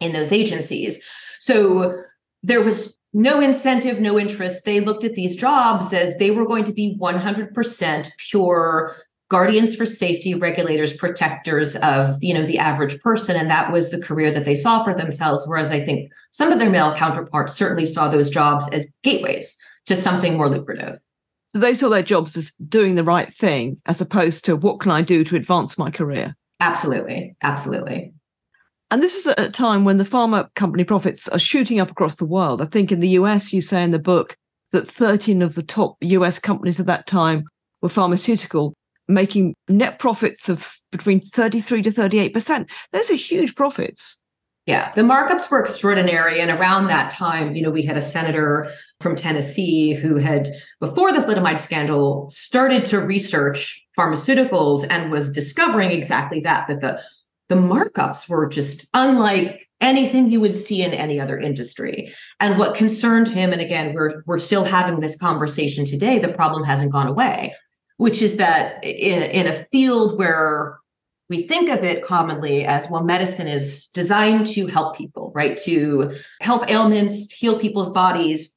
in 0.00 0.12
those 0.12 0.32
agencies. 0.32 1.00
So 1.38 2.02
there 2.42 2.62
was 2.62 2.98
no 3.12 3.40
incentive, 3.40 4.00
no 4.00 4.18
interest. 4.18 4.64
They 4.64 4.80
looked 4.80 5.04
at 5.04 5.14
these 5.14 5.34
jobs 5.34 5.92
as 5.92 6.16
they 6.18 6.30
were 6.30 6.46
going 6.46 6.64
to 6.64 6.72
be 6.72 6.96
100% 7.00 8.08
pure 8.30 8.96
guardians 9.30 9.76
for 9.76 9.84
safety, 9.84 10.34
regulators, 10.34 10.96
protectors 10.96 11.76
of, 11.76 12.16
you 12.22 12.32
know, 12.32 12.44
the 12.44 12.58
average 12.58 12.98
person. 13.00 13.36
And 13.36 13.50
that 13.50 13.72
was 13.72 13.90
the 13.90 14.00
career 14.00 14.30
that 14.30 14.44
they 14.44 14.54
saw 14.54 14.82
for 14.82 14.94
themselves. 14.94 15.46
Whereas 15.46 15.70
I 15.70 15.80
think 15.80 16.10
some 16.30 16.50
of 16.50 16.58
their 16.58 16.70
male 16.70 16.94
counterparts 16.94 17.54
certainly 17.54 17.86
saw 17.86 18.08
those 18.08 18.30
jobs 18.30 18.68
as 18.70 18.90
gateways 19.02 19.56
to 19.86 19.96
something 19.96 20.36
more 20.36 20.48
lucrative. 20.48 20.98
So 21.54 21.60
they 21.60 21.74
saw 21.74 21.88
their 21.88 22.02
jobs 22.02 22.36
as 22.36 22.52
doing 22.68 22.94
the 22.94 23.04
right 23.04 23.32
thing 23.32 23.80
as 23.86 24.00
opposed 24.00 24.44
to 24.46 24.56
what 24.56 24.80
can 24.80 24.92
I 24.92 25.02
do 25.02 25.24
to 25.24 25.36
advance 25.36 25.78
my 25.78 25.90
career? 25.90 26.36
Absolutely. 26.60 27.36
Absolutely. 27.42 28.12
And 28.90 29.02
this 29.02 29.16
is 29.16 29.26
at 29.26 29.38
a 29.38 29.50
time 29.50 29.84
when 29.84 29.98
the 29.98 30.04
pharma 30.04 30.48
company 30.54 30.84
profits 30.84 31.28
are 31.28 31.38
shooting 31.38 31.78
up 31.78 31.90
across 31.90 32.16
the 32.16 32.26
world. 32.26 32.62
I 32.62 32.66
think 32.66 32.90
in 32.90 33.00
the 33.00 33.10
US, 33.10 33.52
you 33.52 33.60
say 33.60 33.82
in 33.82 33.90
the 33.90 33.98
book 33.98 34.36
that 34.72 34.90
13 34.90 35.42
of 35.42 35.54
the 35.54 35.62
top 35.62 35.96
US 36.00 36.38
companies 36.38 36.80
at 36.80 36.86
that 36.86 37.06
time 37.06 37.44
were 37.82 37.88
pharmaceutical, 37.88 38.74
making 39.06 39.54
net 39.68 39.98
profits 39.98 40.48
of 40.48 40.78
between 40.90 41.20
33 41.20 41.82
to 41.82 41.90
38%. 41.90 42.66
Those 42.92 43.10
are 43.10 43.14
huge 43.14 43.54
profits. 43.54 44.16
Yeah, 44.66 44.92
the 44.94 45.00
markups 45.00 45.50
were 45.50 45.60
extraordinary. 45.60 46.40
And 46.42 46.50
around 46.50 46.88
that 46.88 47.10
time, 47.10 47.54
you 47.54 47.62
know, 47.62 47.70
we 47.70 47.82
had 47.82 47.96
a 47.96 48.02
senator 48.02 48.70
from 49.00 49.16
Tennessee 49.16 49.94
who 49.94 50.16
had, 50.16 50.50
before 50.78 51.10
the 51.10 51.20
thalidomide 51.20 51.58
scandal, 51.58 52.28
started 52.28 52.84
to 52.86 53.00
research 53.00 53.82
pharmaceuticals 53.98 54.86
and 54.90 55.10
was 55.10 55.32
discovering 55.32 55.90
exactly 55.90 56.40
that, 56.40 56.68
that 56.68 56.82
the 56.82 57.02
the 57.48 57.54
markups 57.54 58.28
were 58.28 58.46
just 58.46 58.86
unlike 58.94 59.68
anything 59.80 60.28
you 60.28 60.40
would 60.40 60.54
see 60.54 60.82
in 60.82 60.92
any 60.92 61.20
other 61.20 61.38
industry. 61.38 62.12
And 62.40 62.58
what 62.58 62.74
concerned 62.74 63.28
him, 63.28 63.52
and 63.52 63.60
again, 63.60 63.94
we're 63.94 64.22
we're 64.26 64.38
still 64.38 64.64
having 64.64 65.00
this 65.00 65.16
conversation 65.16 65.84
today, 65.84 66.18
the 66.18 66.28
problem 66.28 66.64
hasn't 66.64 66.92
gone 66.92 67.06
away, 67.06 67.54
which 67.96 68.22
is 68.22 68.36
that 68.36 68.84
in, 68.84 69.22
in 69.22 69.46
a 69.46 69.52
field 69.52 70.18
where 70.18 70.78
we 71.28 71.42
think 71.42 71.68
of 71.68 71.84
it 71.84 72.04
commonly 72.04 72.64
as 72.64 72.88
well, 72.90 73.04
medicine 73.04 73.48
is 73.48 73.88
designed 73.88 74.46
to 74.46 74.66
help 74.66 74.96
people, 74.96 75.30
right? 75.34 75.56
To 75.58 76.16
help 76.40 76.70
ailments, 76.70 77.30
heal 77.30 77.58
people's 77.58 77.90
bodies. 77.90 78.56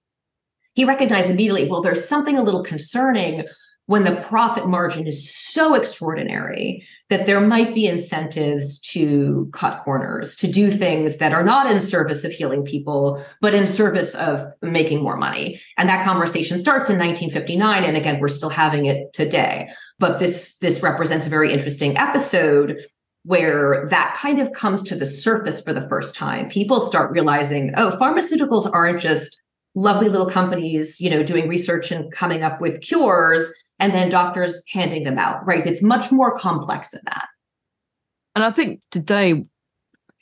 He 0.73 0.85
recognized 0.85 1.29
immediately, 1.29 1.69
well, 1.69 1.81
there's 1.81 2.07
something 2.07 2.37
a 2.37 2.43
little 2.43 2.63
concerning 2.63 3.45
when 3.91 4.05
the 4.05 4.15
profit 4.21 4.65
margin 4.65 5.05
is 5.05 5.35
so 5.35 5.73
extraordinary 5.73 6.81
that 7.09 7.25
there 7.25 7.41
might 7.41 7.75
be 7.75 7.85
incentives 7.85 8.79
to 8.79 9.49
cut 9.51 9.81
corners, 9.81 10.33
to 10.33 10.47
do 10.47 10.71
things 10.71 11.17
that 11.17 11.33
are 11.33 11.43
not 11.43 11.69
in 11.69 11.81
service 11.81 12.23
of 12.23 12.31
healing 12.31 12.63
people, 12.63 13.21
but 13.41 13.53
in 13.53 13.67
service 13.67 14.15
of 14.15 14.45
making 14.61 15.03
more 15.03 15.17
money. 15.17 15.59
And 15.77 15.89
that 15.89 16.05
conversation 16.05 16.57
starts 16.57 16.89
in 16.89 16.97
1959. 16.97 17.83
And 17.83 17.97
again, 17.97 18.21
we're 18.21 18.29
still 18.29 18.49
having 18.49 18.85
it 18.85 19.11
today. 19.11 19.67
But 19.99 20.19
this, 20.19 20.55
this 20.59 20.81
represents 20.81 21.25
a 21.25 21.29
very 21.29 21.51
interesting 21.51 21.97
episode 21.97 22.79
where 23.23 23.87
that 23.89 24.15
kind 24.17 24.39
of 24.39 24.53
comes 24.53 24.83
to 24.83 24.95
the 24.95 25.05
surface 25.05 25.61
for 25.61 25.73
the 25.73 25.85
first 25.89 26.15
time. 26.15 26.47
People 26.47 26.79
start 26.79 27.11
realizing, 27.11 27.73
oh, 27.75 27.97
pharmaceuticals 27.99 28.71
aren't 28.71 29.01
just 29.01 29.41
lovely 29.75 30.07
little 30.07 30.27
companies, 30.27 31.01
you 31.01 31.09
know, 31.09 31.23
doing 31.23 31.49
research 31.49 31.91
and 31.91 32.09
coming 32.09 32.41
up 32.41 32.61
with 32.61 32.79
cures 32.79 33.51
and 33.81 33.93
then 33.93 34.09
doctors 34.09 34.63
handing 34.71 35.03
them 35.03 35.17
out, 35.17 35.45
right? 35.45 35.65
It's 35.65 35.81
much 35.81 36.11
more 36.11 36.37
complex 36.37 36.91
than 36.91 37.01
that. 37.05 37.27
And 38.35 38.45
I 38.45 38.51
think 38.51 38.79
today, 38.91 39.43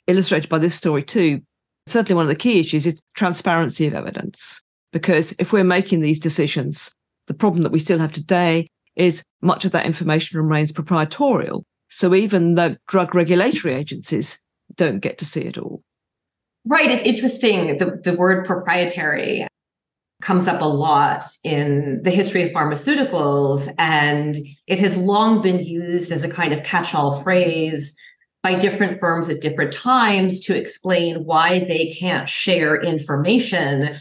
illustrated 0.06 0.48
by 0.48 0.58
this 0.58 0.74
story 0.74 1.04
too, 1.04 1.42
certainly 1.86 2.16
one 2.16 2.24
of 2.24 2.30
the 2.30 2.34
key 2.34 2.58
issues 2.58 2.86
is 2.86 3.02
transparency 3.14 3.86
of 3.86 3.94
evidence. 3.94 4.60
Because 4.92 5.34
if 5.38 5.52
we're 5.52 5.62
making 5.62 6.00
these 6.00 6.18
decisions, 6.18 6.90
the 7.28 7.34
problem 7.34 7.62
that 7.62 7.70
we 7.70 7.78
still 7.78 7.98
have 7.98 8.12
today 8.12 8.66
is 8.96 9.22
much 9.42 9.64
of 9.64 9.72
that 9.72 9.86
information 9.86 10.40
remains 10.40 10.72
proprietorial. 10.72 11.64
So 11.90 12.14
even 12.14 12.54
the 12.54 12.78
drug 12.88 13.14
regulatory 13.14 13.74
agencies 13.74 14.38
don't 14.74 15.00
get 15.00 15.18
to 15.18 15.24
see 15.24 15.42
it 15.42 15.58
all. 15.58 15.82
Right. 16.64 16.90
It's 16.90 17.02
interesting. 17.02 17.76
The, 17.76 18.00
the 18.02 18.14
word 18.14 18.46
proprietary 18.46 19.46
comes 20.20 20.46
up 20.46 20.60
a 20.60 20.66
lot 20.66 21.24
in 21.44 22.02
the 22.02 22.10
history 22.10 22.42
of 22.42 22.50
pharmaceuticals, 22.50 23.72
and 23.78 24.36
it 24.66 24.78
has 24.78 24.96
long 24.96 25.42
been 25.42 25.58
used 25.58 26.12
as 26.12 26.24
a 26.24 26.30
kind 26.30 26.52
of 26.52 26.62
catch 26.62 26.94
all 26.94 27.20
phrase 27.22 27.96
by 28.42 28.54
different 28.54 29.00
firms 29.00 29.28
at 29.28 29.40
different 29.40 29.72
times 29.72 30.40
to 30.40 30.56
explain 30.56 31.24
why 31.24 31.60
they 31.60 31.94
can't 31.98 32.28
share 32.28 32.80
information. 32.80 33.96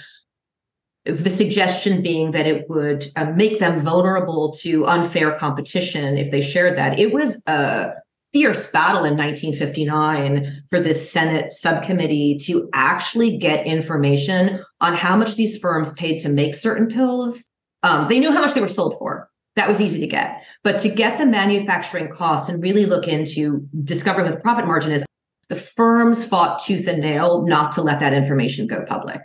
The 1.06 1.30
suggestion 1.30 2.02
being 2.02 2.32
that 2.32 2.48
it 2.48 2.70
would 2.70 3.12
uh, 3.16 3.32
make 3.32 3.60
them 3.60 3.80
vulnerable 3.80 4.52
to 4.60 4.86
unfair 4.86 5.32
competition 5.32 6.18
if 6.18 6.32
they 6.32 6.42
shared 6.42 6.78
that. 6.78 7.00
It 7.00 7.12
was 7.12 7.42
a 7.48 7.94
fierce 8.32 8.70
battle 8.72 9.06
in 9.06 9.18
1959 9.18 10.64
for 10.70 10.80
this 10.80 11.12
Senate 11.12 11.52
subcommittee 11.52 12.38
to 12.46 12.70
actually 12.74 13.38
get 13.38 13.66
information 13.66 14.64
on 14.82 14.94
how 14.94 15.16
much 15.16 15.36
these 15.36 15.58
firms 15.58 15.92
paid 15.94 16.20
to 16.20 16.30
make 16.30 16.56
certain 16.56 16.88
pills. 16.88 17.50
Um, 17.84 18.08
they 18.08 18.20
knew 18.20 18.32
how 18.32 18.42
much 18.42 18.54
they 18.54 18.62
were 18.62 18.68
sold 18.68 18.96
for. 19.00 19.30
That 19.56 19.68
was 19.68 19.82
easy 19.82 20.00
to 20.00 20.08
get. 20.08 20.42
But 20.64 20.80
to 20.80 20.90
get 20.90 21.18
the 21.18 21.26
manufacturing 21.26 22.10
costs 22.10 22.50
and 22.50 22.62
really 22.62 22.86
look 22.86 23.08
into 23.08 23.68
discovering 23.84 24.26
what 24.26 24.36
the 24.36 24.42
profit 24.42 24.68
margin 24.68 24.92
is, 24.92 25.04
the 25.50 25.56
firms 25.56 26.24
fought 26.24 26.64
tooth 26.64 26.88
and 26.88 27.02
nail 27.02 27.46
not 27.46 27.72
to 27.74 27.82
let 27.82 28.00
that 28.00 28.14
information 28.14 28.68
go 28.68 28.86
public. 28.86 29.22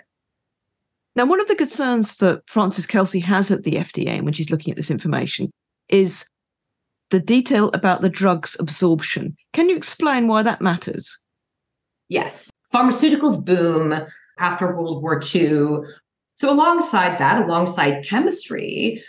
Now, 1.16 1.26
one 1.26 1.40
of 1.40 1.46
the 1.46 1.54
concerns 1.54 2.16
that 2.16 2.42
Frances 2.48 2.86
Kelsey 2.86 3.20
has 3.20 3.50
at 3.50 3.62
the 3.62 3.72
FDA 3.72 4.22
when 4.22 4.32
she's 4.32 4.50
looking 4.50 4.72
at 4.72 4.76
this 4.76 4.90
information 4.90 5.50
is 5.88 6.24
the 7.10 7.20
detail 7.20 7.70
about 7.74 8.00
the 8.00 8.08
drug's 8.08 8.56
absorption. 8.58 9.36
Can 9.52 9.68
you 9.68 9.76
explain 9.76 10.26
why 10.26 10.42
that 10.42 10.60
matters? 10.60 11.18
Yes. 12.08 12.50
Pharmaceuticals 12.72 13.44
boom 13.44 13.94
after 14.38 14.74
World 14.76 15.02
War 15.02 15.20
II. 15.34 15.88
So, 16.36 16.52
alongside 16.52 17.18
that, 17.18 17.44
alongside 17.44 18.04
chemistry, 18.04 19.02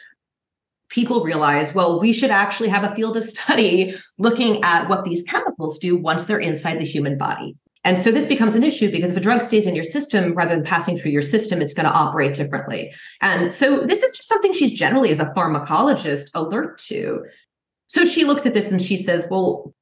people 0.90 1.24
realize, 1.24 1.74
well, 1.74 2.00
we 2.00 2.14
should 2.14 2.30
actually 2.30 2.70
have 2.70 2.84
a 2.84 2.96
field 2.96 3.18
of 3.18 3.24
study 3.24 3.94
looking 4.18 4.64
at 4.64 4.88
what 4.88 5.04
these 5.04 5.24
chemicals 5.24 5.80
do 5.80 5.98
once 5.98 6.26
they're 6.26 6.38
inside 6.38 6.80
the 6.80 6.86
human 6.86 7.18
body. 7.18 7.56
And 7.84 8.00
so 8.00 8.12
this 8.12 8.26
becomes 8.26 8.56
an 8.56 8.64
issue 8.64 8.92
because 8.92 9.12
if 9.12 9.18
a 9.18 9.22
drug 9.22 9.44
stays 9.44 9.68
in 9.68 9.76
your 9.76 9.84
system 9.84 10.34
rather 10.34 10.56
than 10.56 10.64
passing 10.64 10.98
through 10.98 11.12
your 11.12 11.22
system, 11.22 11.62
it's 11.62 11.76
going 11.76 11.88
to 11.88 11.94
operate 11.94 12.34
differently. 12.34 12.92
And 13.22 13.54
so 13.54 13.82
this 13.82 14.02
is 14.02 14.12
just 14.12 14.28
something 14.28 14.54
she's 14.54 14.72
generally, 14.72 15.12
as 15.12 15.20
a 15.20 15.32
pharmacologist, 15.38 16.32
alert 16.34 16.80
to. 16.88 17.24
So 17.88 18.04
she 18.04 18.26
looks 18.26 18.46
at 18.46 18.54
this 18.54 18.72
and 18.72 18.82
she 18.82 18.98
says, 18.98 19.28
Well, 19.30 19.74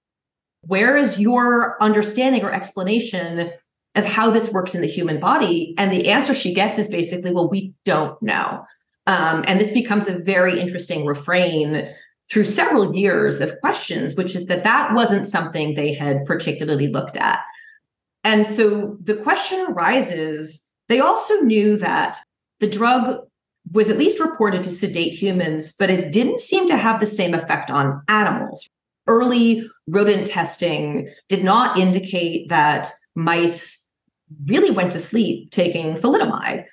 where 0.62 0.96
is 0.96 1.20
your 1.20 1.82
understanding 1.82 2.44
or 2.44 2.54
explanation 2.54 3.52
of 3.96 4.06
how 4.06 4.30
this 4.30 4.52
works 4.52 4.76
in 4.76 4.82
the 4.82 4.88
human 4.88 5.20
body? 5.20 5.76
And 5.78 5.92
the 5.92 6.10
answer 6.10 6.34
she 6.34 6.54
gets 6.54 6.78
is 6.78 6.90
basically, 6.90 7.32
Well, 7.32 7.50
we 7.50 7.74
don't 7.86 8.22
know. 8.22 8.66
Um, 9.06 9.44
and 9.48 9.60
this 9.60 9.72
becomes 9.72 10.08
a 10.08 10.20
very 10.20 10.60
interesting 10.60 11.06
refrain 11.06 11.90
through 12.32 12.46
several 12.46 12.96
years 12.96 13.42
of 13.42 13.60
questions, 13.60 14.16
which 14.16 14.34
is 14.34 14.46
that 14.46 14.64
that 14.64 14.94
wasn't 14.94 15.26
something 15.26 15.74
they 15.74 15.94
had 15.94 16.26
particularly 16.26 16.88
looked 16.88 17.18
at. 17.18 17.40
And 18.24 18.46
so 18.46 18.98
the 19.02 19.16
question 19.16 19.66
arises 19.70 20.68
they 20.90 21.00
also 21.00 21.36
knew 21.42 21.78
that 21.78 22.18
the 22.60 22.68
drug 22.68 23.26
was 23.72 23.90
at 23.90 23.98
least 23.98 24.20
reported 24.20 24.64
to 24.64 24.72
sedate 24.72 25.14
humans, 25.14 25.74
but 25.78 25.90
it 25.90 26.12
didn't 26.12 26.42
seem 26.42 26.68
to 26.68 26.78
have 26.78 27.00
the 27.00 27.06
same 27.06 27.34
effect 27.34 27.72
on 27.72 28.02
animals. 28.08 28.68
Early 29.08 29.70
rodent 29.88 30.28
testing 30.28 31.10
did 31.30 31.44
not 31.44 31.78
indicate 31.78 32.50
that 32.50 32.90
mice 33.16 33.88
really 34.46 34.72
went 34.72 34.92
to 34.92 35.00
sleep 35.00 35.52
taking 35.52 35.96
thalidomide. 35.96 36.66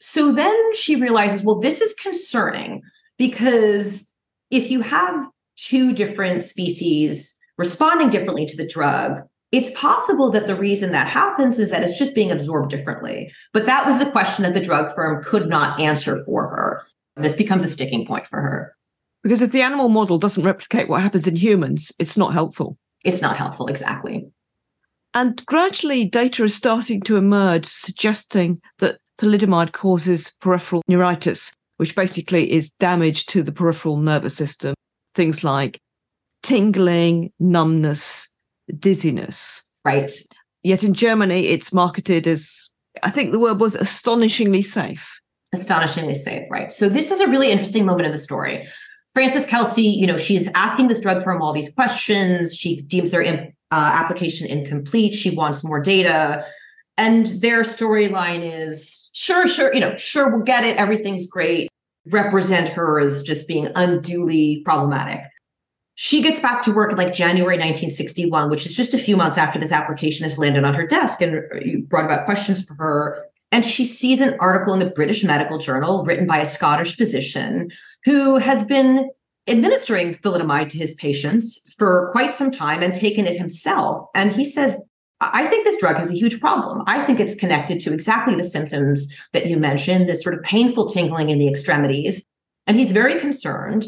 So 0.00 0.32
then 0.32 0.74
she 0.74 0.96
realizes, 0.96 1.44
well, 1.44 1.60
this 1.60 1.80
is 1.80 1.94
concerning 1.94 2.82
because 3.18 4.08
if 4.50 4.70
you 4.70 4.80
have 4.82 5.28
two 5.56 5.92
different 5.92 6.44
species 6.44 7.38
responding 7.56 8.10
differently 8.10 8.46
to 8.46 8.56
the 8.56 8.66
drug, 8.66 9.22
it's 9.52 9.70
possible 9.70 10.30
that 10.30 10.46
the 10.46 10.56
reason 10.56 10.92
that 10.92 11.06
happens 11.06 11.58
is 11.58 11.70
that 11.70 11.82
it's 11.82 11.98
just 11.98 12.14
being 12.14 12.32
absorbed 12.32 12.70
differently. 12.70 13.30
But 13.52 13.66
that 13.66 13.86
was 13.86 13.98
the 13.98 14.10
question 14.10 14.42
that 14.42 14.54
the 14.54 14.60
drug 14.60 14.94
firm 14.94 15.22
could 15.22 15.48
not 15.48 15.78
answer 15.78 16.24
for 16.24 16.48
her. 16.48 16.82
This 17.16 17.36
becomes 17.36 17.64
a 17.64 17.68
sticking 17.68 18.06
point 18.06 18.26
for 18.26 18.40
her. 18.40 18.74
Because 19.22 19.40
if 19.40 19.52
the 19.52 19.62
animal 19.62 19.88
model 19.88 20.18
doesn't 20.18 20.44
replicate 20.44 20.88
what 20.88 21.02
happens 21.02 21.26
in 21.26 21.36
humans, 21.36 21.92
it's 21.98 22.16
not 22.16 22.32
helpful. 22.32 22.76
It's 23.04 23.22
not 23.22 23.36
helpful, 23.36 23.68
exactly. 23.68 24.26
And 25.14 25.44
gradually, 25.46 26.04
data 26.04 26.44
is 26.44 26.54
starting 26.54 27.00
to 27.02 27.16
emerge 27.16 27.66
suggesting 27.66 28.60
that 28.80 28.98
thalidomide 29.18 29.72
causes 29.72 30.32
peripheral 30.40 30.82
neuritis, 30.88 31.52
which 31.76 31.94
basically 31.94 32.50
is 32.52 32.72
damage 32.80 33.26
to 33.26 33.42
the 33.42 33.52
peripheral 33.52 33.98
nervous 33.98 34.36
system. 34.36 34.74
Things 35.14 35.44
like 35.44 35.78
tingling, 36.42 37.32
numbness, 37.38 38.28
dizziness. 38.78 39.62
Right. 39.84 40.10
Yet 40.62 40.82
in 40.82 40.94
Germany, 40.94 41.48
it's 41.48 41.72
marketed 41.72 42.26
as 42.26 42.70
I 43.02 43.10
think 43.10 43.32
the 43.32 43.38
word 43.38 43.60
was 43.60 43.74
astonishingly 43.74 44.62
safe. 44.62 45.20
Astonishingly 45.52 46.14
safe, 46.14 46.48
right? 46.50 46.72
So 46.72 46.88
this 46.88 47.10
is 47.10 47.20
a 47.20 47.28
really 47.28 47.50
interesting 47.50 47.84
moment 47.84 48.06
of 48.06 48.12
the 48.12 48.18
story. 48.18 48.66
Frances 49.12 49.46
Kelsey, 49.46 49.82
you 49.82 50.06
know, 50.06 50.16
she's 50.16 50.50
asking 50.54 50.88
this 50.88 51.00
drug 51.00 51.22
firm 51.22 51.40
all 51.40 51.52
these 51.52 51.70
questions. 51.70 52.54
She 52.54 52.80
deems 52.82 53.12
their 53.12 53.22
uh, 53.22 53.40
application 53.70 54.48
incomplete. 54.48 55.14
She 55.14 55.30
wants 55.30 55.62
more 55.62 55.80
data. 55.80 56.44
And 56.96 57.26
their 57.40 57.62
storyline 57.62 58.42
is 58.42 59.10
sure, 59.14 59.46
sure, 59.46 59.72
you 59.72 59.80
know, 59.80 59.96
sure, 59.96 60.30
we'll 60.30 60.44
get 60.44 60.64
it. 60.64 60.76
Everything's 60.76 61.26
great. 61.26 61.68
Represent 62.10 62.68
her 62.68 63.00
as 63.00 63.22
just 63.22 63.46
being 63.48 63.68
unduly 63.74 64.62
problematic. 64.64 65.20
She 65.96 66.22
gets 66.22 66.40
back 66.40 66.62
to 66.64 66.72
work 66.72 66.90
in 66.90 66.98
like 66.98 67.12
January 67.12 67.56
1961, 67.56 68.50
which 68.50 68.66
is 68.66 68.74
just 68.74 68.94
a 68.94 68.98
few 68.98 69.16
months 69.16 69.38
after 69.38 69.58
this 69.58 69.72
application 69.72 70.24
has 70.24 70.38
landed 70.38 70.64
on 70.64 70.74
her 70.74 70.86
desk. 70.86 71.20
And 71.20 71.88
brought 71.88 72.04
about 72.04 72.24
questions 72.24 72.64
for 72.64 72.74
her. 72.74 73.26
And 73.52 73.64
she 73.64 73.84
sees 73.84 74.20
an 74.20 74.34
article 74.40 74.72
in 74.72 74.80
the 74.80 74.86
British 74.90 75.22
Medical 75.22 75.58
Journal 75.58 76.04
written 76.04 76.26
by 76.26 76.38
a 76.38 76.46
Scottish 76.46 76.96
physician 76.96 77.70
who 78.04 78.38
has 78.38 78.64
been 78.64 79.08
administering 79.46 80.14
thalidomide 80.14 80.70
to 80.70 80.78
his 80.78 80.94
patients 80.94 81.64
for 81.76 82.08
quite 82.10 82.32
some 82.32 82.50
time 82.50 82.82
and 82.82 82.94
taken 82.94 83.26
it 83.26 83.36
himself. 83.36 84.06
And 84.14 84.32
he 84.32 84.44
says, 84.44 84.80
I 85.20 85.46
think 85.46 85.64
this 85.64 85.78
drug 85.78 85.96
has 85.96 86.10
a 86.10 86.16
huge 86.16 86.40
problem. 86.40 86.82
I 86.86 87.04
think 87.04 87.20
it's 87.20 87.34
connected 87.34 87.78
to 87.80 87.92
exactly 87.92 88.34
the 88.34 88.42
symptoms 88.42 89.14
that 89.32 89.46
you 89.46 89.56
mentioned, 89.56 90.08
this 90.08 90.22
sort 90.22 90.34
of 90.34 90.42
painful 90.42 90.88
tingling 90.88 91.30
in 91.30 91.38
the 91.38 91.48
extremities. 91.48 92.26
And 92.66 92.76
he's 92.76 92.92
very 92.92 93.20
concerned. 93.20 93.86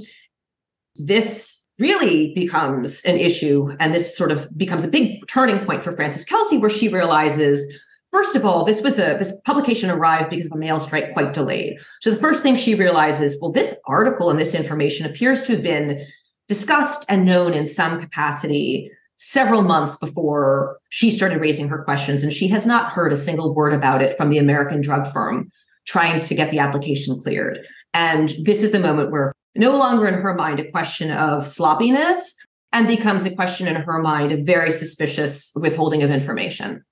This 0.94 1.65
really 1.78 2.32
becomes 2.34 3.02
an 3.02 3.16
issue. 3.16 3.74
And 3.80 3.92
this 3.92 4.16
sort 4.16 4.32
of 4.32 4.48
becomes 4.56 4.84
a 4.84 4.88
big 4.88 5.26
turning 5.26 5.64
point 5.64 5.82
for 5.82 5.92
Frances 5.92 6.24
Kelsey, 6.24 6.58
where 6.58 6.70
she 6.70 6.88
realizes 6.88 7.66
First 8.12 8.36
of 8.36 8.46
all, 8.46 8.64
this 8.64 8.80
was 8.80 8.98
a 8.98 9.16
this 9.18 9.34
publication 9.44 9.90
arrived 9.90 10.30
because 10.30 10.46
of 10.46 10.52
a 10.52 10.56
mail 10.56 10.80
strike 10.80 11.12
quite 11.12 11.34
delayed. 11.34 11.78
So 12.00 12.10
the 12.10 12.20
first 12.20 12.42
thing 12.42 12.56
she 12.56 12.74
realizes, 12.74 13.36
well, 13.42 13.52
this 13.52 13.76
article 13.86 14.30
and 14.30 14.40
this 14.40 14.54
information 14.54 15.04
appears 15.04 15.42
to 15.42 15.52
have 15.52 15.62
been 15.62 16.06
discussed 16.48 17.04
and 17.10 17.26
known 17.26 17.52
in 17.52 17.66
some 17.66 18.00
capacity 18.00 18.90
several 19.16 19.60
months 19.60 19.98
before 19.98 20.78
she 20.88 21.10
started 21.10 21.40
raising 21.42 21.68
her 21.68 21.82
questions, 21.82 22.22
and 22.22 22.32
she 22.32 22.48
has 22.48 22.64
not 22.64 22.90
heard 22.90 23.12
a 23.12 23.16
single 23.16 23.54
word 23.54 23.74
about 23.74 24.00
it 24.00 24.16
from 24.16 24.30
the 24.30 24.38
American 24.38 24.80
drug 24.80 25.06
firm 25.12 25.50
trying 25.86 26.20
to 26.20 26.34
get 26.34 26.50
the 26.50 26.58
application 26.58 27.20
cleared. 27.20 27.66
And 27.92 28.34
this 28.44 28.62
is 28.62 28.72
the 28.72 28.80
moment 28.80 29.10
where 29.10 29.32
no 29.58 29.76
longer 29.76 30.06
in 30.06 30.14
her 30.14 30.34
mind 30.34 30.60
a 30.60 30.70
question 30.70 31.10
of 31.10 31.46
sloppiness 31.46 32.34
and 32.72 32.86
becomes 32.86 33.24
a 33.24 33.34
question 33.34 33.66
in 33.66 33.76
her 33.76 34.00
mind 34.00 34.32
of 34.32 34.40
very 34.40 34.70
suspicious 34.70 35.52
withholding 35.54 36.02
of 36.02 36.10
information. 36.10 36.84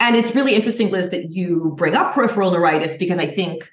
And 0.00 0.16
it's 0.16 0.34
really 0.34 0.54
interesting, 0.54 0.90
Liz, 0.90 1.10
that 1.10 1.30
you 1.30 1.74
bring 1.76 1.94
up 1.94 2.12
peripheral 2.12 2.50
neuritis 2.50 2.96
because 2.96 3.18
I 3.18 3.26
think 3.26 3.68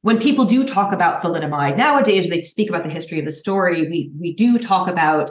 when 0.00 0.18
people 0.18 0.44
do 0.44 0.64
talk 0.64 0.92
about 0.92 1.22
thalidomide 1.22 1.76
nowadays, 1.76 2.28
they 2.28 2.42
speak 2.42 2.68
about 2.68 2.84
the 2.84 2.90
history 2.90 3.18
of 3.18 3.24
the 3.24 3.32
story. 3.32 3.88
We 3.88 4.10
we 4.18 4.34
do 4.34 4.58
talk 4.58 4.88
about 4.88 5.30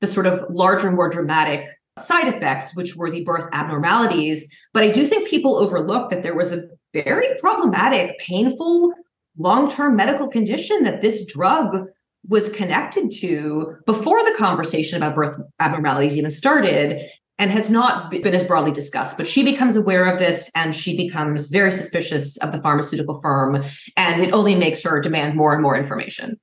the 0.00 0.06
sort 0.06 0.26
of 0.26 0.44
larger, 0.50 0.90
more 0.90 1.08
dramatic 1.08 1.68
side 1.98 2.28
effects, 2.28 2.74
which 2.74 2.96
were 2.96 3.10
the 3.10 3.24
birth 3.24 3.48
abnormalities. 3.52 4.48
But 4.72 4.82
I 4.82 4.90
do 4.90 5.06
think 5.06 5.28
people 5.28 5.56
overlook 5.56 6.10
that 6.10 6.22
there 6.22 6.34
was 6.34 6.52
a 6.52 6.64
very 6.92 7.28
problematic, 7.38 8.18
painful 8.18 8.92
long-term 9.38 9.96
medical 9.96 10.28
condition 10.28 10.82
that 10.84 11.00
this 11.00 11.24
drug 11.26 11.86
was 12.28 12.48
connected 12.50 13.10
to 13.10 13.74
before 13.86 14.22
the 14.24 14.34
conversation 14.38 14.96
about 14.96 15.14
birth 15.14 15.38
abnormalities 15.58 16.16
even 16.16 16.30
started 16.30 17.08
and 17.38 17.50
has 17.50 17.70
not 17.70 18.10
been 18.10 18.34
as 18.34 18.44
broadly 18.44 18.70
discussed. 18.70 19.16
But 19.16 19.26
she 19.26 19.42
becomes 19.42 19.74
aware 19.74 20.04
of 20.04 20.18
this 20.20 20.50
and 20.54 20.74
she 20.74 20.96
becomes 20.96 21.48
very 21.48 21.72
suspicious 21.72 22.36
of 22.38 22.52
the 22.52 22.60
pharmaceutical 22.60 23.20
firm, 23.20 23.64
and 23.96 24.22
it 24.22 24.32
only 24.32 24.54
makes 24.54 24.82
her 24.84 25.00
demand 25.00 25.34
more 25.34 25.52
and 25.52 25.62
more 25.62 25.76
information. 25.76 26.38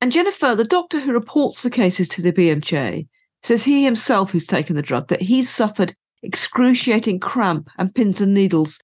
And 0.00 0.12
Jennifer, 0.12 0.54
the 0.54 0.64
doctor 0.64 1.00
who 1.00 1.12
reports 1.12 1.62
the 1.62 1.70
cases 1.70 2.08
to 2.10 2.22
the 2.22 2.32
BMJ, 2.32 3.08
says 3.42 3.64
he 3.64 3.84
himself, 3.84 4.30
who's 4.30 4.46
taken 4.46 4.76
the 4.76 4.82
drug, 4.82 5.08
that 5.08 5.22
he's 5.22 5.50
suffered 5.50 5.94
excruciating 6.22 7.20
cramp 7.20 7.68
and 7.78 7.94
pins 7.94 8.20
and 8.20 8.34
needles, 8.34 8.80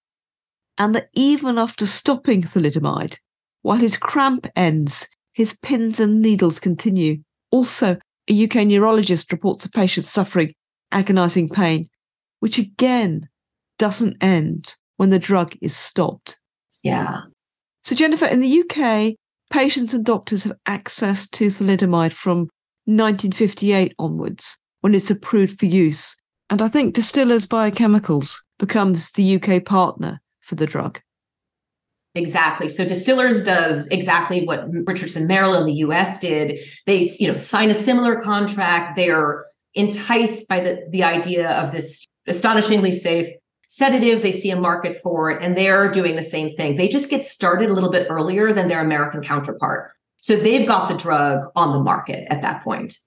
and 0.77 0.95
that 0.95 1.09
even 1.15 1.59
after 1.59 1.87
stopping 1.87 2.43
thalidomide, 2.43 3.19
while 3.63 3.79
his 3.79 3.97
cramp 3.97 4.47
ends, 4.57 5.07
his 5.33 5.57
pins 5.63 6.01
and 6.01 6.21
needles 6.21 6.59
continue. 6.59 7.23
Also, 7.51 7.97
a 8.29 8.45
UK 8.45 8.67
neurologist 8.67 9.31
reports 9.33 9.65
a 9.65 9.71
patient 9.71 10.07
suffering 10.07 10.55
agonizing 10.93 11.49
pain, 11.49 11.89
which 12.41 12.59
again 12.59 13.29
doesn't 13.79 14.17
end 14.21 14.75
when 14.97 15.11
the 15.11 15.19
drug 15.19 15.57
is 15.61 15.75
stopped. 15.75 16.37
Yeah. 16.83 17.23
So, 17.85 17.95
Jennifer, 17.95 18.27
in 18.27 18.41
the 18.41 18.63
UK, 18.63 19.15
patients 19.51 19.95
and 19.95 20.05
doctors 20.05 20.45
have 20.45 20.57
access 20.67 21.29
to 21.31 21.47
thalidomide 21.47 22.13
from 22.13 22.49
1958 22.87 23.95
onwards 23.99 24.59
when 24.81 24.95
it's 24.95 25.11
approved 25.11 25.59
for 25.59 25.67
use. 25.67 26.15
And 26.51 26.61
I 26.61 26.69
think 26.69 26.95
Distillers 26.95 27.47
Biochemicals 27.47 28.37
becomes 28.59 29.13
the 29.13 29.37
UK 29.37 29.65
partner 29.65 30.21
for 30.41 30.57
the 30.57 30.67
drug. 30.67 31.01
Exactly. 32.15 32.69
So 32.69 32.85
Distillers 32.85 33.43
does 33.43 33.87
exactly 33.89 34.45
what 34.45 34.65
Richardson 34.87 35.29
Merrell 35.29 35.59
in 35.59 35.65
the 35.65 35.75
US 35.75 36.19
did. 36.19 36.59
They, 36.87 37.09
you 37.19 37.31
know, 37.31 37.39
sign 37.39 37.71
a 37.71 37.75
similar 37.75 38.21
contract. 38.21 38.97
They're 38.97 39.47
enticed 39.75 40.49
by 40.49 40.61
the, 40.61 40.85
the 40.91 41.05
idea 41.05 41.51
of 41.51 41.73
this 41.73 42.05
astonishingly 42.27 42.93
safe 42.93 43.29
sedative. 43.69 44.23
They 44.23 44.33
see 44.33 44.51
a 44.51 44.57
market 44.59 44.97
for 44.97 45.31
it 45.31 45.43
and 45.43 45.57
they're 45.57 45.89
doing 45.89 46.17
the 46.17 46.23
same 46.23 46.51
thing. 46.51 46.77
They 46.77 46.89
just 46.89 47.09
get 47.09 47.23
started 47.23 47.71
a 47.71 47.75
little 47.75 47.91
bit 47.91 48.09
earlier 48.11 48.53
than 48.53 48.67
their 48.67 48.81
American 48.81 49.23
counterpart. 49.23 49.93
So 50.19 50.37
they've 50.37 50.67
got 50.67 50.89
the 50.89 50.97
drug 50.97 51.47
on 51.55 51.73
the 51.73 51.81
market 51.81 52.27
at 52.31 52.43
that 52.43 52.65
point. 52.65 52.99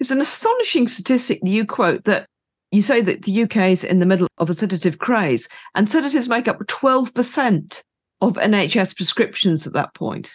It's 0.00 0.10
an 0.10 0.20
astonishing 0.20 0.88
statistic 0.88 1.40
that 1.42 1.50
you 1.50 1.66
quote 1.66 2.04
that 2.04 2.26
you 2.72 2.82
say 2.82 3.00
that 3.02 3.22
the 3.22 3.42
UK 3.42 3.56
is 3.56 3.84
in 3.84 4.00
the 4.00 4.06
middle 4.06 4.26
of 4.38 4.50
a 4.50 4.52
sedative 4.52 4.98
craze, 4.98 5.48
and 5.76 5.88
sedatives 5.88 6.28
make 6.28 6.48
up 6.48 6.58
12% 6.58 7.82
of 8.28 8.34
NHS 8.34 8.96
prescriptions 8.96 9.66
at 9.66 9.72
that 9.72 9.94
point. 9.94 10.30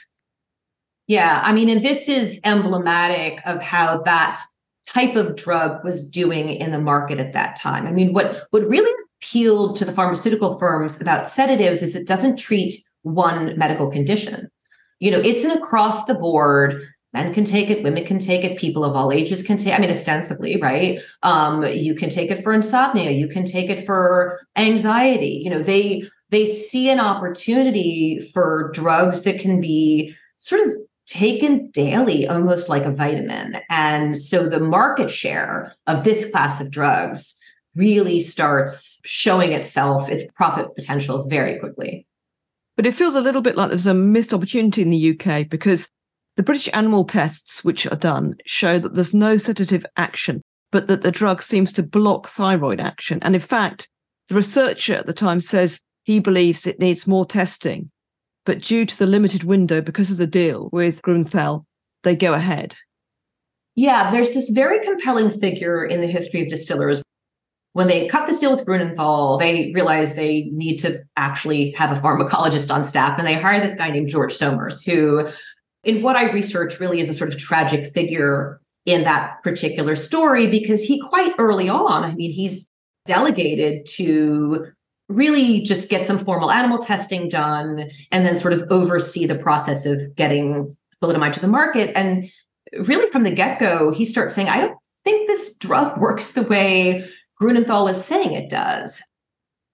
Yeah, 1.08 1.42
I 1.44 1.54
mean, 1.54 1.70
and 1.70 1.84
this 1.84 2.08
is 2.08 2.40
emblematic 2.46 3.42
of 3.46 3.62
how 3.64 4.04
that 4.04 4.40
type 4.88 5.16
of 5.16 5.36
drug 5.36 5.84
was 5.84 6.08
doing 6.08 6.50
in 6.50 6.72
the 6.72 6.80
market 6.80 7.20
at 7.20 7.34
that 7.34 7.56
time. 7.56 7.88
I 7.88 7.92
mean, 7.92 8.14
what 8.14 8.48
what 8.52 8.68
really 8.68 8.92
appealed 9.18 9.76
to 9.78 9.86
the 9.86 9.92
pharmaceutical 9.92 10.58
firms 10.60 11.02
about 11.02 11.28
sedatives 11.28 11.82
is 11.82 11.96
it 11.96 12.08
doesn't 12.08 12.38
treat 12.38 12.76
one 13.02 13.58
medical 13.58 13.90
condition. 13.90 14.50
You 15.00 15.12
know, 15.12 15.20
it's 15.20 15.44
an 15.44 15.52
across 15.52 16.06
the 16.06 16.14
board. 16.14 16.82
Men 17.12 17.34
can 17.34 17.44
take 17.44 17.72
it, 17.72 17.82
women 17.82 18.06
can 18.06 18.20
take 18.20 18.44
it, 18.44 18.60
people 18.60 18.86
of 18.86 18.96
all 18.96 19.12
ages 19.12 19.42
can 19.42 19.58
take. 19.58 19.74
I 19.74 19.80
mean, 19.80 19.90
ostensibly, 19.90 20.62
right? 20.62 21.00
Um, 21.24 21.66
you 21.66 21.96
can 21.96 22.12
take 22.12 22.30
it 22.30 22.44
for 22.44 22.54
insomnia, 22.54 23.10
you 23.12 23.28
can 23.28 23.46
take 23.46 23.70
it 23.70 23.84
for 23.84 24.40
anxiety. 24.56 25.42
You 25.44 25.50
know, 25.50 25.64
they 25.64 26.04
they 26.30 26.46
see 26.46 26.90
an 26.90 27.00
opportunity 27.00 28.20
for 28.20 28.72
drugs 28.74 29.24
that 29.24 29.40
can 29.40 29.60
be 29.60 30.16
sort 30.38 30.68
of 30.68 30.74
taken 31.06 31.72
daily, 31.72 32.28
almost 32.28 32.70
like 32.70 32.86
a 32.86 32.92
vitamin. 32.92 33.58
And 33.70 34.18
so 34.18 34.48
the 34.48 34.60
market 34.60 35.10
share 35.10 35.76
of 35.88 36.04
this 36.04 36.30
class 36.30 36.62
of 36.62 36.70
drugs 36.70 37.36
really 37.76 38.20
starts 38.20 39.02
showing 39.06 39.54
itself, 39.54 40.08
its 40.10 40.24
profit 40.36 40.76
potential 40.76 41.28
very 41.28 41.58
quickly. 41.60 42.06
But 42.76 42.86
it 42.86 42.96
feels 42.96 43.16
a 43.16 43.22
little 43.22 43.42
bit 43.42 43.58
like 43.58 43.70
there's 43.70 43.88
a 43.88 43.94
missed 43.94 44.34
opportunity 44.34 44.82
in 44.82 44.90
the 44.90 45.20
UK 45.20 45.50
because 45.50 45.90
the 46.38 46.44
British 46.44 46.70
animal 46.74 47.04
tests, 47.06 47.64
which 47.64 47.86
are 47.88 47.96
done, 47.96 48.36
show 48.46 48.80
that 48.80 48.96
there's 48.96 49.14
no 49.14 49.38
sedative 49.38 49.86
action, 49.98 50.42
but 50.72 50.88
that 50.88 51.02
the 51.02 51.12
drug 51.12 51.42
seems 51.42 51.74
to 51.74 51.84
block 51.84 52.30
thyroid 52.30 52.80
action. 52.80 53.20
And 53.24 53.36
in 53.36 53.42
fact, 53.42 53.90
the 54.30 54.36
researcher 54.36 54.94
at 54.94 55.08
the 55.08 55.14
time 55.14 55.42
says 55.42 55.82
he 56.10 56.20
believes 56.20 56.66
it 56.66 56.80
needs 56.80 57.06
more 57.06 57.26
testing 57.26 57.92
but 58.50 58.64
due 58.64 58.84
to 58.84 58.98
the 58.98 59.06
limited 59.06 59.44
window 59.44 59.80
because 59.80 60.10
of 60.10 60.18
the 60.18 60.26
deal 60.26 60.70
with 60.72 61.04
Grünenthal, 61.04 61.66
they 62.04 62.16
go 62.16 62.34
ahead. 62.34 62.76
Yeah, 63.76 64.10
there's 64.10 64.32
this 64.32 64.50
very 64.50 64.84
compelling 64.84 65.30
figure 65.30 65.86
in 65.86 66.02
the 66.02 66.08
history 66.08 66.42
of 66.42 66.50
distillers. 66.50 67.04
When 67.74 67.88
they 67.88 68.08
cut 68.08 68.26
this 68.26 68.40
deal 68.40 68.50
with 68.50 68.66
Grünenthal, 68.66 69.40
they 69.40 69.72
realize 69.76 70.16
they 70.16 70.50
need 70.52 70.78
to 70.78 71.04
actually 71.16 71.74
have 71.74 71.96
a 71.96 72.02
pharmacologist 72.02 72.74
on 72.74 72.84
staff, 72.84 73.20
and 73.20 73.28
they 73.28 73.36
hire 73.36 73.62
this 73.62 73.76
guy 73.76 73.92
named 73.92 74.10
George 74.10 74.34
Somers, 74.34 74.82
who, 74.82 75.28
in 75.84 76.02
what 76.02 76.16
I 76.16 76.32
research, 76.32 76.80
really 76.80 77.00
is 77.00 77.10
a 77.10 77.14
sort 77.14 77.32
of 77.32 77.38
tragic 77.38 77.94
figure 77.94 78.60
in 78.84 79.04
that 79.04 79.44
particular 79.44 79.96
story 79.96 80.48
because 80.48 80.84
he 80.84 81.00
quite 81.00 81.34
early 81.38 81.70
on, 81.70 82.04
I 82.04 82.16
mean, 82.16 82.32
he's 82.32 82.68
delegated 83.06 83.86
to 83.98 84.72
really 85.10 85.62
just 85.62 85.90
get 85.90 86.06
some 86.06 86.18
formal 86.18 86.52
animal 86.52 86.78
testing 86.78 87.28
done 87.28 87.90
and 88.12 88.26
then 88.26 88.36
sort 88.36 88.54
of 88.54 88.64
oversee 88.70 89.26
the 89.26 89.36
process 89.36 89.86
of 89.86 90.16
getting 90.16 90.74
thalidomide 91.02 91.34
to 91.34 91.40
the 91.40 91.48
market. 91.48 91.92
And 91.96 92.30
really 92.86 93.10
from 93.12 93.24
the 93.24 93.32
get-go, 93.32 93.92
he 93.92 94.06
starts 94.06 94.36
saying, 94.36 94.50
I 94.50 94.58
don't 94.58 94.78
think 95.04 95.28
this 95.28 95.58
drug 95.58 96.00
works 96.00 96.34
the 96.34 96.44
way 96.44 97.10
Grünenthal 97.42 97.90
is 97.90 98.04
saying 98.04 98.34
it 98.34 98.50
does. 98.50 99.02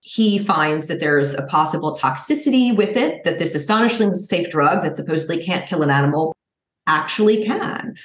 he 0.06 0.38
finds 0.38 0.86
that 0.86 1.00
there's 1.00 1.34
a 1.34 1.48
possible 1.48 1.96
toxicity 1.96 2.76
with 2.76 2.96
it, 2.96 3.24
that 3.24 3.40
this 3.40 3.56
astonishingly 3.56 4.14
safe 4.14 4.52
drug 4.52 4.84
that 4.84 4.96
supposedly 4.96 5.42
can't 5.42 5.68
kill 5.68 5.82
an 5.82 5.90
animal 5.90 6.36
actually 6.86 7.44
can. 7.44 7.96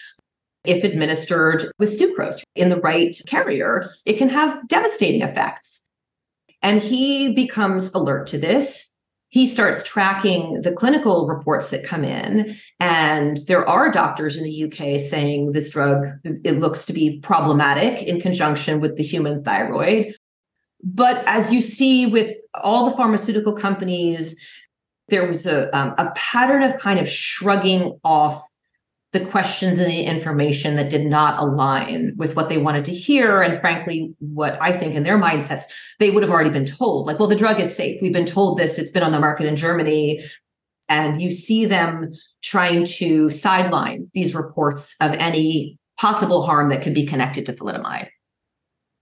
If 0.65 0.83
administered 0.83 1.71
with 1.79 1.91
sucrose 1.91 2.43
in 2.55 2.71
the 2.71 2.81
right 2.81 3.15
carrier, 3.27 3.91
it 4.07 4.15
can 4.15 4.31
have 4.31 4.67
devastating 4.67 5.21
effects. 5.21 5.87
And 6.63 6.83
he 6.83 7.33
becomes 7.33 7.93
alert 7.95 8.27
to 8.29 8.39
this. 8.39 8.91
He 9.29 9.47
starts 9.47 9.85
tracking 9.85 10.63
the 10.63 10.73
clinical 10.73 11.29
reports 11.29 11.71
that 11.71 11.85
come 11.85 12.05
in. 12.05 12.57
And 12.81 13.39
there 13.47 13.67
are 13.67 13.91
doctors 13.91 14.37
in 14.37 14.43
the 14.45 14.65
UK 14.65 15.01
saying 15.01 15.53
this 15.53 15.71
drug, 15.71 16.05
it 16.25 16.59
looks 16.59 16.85
to 16.87 16.93
be 16.93 17.21
problematic 17.21 18.03
in 18.03 18.21
conjunction 18.21 18.81
with 18.81 18.97
the 18.97 19.05
human 19.05 19.45
thyroid. 19.45 20.17
But 20.83 21.23
as 21.27 21.53
you 21.53 21.61
see 21.61 22.07
with 22.07 22.35
all 22.55 22.91
the 22.91 22.97
pharmaceutical 22.97 23.53
companies, 23.53 24.37
there 25.09 25.27
was 25.27 25.47
a, 25.47 25.75
um, 25.77 25.95
a 25.99 26.11
pattern 26.17 26.63
of 26.63 26.79
kind 26.79 26.99
of 26.99 27.09
shrugging 27.09 27.99
off 28.03 28.43
the 29.13 29.21
questions 29.21 29.79
and 29.79 29.91
the 29.91 30.03
information 30.03 30.77
that 30.77 30.91
did 30.91 31.05
not 31.05 31.41
align 31.41 32.13
with 32.17 32.37
what 32.37 32.49
they 32.49 32.59
wanted 32.59 32.85
to 32.85 32.95
hear. 32.95 33.43
And 33.43 33.61
frankly, 33.61 34.15
what 34.21 34.57
I 34.61 34.73
think 34.73 34.95
in 34.95 35.03
their 35.03 35.19
mindsets, 35.19 35.65
they 35.99 36.11
would 36.11 36.23
have 36.23 36.31
already 36.31 36.51
been 36.51 36.65
told 36.65 37.07
like, 37.07 37.19
well, 37.19 37.29
the 37.29 37.35
drug 37.35 37.59
is 37.59 37.75
safe. 37.75 38.01
We've 38.01 38.13
been 38.13 38.25
told 38.25 38.59
this, 38.59 38.79
it's 38.79 38.93
been 38.93 39.03
on 39.03 39.13
the 39.13 39.19
market 39.19 39.47
in 39.47 39.57
Germany. 39.57 40.25
And 40.89 41.21
you 41.21 41.31
see 41.31 41.67
them 41.67 42.13
trying 42.43 42.85
to 42.85 43.31
sideline 43.31 44.11
these 44.15 44.35
reports 44.35 44.95
of 45.01 45.13
any 45.15 45.79
possible 45.99 46.47
harm 46.47 46.69
that 46.69 46.83
could 46.83 46.95
be 46.95 47.07
connected 47.07 47.47
to 47.47 47.53
thalidomide. 47.53 48.09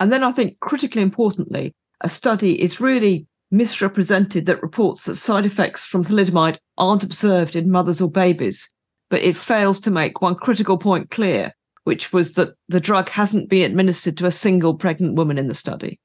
And 0.00 0.12
then 0.12 0.24
I 0.24 0.32
think 0.32 0.58
critically 0.60 1.02
importantly, 1.02 1.74
a 2.00 2.08
study 2.08 2.60
is 2.60 2.80
really 2.80 3.26
misrepresented 3.50 4.46
that 4.46 4.62
reports 4.62 5.04
that 5.04 5.16
side 5.16 5.46
effects 5.46 5.84
from 5.84 6.04
thalidomide 6.04 6.58
aren't 6.76 7.04
observed 7.04 7.56
in 7.56 7.70
mothers 7.70 8.00
or 8.00 8.10
babies, 8.10 8.70
but 9.10 9.22
it 9.22 9.36
fails 9.36 9.80
to 9.80 9.90
make 9.90 10.20
one 10.20 10.34
critical 10.34 10.78
point 10.78 11.10
clear, 11.10 11.54
which 11.84 12.12
was 12.12 12.34
that 12.34 12.54
the 12.68 12.80
drug 12.80 13.08
hasn't 13.08 13.48
been 13.48 13.70
administered 13.70 14.16
to 14.18 14.26
a 14.26 14.30
single 14.30 14.74
pregnant 14.74 15.14
woman 15.14 15.38
in 15.38 15.48
the 15.48 15.54
study. 15.54 15.98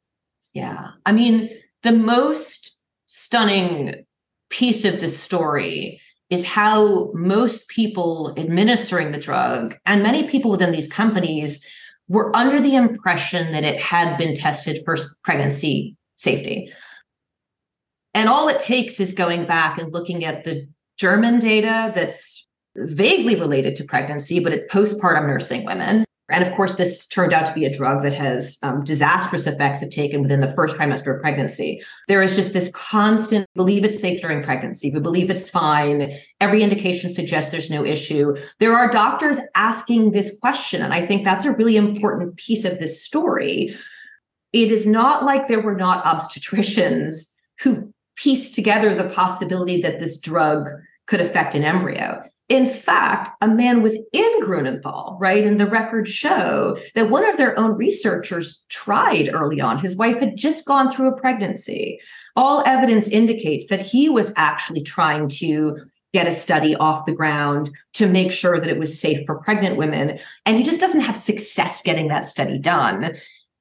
Yeah. 0.53 0.89
I 1.05 1.11
mean, 1.11 1.49
the 1.81 1.91
most 1.91 2.79
stunning 3.07 4.05
piece 4.49 4.85
of 4.85 5.01
this 5.01 5.19
story 5.19 5.99
is 6.29 6.45
how 6.45 7.11
most 7.13 7.67
people 7.67 8.33
administering 8.37 9.11
the 9.11 9.19
drug 9.19 9.75
and 9.85 10.01
many 10.01 10.27
people 10.27 10.49
within 10.49 10.71
these 10.71 10.87
companies 10.87 11.63
were 12.07 12.35
under 12.35 12.61
the 12.61 12.75
impression 12.75 13.51
that 13.51 13.63
it 13.63 13.79
had 13.79 14.17
been 14.17 14.35
tested 14.35 14.81
for 14.85 14.97
pregnancy 15.23 15.95
safety. 16.15 16.71
And 18.13 18.29
all 18.29 18.47
it 18.47 18.59
takes 18.59 18.99
is 18.99 19.13
going 19.13 19.45
back 19.45 19.77
and 19.77 19.91
looking 19.91 20.23
at 20.23 20.43
the 20.43 20.67
German 20.97 21.39
data 21.39 21.91
that's 21.93 22.47
vaguely 22.75 23.35
related 23.35 23.75
to 23.75 23.83
pregnancy, 23.83 24.39
but 24.39 24.53
it's 24.53 24.65
postpartum 24.65 25.27
nursing 25.27 25.65
women. 25.65 26.05
And 26.29 26.43
of 26.43 26.53
course, 26.53 26.75
this 26.75 27.05
turned 27.05 27.33
out 27.33 27.45
to 27.47 27.53
be 27.53 27.65
a 27.65 27.71
drug 27.71 28.01
that 28.03 28.13
has 28.13 28.57
um, 28.63 28.83
disastrous 28.83 29.45
effects 29.45 29.81
if 29.81 29.89
taken 29.89 30.21
within 30.21 30.39
the 30.39 30.53
first 30.53 30.77
trimester 30.77 31.13
of 31.13 31.21
pregnancy. 31.21 31.81
There 32.07 32.23
is 32.23 32.35
just 32.35 32.53
this 32.53 32.71
constant 32.73 33.45
believe 33.55 33.83
it's 33.83 33.99
safe 33.99 34.21
during 34.21 34.41
pregnancy. 34.41 34.89
We 34.89 35.01
believe 35.01 35.29
it's 35.29 35.49
fine. 35.49 36.17
Every 36.39 36.63
indication 36.63 37.09
suggests 37.09 37.51
there's 37.51 37.69
no 37.69 37.85
issue. 37.85 38.37
There 38.59 38.75
are 38.75 38.89
doctors 38.89 39.39
asking 39.55 40.11
this 40.11 40.37
question. 40.39 40.81
And 40.81 40.93
I 40.93 41.05
think 41.05 41.25
that's 41.25 41.45
a 41.45 41.51
really 41.51 41.75
important 41.75 42.37
piece 42.37 42.63
of 42.63 42.79
this 42.79 43.03
story. 43.03 43.75
It 44.53 44.71
is 44.71 44.87
not 44.87 45.23
like 45.23 45.47
there 45.47 45.61
were 45.61 45.75
not 45.75 46.05
obstetricians 46.05 47.31
who 47.59 47.93
pieced 48.15 48.55
together 48.55 48.95
the 48.95 49.09
possibility 49.09 49.81
that 49.81 49.99
this 49.99 50.19
drug 50.19 50.69
could 51.07 51.19
affect 51.19 51.53
an 51.53 51.63
embryo. 51.63 52.23
In 52.53 52.67
fact, 52.67 53.31
a 53.41 53.47
man 53.47 53.81
within 53.81 54.41
Grünenthal, 54.43 55.17
right, 55.19 55.43
and 55.43 55.59
the 55.59 55.65
records 55.65 56.11
show 56.11 56.77
that 56.93 57.09
one 57.09 57.27
of 57.27 57.35
their 57.35 57.57
own 57.59 57.71
researchers 57.71 58.63
tried 58.69 59.31
early 59.33 59.59
on. 59.59 59.79
His 59.79 59.95
wife 59.95 60.19
had 60.19 60.37
just 60.37 60.63
gone 60.63 60.91
through 60.91 61.07
a 61.07 61.17
pregnancy. 61.19 61.99
All 62.35 62.61
evidence 62.67 63.07
indicates 63.07 63.69
that 63.69 63.81
he 63.81 64.07
was 64.07 64.35
actually 64.37 64.83
trying 64.83 65.29
to 65.29 65.77
get 66.13 66.27
a 66.27 66.31
study 66.31 66.75
off 66.75 67.07
the 67.07 67.11
ground 67.11 67.71
to 67.93 68.07
make 68.07 68.31
sure 68.31 68.59
that 68.59 68.69
it 68.69 68.77
was 68.77 69.01
safe 69.01 69.25
for 69.25 69.39
pregnant 69.39 69.77
women. 69.77 70.19
And 70.45 70.55
he 70.55 70.61
just 70.61 70.79
doesn't 70.79 71.01
have 71.01 71.17
success 71.17 71.81
getting 71.81 72.09
that 72.09 72.27
study 72.27 72.59
done. 72.59 73.17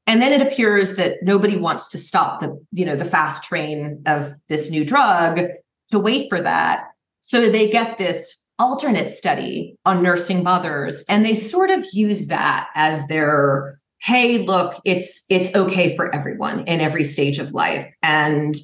And 0.07 0.21
then 0.21 0.35
it 0.35 0.43
appears 0.43 0.97
that 0.97 1.23
nobody 1.23 1.57
wants 1.57 1.89
to 1.89 1.99
stop 1.99 2.41
the, 2.41 2.63
you 2.73 2.85
know, 2.85 2.97
the 2.97 3.07
fast 3.07 3.43
train 3.43 4.03
of 4.05 4.35
this 4.51 4.69
new 4.69 4.85
drug 4.85 5.41
to 5.89 5.99
wait 5.99 6.29
for 6.29 6.43
that. 6.43 6.89
So 7.23 7.49
they 7.49 7.71
get 7.71 7.97
this 7.97 8.42
alternate 8.59 9.11
study 9.11 9.77
on 9.85 10.03
nursing 10.03 10.43
mothers 10.43 11.05
and 11.09 11.25
they 11.25 11.35
sort 11.35 11.71
of 11.71 11.85
use 11.93 12.29
that 12.29 12.69
as 12.75 13.07
their 13.09 13.79
hey 14.01 14.39
look 14.39 14.81
it's 14.85 15.25
it's 15.29 15.55
okay 15.55 15.97
for 15.97 16.15
everyone 16.15 16.61
in 16.67 16.81
every 16.81 17.05
stage 17.05 17.39
of 17.39 17.53
life. 17.53 17.91
And 18.03 18.55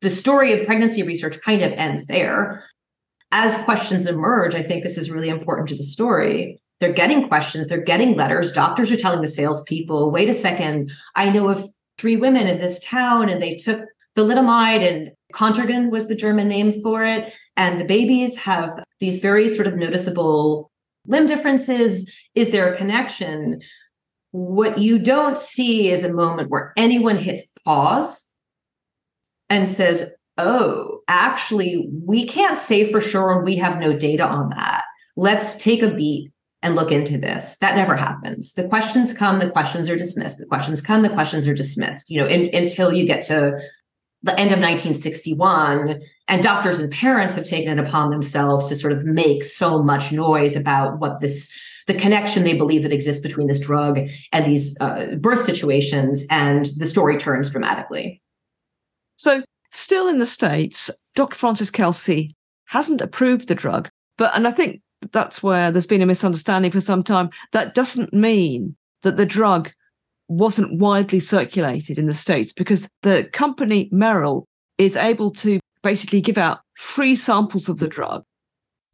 the 0.00 0.10
story 0.10 0.52
of 0.52 0.66
pregnancy 0.66 1.02
research 1.02 1.40
kind 1.40 1.62
of 1.62 1.72
ends 1.72 2.06
there. 2.06 2.64
As 3.32 3.56
questions 3.58 4.06
emerge 4.06 4.54
i 4.54 4.62
think 4.62 4.82
this 4.82 4.98
is 4.98 5.10
really 5.10 5.28
important 5.28 5.68
to 5.68 5.76
the 5.76 5.84
story. 5.84 6.60
They're 6.78 6.92
getting 6.92 7.28
questions 7.28 7.68
they're 7.68 7.78
getting 7.78 8.16
letters 8.16 8.52
doctors 8.52 8.92
are 8.92 8.96
telling 8.96 9.22
the 9.22 9.28
salespeople 9.28 10.10
wait 10.10 10.28
a 10.28 10.34
second 10.34 10.92
i 11.14 11.30
know 11.30 11.48
of 11.48 11.68
three 11.98 12.16
women 12.16 12.46
in 12.46 12.58
this 12.58 12.78
town 12.84 13.30
and 13.30 13.40
they 13.40 13.54
took 13.54 13.80
thalidomide 14.14 14.86
and 14.86 15.12
Contergan 15.32 15.90
was 15.90 16.08
the 16.08 16.14
German 16.14 16.48
name 16.48 16.72
for 16.82 17.04
it. 17.04 17.32
And 17.56 17.80
the 17.80 17.84
babies 17.84 18.36
have 18.36 18.70
these 19.00 19.20
very 19.20 19.48
sort 19.48 19.66
of 19.66 19.76
noticeable 19.76 20.70
limb 21.06 21.26
differences. 21.26 22.10
Is 22.34 22.50
there 22.50 22.72
a 22.72 22.76
connection? 22.76 23.60
What 24.30 24.78
you 24.78 24.98
don't 24.98 25.38
see 25.38 25.88
is 25.90 26.04
a 26.04 26.12
moment 26.12 26.50
where 26.50 26.72
anyone 26.76 27.18
hits 27.18 27.50
pause 27.64 28.30
and 29.48 29.68
says, 29.68 30.12
Oh, 30.38 31.00
actually, 31.08 31.88
we 32.04 32.26
can't 32.26 32.58
say 32.58 32.90
for 32.90 33.00
sure, 33.00 33.32
and 33.32 33.44
we 33.44 33.56
have 33.56 33.80
no 33.80 33.96
data 33.96 34.24
on 34.24 34.50
that. 34.50 34.84
Let's 35.16 35.54
take 35.56 35.82
a 35.82 35.88
beat 35.88 36.30
and 36.62 36.74
look 36.74 36.92
into 36.92 37.16
this. 37.16 37.56
That 37.58 37.76
never 37.76 37.96
happens. 37.96 38.52
The 38.52 38.68
questions 38.68 39.14
come, 39.14 39.38
the 39.38 39.48
questions 39.48 39.88
are 39.88 39.96
dismissed. 39.96 40.38
The 40.38 40.46
questions 40.46 40.82
come, 40.82 41.02
the 41.02 41.08
questions 41.08 41.46
are 41.48 41.54
dismissed. 41.54 42.10
You 42.10 42.20
know, 42.20 42.26
in, 42.26 42.54
until 42.54 42.92
you 42.92 43.06
get 43.06 43.22
to 43.26 43.58
the 44.26 44.38
end 44.38 44.50
of 44.50 44.58
1961 44.58 46.00
and 46.28 46.42
doctors 46.42 46.78
and 46.78 46.92
parents 46.92 47.34
have 47.34 47.44
taken 47.44 47.78
it 47.78 47.84
upon 47.84 48.10
themselves 48.10 48.68
to 48.68 48.76
sort 48.76 48.92
of 48.92 49.04
make 49.04 49.44
so 49.44 49.82
much 49.82 50.12
noise 50.12 50.56
about 50.56 50.98
what 50.98 51.20
this 51.20 51.52
the 51.86 51.94
connection 51.94 52.42
they 52.42 52.56
believe 52.56 52.82
that 52.82 52.92
exists 52.92 53.22
between 53.22 53.46
this 53.46 53.60
drug 53.60 54.00
and 54.32 54.44
these 54.44 54.76
uh, 54.80 55.14
birth 55.20 55.42
situations 55.42 56.26
and 56.30 56.66
the 56.78 56.86
story 56.86 57.16
turns 57.16 57.48
dramatically. 57.48 58.20
So 59.14 59.44
still 59.70 60.08
in 60.08 60.18
the 60.18 60.26
states 60.26 60.90
dr 61.14 61.36
frances 61.36 61.70
kelsey 61.70 62.34
hasn't 62.66 63.00
approved 63.00 63.48
the 63.48 63.54
drug 63.54 63.90
but 64.16 64.34
and 64.34 64.48
i 64.48 64.50
think 64.50 64.80
that's 65.12 65.42
where 65.42 65.70
there's 65.70 65.86
been 65.86 66.02
a 66.02 66.06
misunderstanding 66.06 66.70
for 66.70 66.80
some 66.80 67.02
time 67.02 67.28
that 67.52 67.74
doesn't 67.74 68.12
mean 68.12 68.74
that 69.02 69.16
the 69.16 69.26
drug 69.26 69.70
wasn't 70.28 70.78
widely 70.78 71.20
circulated 71.20 71.98
in 71.98 72.06
the 72.06 72.14
States 72.14 72.52
because 72.52 72.88
the 73.02 73.28
company 73.32 73.88
Merrell 73.92 74.44
is 74.78 74.96
able 74.96 75.30
to 75.30 75.60
basically 75.82 76.20
give 76.20 76.38
out 76.38 76.60
free 76.74 77.14
samples 77.14 77.68
of 77.68 77.78
the 77.78 77.88
drug, 77.88 78.24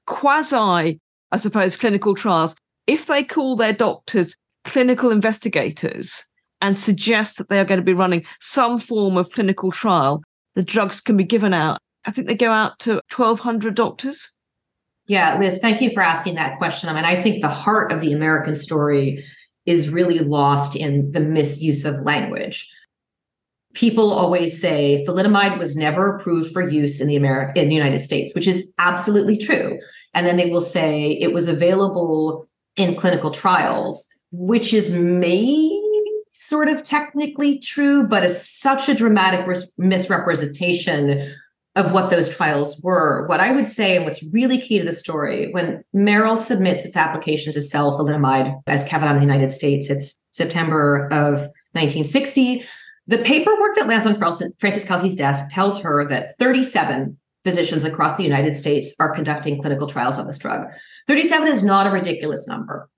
quasi, 0.07 1.01
I 1.31 1.37
suppose, 1.37 1.77
clinical 1.77 2.15
trials. 2.15 2.57
If 2.87 3.07
they 3.07 3.25
call 3.25 3.57
their 3.57 3.73
doctors 3.73 4.37
clinical 4.65 5.11
investigators 5.11 6.25
and 6.61 6.79
suggest 6.79 7.39
that 7.39 7.49
they 7.49 7.59
are 7.59 7.65
going 7.65 7.81
to 7.81 7.85
be 7.85 7.95
running 7.95 8.25
some 8.41 8.79
form 8.79 9.17
of 9.17 9.31
clinical 9.31 9.73
trial, 9.73 10.23
the 10.55 10.63
drugs 10.63 11.01
can 11.01 11.17
be 11.17 11.25
given 11.25 11.55
out. 11.55 11.79
I 12.05 12.11
think 12.11 12.27
they 12.27 12.35
go 12.35 12.53
out 12.53 12.79
to 12.81 13.01
1,200 13.15 13.75
doctors. 13.75 14.33
Yeah, 15.07 15.39
Liz, 15.39 15.59
thank 15.61 15.81
you 15.81 15.91
for 15.91 16.01
asking 16.01 16.37
that 16.37 16.59
question. 16.59 16.89
I 16.89 16.95
mean, 16.95 17.05
I 17.05 17.21
think 17.21 17.43
the 17.43 17.49
heart 17.49 17.91
of 17.91 18.01
the 18.01 18.13
American 18.13 18.55
story 18.55 19.25
is 19.67 19.89
really 19.89 20.19
lost 20.19 20.77
in 20.77 21.13
the 21.13 21.21
misuse 21.21 21.85
of 21.85 22.03
language. 22.03 22.71
People 23.75 24.13
always 24.13 24.61
say 24.61 25.05
thalidomide 25.07 25.59
was 25.59 25.77
never 25.77 26.17
approved 26.17 26.53
for 26.53 26.69
use 26.69 27.01
in 27.01 27.07
the 27.09 27.17
America 27.17 27.61
in 27.61 27.69
the 27.69 27.75
United 27.75 28.01
States, 28.01 28.35
which 28.35 28.47
is 28.47 28.71
absolutely 28.79 29.37
true. 29.37 29.79
And 30.15 30.27
then 30.27 30.37
they 30.37 30.51
will 30.51 30.61
say 30.61 31.13
it 31.13 31.33
was 31.33 31.49
available 31.49 32.47
in 32.77 32.97
clinical 32.97 33.31
trials, 33.31 34.07
which 34.31 34.75
is 34.75 34.91
maybe 34.91 35.81
sort 36.33 36.69
of 36.69 36.83
technically 36.83 37.59
true, 37.59 38.07
but 38.07 38.25
is 38.25 38.49
such 38.49 38.89
a 38.89 38.95
dramatic 38.95 39.47
misrepresentation 39.79 41.31
of 41.75 41.93
what 41.93 42.11
those 42.11 42.35
trials 42.35 42.79
were. 42.83 43.27
What 43.27 43.41
I 43.41 43.53
would 43.53 43.67
say, 43.67 43.97
and 43.97 44.05
what's 44.05 44.23
really 44.25 44.59
key 44.59 44.79
to 44.79 44.85
the 44.85 44.93
story, 44.93 45.51
when 45.53 45.83
Merrell 45.95 46.37
submits 46.37 46.85
its 46.85 46.97
application 46.97 47.53
to 47.55 47.63
sell 47.63 47.99
thalidomide 47.99 48.61
as 48.67 48.87
Kevadon 48.87 49.13
in 49.13 49.17
the 49.17 49.23
United 49.23 49.53
States, 49.53 49.89
it's 49.89 50.19
September 50.33 51.07
of 51.07 51.49
1960. 51.73 52.65
The 53.07 53.19
paperwork 53.19 53.77
that 53.77 53.87
lands 53.87 54.07
on 54.07 54.19
Frances 54.19 54.85
Kelsey's 54.85 55.17
desk 55.17 55.51
tells 55.51 55.81
her 55.81 56.07
that 56.09 56.39
37 56.39 57.19
physicians 57.43 57.85
across 57.85 58.17
the 58.17 58.23
United 58.23 58.55
States 58.55 58.95
are 59.01 59.15
conducting 59.15 59.61
clinical 59.61 59.87
trials 59.87 60.19
on 60.19 60.27
this 60.27 60.39
drug. 60.39 60.69
37 61.07 61.49
is 61.49 61.65
not 61.65 61.87
a 61.87 61.91
ridiculous 61.91 62.47
number. 62.47 62.89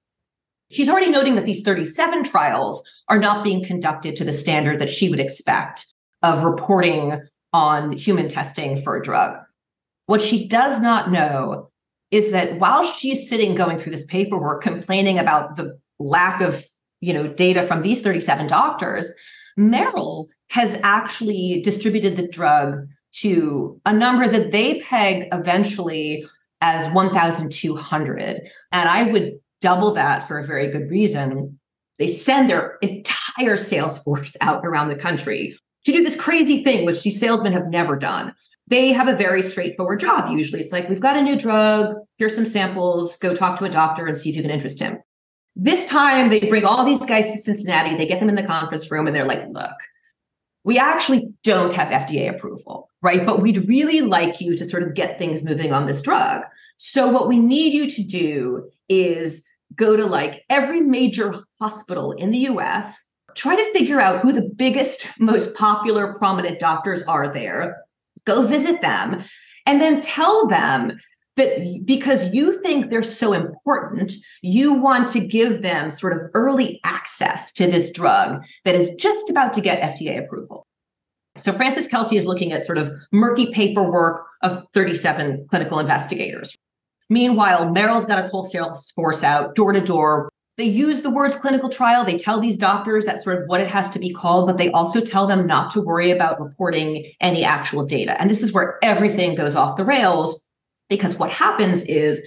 She's 0.71 0.89
already 0.89 1.11
noting 1.11 1.37
that 1.37 1.47
these 1.47 1.63
37 1.63 2.25
trials 2.25 2.83
are 3.09 3.19
not 3.19 3.45
being 3.45 3.65
conducted 3.65 4.17
to 4.17 4.25
the 4.25 4.33
standard 4.33 4.81
that 4.81 4.91
she 4.91 5.09
would 5.09 5.21
expect 5.21 5.87
of 6.23 6.43
reporting 6.43 7.21
on 7.55 7.93
human 7.93 8.29
testing 8.29 8.83
for 8.83 8.97
a 8.97 9.03
drug. 9.03 9.39
What 10.07 10.21
she 10.21 10.47
does 10.47 10.81
not 10.81 11.11
know 11.11 11.71
is 12.11 12.33
that 12.33 12.59
while 12.59 12.85
she's 12.85 13.29
sitting 13.29 13.55
going 13.55 13.79
through 13.79 13.93
this 13.93 14.05
paperwork 14.05 14.63
complaining 14.63 15.19
about 15.19 15.57
the 15.57 15.79
lack 15.99 16.43
of 16.43 16.67
you 17.01 17.15
know 17.15 17.29
data 17.29 17.63
from 17.63 17.83
these 17.83 18.03
37 18.03 18.49
doctors 18.49 19.13
merrell 19.59 20.27
has 20.49 20.79
actually 20.83 21.61
distributed 21.63 22.17
the 22.17 22.27
drug 22.27 22.87
to 23.13 23.81
a 23.87 23.93
number 23.93 24.27
that 24.27 24.51
they 24.51 24.81
peg 24.81 25.29
eventually 25.33 26.27
as 26.61 26.91
1200 26.91 28.41
and 28.73 28.89
i 28.89 29.05
would 29.05 29.39
double 29.61 29.93
that 29.93 30.27
for 30.27 30.39
a 30.39 30.47
very 30.47 30.69
good 30.69 30.91
reason 30.91 31.59
they 31.99 32.09
send 32.09 32.51
their 32.51 32.77
entire 32.83 33.57
sales 33.57 33.99
force 33.99 34.37
out 34.41 34.67
around 34.67 34.89
the 34.89 34.97
country 34.97 35.57
to 35.85 35.93
do 35.93 36.03
this 36.03 36.17
crazy 36.17 36.65
thing 36.65 36.85
which 36.85 37.03
these 37.03 37.21
salesmen 37.21 37.53
have 37.53 37.69
never 37.69 37.97
done 37.97 38.35
they 38.67 38.93
have 38.93 39.09
a 39.09 39.17
very 39.17 39.43
straightforward 39.43 40.01
job. 40.01 40.31
Usually 40.31 40.61
it's 40.61 40.73
like, 40.73 40.89
we've 40.89 41.01
got 41.01 41.17
a 41.17 41.23
new 41.23 41.37
drug, 41.37 41.97
here's 42.17 42.35
some 42.35 42.47
samples, 42.47 43.17
go 43.19 43.35
talk 43.35 43.59
to 43.59 43.65
a 43.65 43.71
doctor 43.71 44.07
and 44.07 44.17
see 44.17 44.31
if 44.31 44.37
you 44.37 44.43
can 44.43 44.51
interest 44.51 44.81
him. 44.81 44.99
This 45.57 45.87
time 45.87 46.31
they 46.31 46.41
bring 46.41 46.65
all 46.65 46.85
these 46.85 47.05
guys 47.05 47.31
to 47.33 47.39
Cincinnati, 47.39 47.95
they 47.95 48.07
get 48.07 48.21
them 48.21 48.29
in 48.29 48.35
the 48.35 48.43
conference 48.43 48.91
room 48.91 49.07
and 49.07 49.15
they're 49.15 49.27
like, 49.27 49.47
look, 49.51 49.77
we 50.65 50.79
actually 50.79 51.29
don't 51.43 51.75
have 51.75 51.89
FDA 51.89 52.29
approval, 52.29 52.91
right? 53.03 53.25
But 53.25 53.43
we'd 53.43 53.69
really 53.69 54.01
like 54.01 54.41
you 54.41 54.57
to 54.57 54.65
sort 54.65 54.83
of 54.83 54.95
get 54.95 55.19
things 55.19 55.45
moving 55.45 55.73
on 55.73 55.85
this 55.85 56.01
drug. 56.01 56.43
So 56.77 57.09
what 57.09 57.29
we 57.29 57.39
need 57.39 57.75
you 57.75 57.89
to 57.89 58.03
do 58.03 58.71
is 58.89 59.45
go 59.77 59.97
to 59.97 60.07
like 60.07 60.43
every 60.49 60.81
major 60.81 61.45
hospital 61.61 62.13
in 62.13 62.31
the 62.31 62.39
US, 62.39 63.11
try 63.35 63.57
to 63.57 63.73
figure 63.73 64.01
out 64.01 64.21
who 64.21 64.33
the 64.33 64.49
biggest, 64.57 65.09
most 65.19 65.55
popular, 65.57 66.15
prominent 66.15 66.59
doctors 66.59 67.03
are 67.05 67.33
there 67.33 67.85
go 68.25 68.43
visit 68.43 68.81
them 68.81 69.23
and 69.67 69.81
then 69.81 70.01
tell 70.01 70.47
them 70.47 70.99
that 71.37 71.83
because 71.85 72.33
you 72.33 72.61
think 72.63 72.91
they're 72.91 73.03
so 73.03 73.33
important, 73.33 74.13
you 74.41 74.73
want 74.73 75.09
to 75.09 75.21
give 75.21 75.63
them 75.63 75.91
sort 75.91 76.13
of 76.13 76.31
early 76.33 76.81
access 76.85 77.53
to 77.53 77.67
this 77.67 77.91
drug 77.91 78.43
that 78.65 78.75
is 78.75 78.95
just 78.95 79.31
about 79.31 79.53
to 79.55 79.61
get 79.61 79.97
FDA 79.97 80.25
approval. 80.25 80.67
So 81.37 81.53
Frances 81.53 81.89
Kelsey 81.89 82.17
is 82.17 82.27
looking 82.27 82.53
at 82.53 82.63
sort 82.63 82.79
of 82.79 82.93
murky 83.11 83.51
paperwork 83.51 84.25
of 84.43 84.65
37 84.73 85.49
clinical 85.51 85.81
investigators. 85.81 86.57
Meanwhile, 87.11 87.71
Merrell's 87.71 88.07
got 88.07 88.21
his 88.21 88.31
whole 88.31 88.45
sales 88.45 88.93
force 88.93 89.25
out 89.25 89.57
door 89.57 89.73
to 89.73 89.81
door 89.81 90.31
they 90.57 90.65
use 90.65 91.03
the 91.03 91.11
words 91.11 91.35
clinical 91.35 91.69
trial. 91.69 92.05
They 92.05 92.17
tell 92.17 92.39
these 92.39 92.59
doctors 92.59 93.05
that's 93.05 93.25
sort 93.25 93.43
of 93.43 93.49
what 93.49 93.61
it 93.61 93.69
has 93.69 93.91
to 93.91 93.99
be 93.99 94.13
called, 94.13 94.47
but 94.47 94.57
they 94.57 94.71
also 94.71 95.01
tell 95.01 95.27
them 95.27 95.47
not 95.47 95.71
to 95.73 95.81
worry 95.81 96.11
about 96.11 96.41
reporting 96.41 97.13
any 97.21 97.45
actual 97.45 97.85
data. 97.85 98.21
And 98.21 98.31
this 98.31 98.43
is 98.43 98.53
where 98.53 98.79
everything 98.83 99.35
goes 99.35 99.57
off 99.57 99.77
the 99.77 99.85
rails 99.85 100.47
because 100.89 101.19
what 101.19 101.33
happens 101.33 101.85
is 101.87 102.23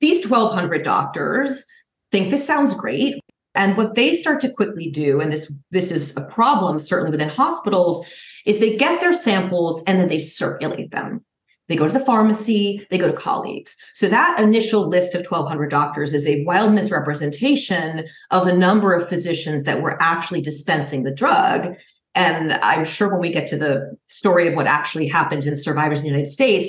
these 0.00 0.28
1,200 0.28 0.82
doctors 0.82 1.64
think 2.10 2.30
this 2.30 2.46
sounds 2.46 2.74
great. 2.74 3.20
And 3.54 3.76
what 3.76 3.94
they 3.94 4.12
start 4.14 4.40
to 4.40 4.50
quickly 4.50 4.90
do, 4.90 5.20
and 5.20 5.32
this, 5.32 5.52
this 5.70 5.92
is 5.92 6.16
a 6.16 6.24
problem 6.24 6.80
certainly 6.80 7.10
within 7.10 7.28
hospitals, 7.28 8.04
is 8.44 8.58
they 8.58 8.76
get 8.76 8.98
their 9.00 9.12
samples 9.12 9.82
and 9.86 10.00
then 10.00 10.08
they 10.08 10.18
circulate 10.18 10.90
them. 10.90 11.24
They 11.72 11.78
go 11.78 11.86
to 11.86 11.98
the 11.98 12.04
pharmacy, 12.04 12.86
they 12.90 12.98
go 12.98 13.06
to 13.06 13.14
colleagues. 13.14 13.78
So 13.94 14.06
that 14.06 14.38
initial 14.38 14.88
list 14.88 15.14
of 15.14 15.24
1,200 15.26 15.70
doctors 15.70 16.12
is 16.12 16.26
a 16.26 16.44
wild 16.44 16.74
misrepresentation 16.74 18.04
of 18.30 18.44
the 18.44 18.52
number 18.52 18.92
of 18.92 19.08
physicians 19.08 19.62
that 19.62 19.80
were 19.80 19.96
actually 19.98 20.42
dispensing 20.42 21.02
the 21.02 21.14
drug. 21.14 21.74
And 22.14 22.52
I'm 22.52 22.84
sure 22.84 23.08
when 23.08 23.22
we 23.22 23.30
get 23.30 23.46
to 23.46 23.56
the 23.56 23.96
story 24.06 24.48
of 24.48 24.54
what 24.54 24.66
actually 24.66 25.08
happened 25.08 25.44
to 25.44 25.50
the 25.50 25.56
survivors 25.56 26.00
in 26.00 26.04
the 26.04 26.10
United 26.10 26.28
States, 26.28 26.68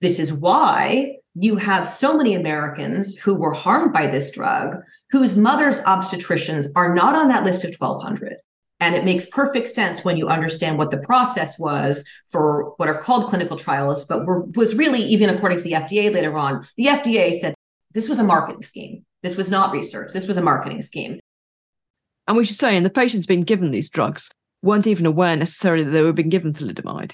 this 0.00 0.20
is 0.20 0.32
why 0.32 1.16
you 1.34 1.56
have 1.56 1.88
so 1.88 2.16
many 2.16 2.36
Americans 2.36 3.16
who 3.16 3.34
were 3.34 3.54
harmed 3.54 3.92
by 3.92 4.06
this 4.06 4.30
drug 4.30 4.76
whose 5.10 5.36
mother's 5.36 5.80
obstetricians 5.80 6.68
are 6.76 6.94
not 6.94 7.16
on 7.16 7.26
that 7.26 7.42
list 7.42 7.64
of 7.64 7.74
1,200. 7.74 8.36
And 8.80 8.94
it 8.94 9.04
makes 9.04 9.26
perfect 9.26 9.68
sense 9.68 10.04
when 10.04 10.16
you 10.16 10.28
understand 10.28 10.78
what 10.78 10.90
the 10.90 10.98
process 10.98 11.58
was 11.58 12.04
for 12.28 12.74
what 12.76 12.88
are 12.88 12.98
called 12.98 13.28
clinical 13.28 13.56
trials, 13.56 14.04
but 14.04 14.26
were, 14.26 14.42
was 14.56 14.74
really, 14.74 15.00
even 15.02 15.30
according 15.30 15.58
to 15.58 15.64
the 15.64 15.72
FDA 15.72 16.12
later 16.12 16.36
on, 16.36 16.66
the 16.76 16.86
FDA 16.86 17.32
said 17.32 17.54
this 17.92 18.08
was 18.08 18.18
a 18.18 18.24
marketing 18.24 18.62
scheme. 18.62 19.04
This 19.22 19.36
was 19.36 19.50
not 19.50 19.72
research. 19.72 20.12
This 20.12 20.26
was 20.26 20.36
a 20.36 20.42
marketing 20.42 20.82
scheme. 20.82 21.20
And 22.26 22.36
we 22.36 22.44
should 22.44 22.58
say, 22.58 22.76
and 22.76 22.84
the 22.84 22.90
patients 22.90 23.26
being 23.26 23.42
given 23.42 23.70
these 23.70 23.88
drugs 23.88 24.30
weren't 24.62 24.86
even 24.86 25.06
aware 25.06 25.36
necessarily 25.36 25.84
that 25.84 25.90
they 25.90 26.02
were 26.02 26.12
being 26.12 26.30
given 26.30 26.52
thalidomide. 26.52 27.12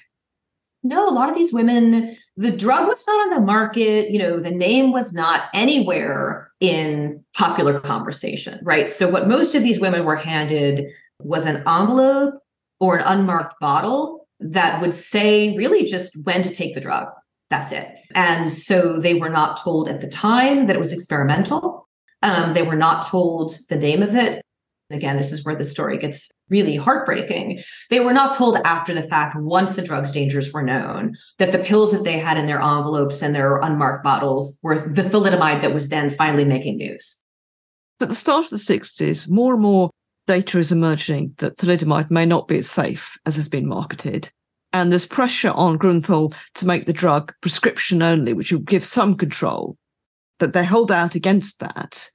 No, 0.83 1.09
a 1.09 1.13
lot 1.13 1.29
of 1.29 1.35
these 1.35 1.53
women, 1.53 2.17
the 2.37 2.51
drug 2.51 2.89
was 2.89 3.07
not 3.07 3.21
on 3.21 3.31
the 3.31 3.41
market. 3.41 4.11
You 4.11 4.19
know, 4.19 4.41
the 4.41 4.51
name 4.51 4.93
was 4.93 5.13
not 5.13 5.45
anywhere 5.53 6.51
in 6.61 7.23
popular 7.37 7.79
conversation, 7.79 8.59
right? 8.63 8.89
So, 8.89 9.07
what 9.07 9.29
most 9.29 9.55
of 9.55 9.63
these 9.63 9.79
women 9.79 10.05
were 10.05 10.17
handed 10.17 10.91
was 11.25 11.47
an 11.47 11.63
envelope 11.67 12.35
or 12.79 12.97
an 12.97 13.05
unmarked 13.07 13.55
bottle 13.61 14.27
that 14.41 14.81
would 14.81 14.95
say 14.95 15.57
really 15.57 15.85
just 15.85 16.17
when 16.25 16.43
to 16.43 16.51
take 16.51 16.75
the 16.75 16.81
drug. 16.81 17.09
That's 17.51 17.73
it. 17.73 17.89
And 18.15 18.51
so 18.51 18.99
they 18.99 19.15
were 19.15 19.29
not 19.29 19.61
told 19.61 19.89
at 19.89 20.01
the 20.01 20.09
time 20.09 20.67
that 20.67 20.77
it 20.77 20.81
was 20.81 20.93
experimental. 20.93 21.89
Um, 22.23 22.55
they 22.55 22.63
were 22.63 22.77
not 22.77 23.07
told 23.07 23.57
the 23.69 23.77
name 23.77 24.03
of 24.03 24.15
it. 24.15 24.43
Again, 24.91 25.17
this 25.17 25.31
is 25.31 25.45
where 25.45 25.55
the 25.55 25.65
story 25.65 25.99
gets 25.99 26.31
really 26.49 26.77
heartbreaking. 26.77 27.63
They 27.91 28.01
were 28.01 28.13
not 28.13 28.35
told 28.35 28.59
after 28.65 28.93
the 28.93 29.03
fact, 29.03 29.37
once 29.37 29.75
the 29.75 29.83
drug's 29.83 30.11
dangers 30.11 30.53
were 30.53 30.63
known, 30.63 31.15
that 31.39 31.53
the 31.53 31.59
pills 31.59 31.93
that 31.93 32.03
they 32.03 32.19
had 32.19 32.37
in 32.37 32.47
their 32.47 32.61
envelopes 32.61 33.23
and 33.23 33.35
their 33.35 33.59
unmarked 33.59 34.03
bottles 34.03 34.59
were 34.63 34.93
the 34.93 35.03
thalidomide 35.03 35.63
that 35.63 35.75
was 35.75 35.89
then 35.89 36.11
finally 36.11 36.45
making 36.45 36.77
news. 36.77 37.23
So 37.99 38.05
at 38.05 38.09
the 38.09 38.17
start 38.17 38.47
of 38.47 38.51
the 38.51 38.57
60s, 38.57 39.29
more 39.29 39.53
and 39.53 39.63
more 39.63 39.91
data 40.31 40.61
is 40.61 40.71
emerging 40.71 41.35
that 41.39 41.57
thalidomide 41.57 42.09
may 42.09 42.25
not 42.25 42.47
be 42.47 42.57
as 42.57 42.71
safe 42.71 43.19
as 43.27 43.35
has 43.35 43.49
been 43.49 43.67
marketed. 43.67 44.31
And 44.73 44.93
there's 44.93 45.05
pressure 45.05 45.51
on 45.51 45.77
Grünenthal 45.77 46.33
to 46.55 46.67
make 46.67 46.87
the 46.87 46.93
drug 46.93 47.35
prescription 47.41 48.01
only, 48.01 48.33
which 48.33 48.53
will 48.53 48.61
give 48.61 48.85
some 48.85 49.17
control, 49.17 49.77
that 50.39 50.53
they 50.53 50.65
hold 50.65 50.93
out 50.93 51.17
against 51.17 51.59
that. 51.59 52.09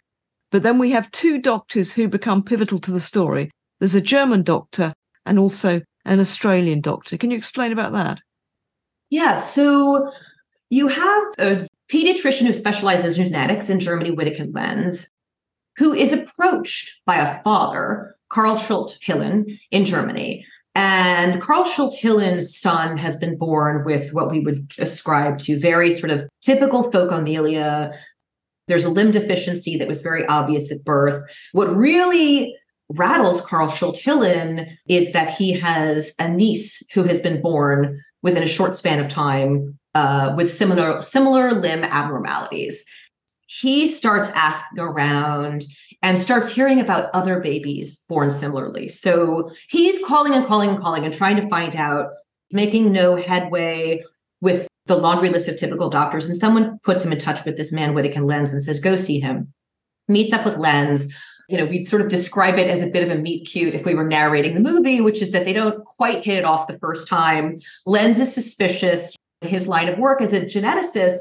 But 0.50 0.64
then 0.64 0.80
we 0.80 0.92
have 0.92 1.12
two 1.12 1.40
doctors 1.40 1.92
who 1.92 2.08
become 2.08 2.42
pivotal 2.42 2.80
to 2.80 2.92
the 2.92 3.02
story. 3.02 3.52
There's 3.82 3.96
a 3.96 4.00
German 4.00 4.44
doctor 4.44 4.94
and 5.26 5.38
also 5.38 5.82
an 6.06 6.22
Australian 6.22 6.80
doctor. 6.80 7.18
Can 7.18 7.32
you 7.32 7.38
explain 7.38 7.74
about 7.74 7.92
that? 7.92 8.22
Yeah. 9.10 9.34
So 9.34 10.10
you 10.70 10.88
have 10.88 11.24
a 11.38 11.68
pediatrician 11.92 12.48
who 12.48 12.54
specializes 12.54 13.20
in 13.20 13.26
genetics 13.26 13.70
in 13.70 13.82
Germany, 13.82 14.12
Widukind 14.12 14.56
Lenz, 14.56 15.10
who 15.78 15.94
is 15.94 16.14
approached 16.14 17.02
by 17.06 17.16
a 17.16 17.42
father, 17.44 18.16
Karl 18.30 18.58
Schulte-Hillen, 18.58 19.60
in 19.72 19.86
Germany. 19.86 20.46
And 20.74 21.42
Karl 21.42 21.64
Schulte-Hillen's 21.64 22.58
son 22.58 22.98
has 22.98 23.18
been 23.18 23.38
born 23.38 23.86
with 23.86 24.14
what 24.14 24.30
we 24.30 24.42
would 24.42 24.72
ascribe 24.78 25.40
to 25.40 25.60
very 25.60 25.90
sort 25.92 26.12
of 26.12 26.28
typical 26.42 26.92
phocomelia. 26.92 27.98
There's 28.68 28.86
a 28.86 28.90
limb 28.90 29.12
deficiency 29.12 29.78
that 29.78 29.88
was 29.88 30.02
very 30.02 30.26
obvious 30.26 30.72
at 30.72 30.84
birth. 30.84 31.24
What 31.54 31.76
really 31.76 32.56
rattles 32.90 33.42
Karl 33.42 33.70
Schulte-Hillen 33.70 34.68
is 34.88 35.14
that 35.14 35.32
he 35.32 35.54
has 35.54 36.14
a 36.20 36.30
niece 36.30 36.84
who 36.94 37.04
has 37.04 37.20
been 37.20 37.42
born 37.42 38.02
within 38.22 38.44
a 38.44 38.48
short 38.48 38.76
span 38.76 39.00
of 39.00 39.08
time 39.08 39.78
uh, 39.94 40.34
with 40.36 40.52
similar 40.52 41.02
similar 41.02 41.54
limb 41.54 41.84
abnormalities 41.84 42.84
he 43.48 43.88
starts 43.88 44.30
asking 44.30 44.80
around 44.80 45.66
and 46.02 46.18
starts 46.18 46.50
hearing 46.50 46.80
about 46.80 47.10
other 47.14 47.40
babies 47.40 48.00
born 48.10 48.30
similarly. 48.30 48.90
So 48.90 49.52
he's 49.70 50.04
calling 50.06 50.34
and 50.34 50.46
calling 50.46 50.70
and 50.70 50.80
calling 50.80 51.06
and 51.06 51.14
trying 51.14 51.36
to 51.38 51.50
find 51.50 51.76
out, 51.76 52.10
making 52.52 52.92
no 52.92 53.16
headway 53.16 54.04
with 54.42 54.68
the 54.86 54.96
laundry 54.96 55.30
list 55.30 55.48
of 55.48 55.58
typical 55.58 55.90
doctors. 55.90 56.26
And 56.26 56.38
someone 56.38 56.80
puts 56.84 57.04
him 57.04 57.12
in 57.12 57.18
touch 57.18 57.44
with 57.44 57.58
this 57.58 57.72
man, 57.72 57.94
Widukind 57.94 58.28
Lenz, 58.28 58.54
and 58.54 58.62
says, 58.62 58.80
go 58.80 58.96
see 58.96 59.20
him. 59.20 59.52
Meets 60.08 60.34
up 60.34 60.46
with 60.46 60.58
Lenz. 60.58 61.12
You 61.50 61.58
know, 61.58 61.66
we'd 61.66 61.88
sort 61.88 62.02
of 62.02 62.08
describe 62.08 62.58
it 62.58 62.70
as 62.70 62.82
a 62.82 62.90
bit 62.90 63.04
of 63.04 63.16
a 63.16 63.20
meet 63.20 63.48
cute 63.48 63.74
if 63.74 63.86
we 63.86 63.96
were 63.96 64.08
narrating 64.08 64.54
the 64.54 64.60
movie, 64.60 65.02
which 65.02 65.22
is 65.22 65.32
that 65.32 65.46
they 65.46 65.54
don't 65.54 65.84
quite 65.86 66.24
hit 66.24 66.40
it 66.40 66.46
off 66.46 66.68
the 66.68 66.80
first 66.80 67.08
time. 67.08 67.56
Lenz 67.86 68.20
is 68.20 68.34
suspicious. 68.34 69.16
His 69.42 69.68
line 69.68 69.90
of 69.90 70.00
work 70.00 70.22
as 70.22 70.34
a 70.34 70.42
geneticist, 70.42 71.20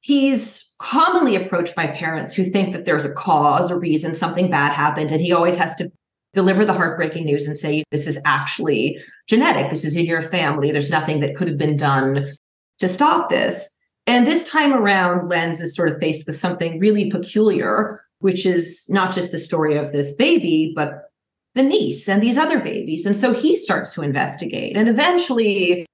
he's 0.00 0.71
commonly 0.82 1.36
approached 1.36 1.76
by 1.76 1.86
parents 1.86 2.34
who 2.34 2.44
think 2.44 2.72
that 2.72 2.84
there's 2.84 3.04
a 3.04 3.12
cause, 3.14 3.70
a 3.70 3.78
reason, 3.78 4.12
something 4.12 4.50
bad 4.50 4.72
happened, 4.72 5.12
and 5.12 5.20
he 5.20 5.32
always 5.32 5.56
has 5.56 5.76
to 5.76 5.90
deliver 6.34 6.64
the 6.64 6.72
heartbreaking 6.72 7.24
news 7.24 7.46
and 7.46 7.56
say, 7.56 7.84
this 7.92 8.06
is 8.06 8.18
actually 8.24 8.98
genetic. 9.28 9.70
This 9.70 9.84
is 9.84 9.96
in 9.96 10.06
your 10.06 10.22
family. 10.22 10.72
There's 10.72 10.90
nothing 10.90 11.20
that 11.20 11.36
could 11.36 11.46
have 11.46 11.58
been 11.58 11.76
done 11.76 12.32
to 12.80 12.88
stop 12.88 13.30
this. 13.30 13.76
And 14.08 14.26
this 14.26 14.42
time 14.42 14.72
around, 14.72 15.28
Lenz 15.28 15.60
is 15.60 15.76
sort 15.76 15.88
of 15.88 16.00
faced 16.00 16.26
with 16.26 16.34
something 16.34 16.80
really 16.80 17.10
peculiar, 17.10 18.02
which 18.18 18.44
is 18.44 18.86
not 18.88 19.14
just 19.14 19.30
the 19.30 19.38
story 19.38 19.76
of 19.76 19.92
this 19.92 20.14
baby, 20.14 20.72
but 20.74 21.10
the 21.54 21.62
niece 21.62 22.08
and 22.08 22.20
these 22.20 22.38
other 22.38 22.58
babies. 22.58 23.06
And 23.06 23.16
so 23.16 23.32
he 23.32 23.56
starts 23.56 23.94
to 23.94 24.02
investigate. 24.02 24.76
And 24.76 24.88
eventually 24.88 25.86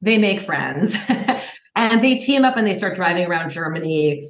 they 0.00 0.16
make 0.16 0.40
friends 0.40 0.96
and 1.74 2.02
they 2.02 2.16
team 2.16 2.44
up 2.44 2.56
and 2.56 2.66
they 2.66 2.74
start 2.74 2.94
driving 2.94 3.26
around 3.26 3.50
Germany. 3.50 4.22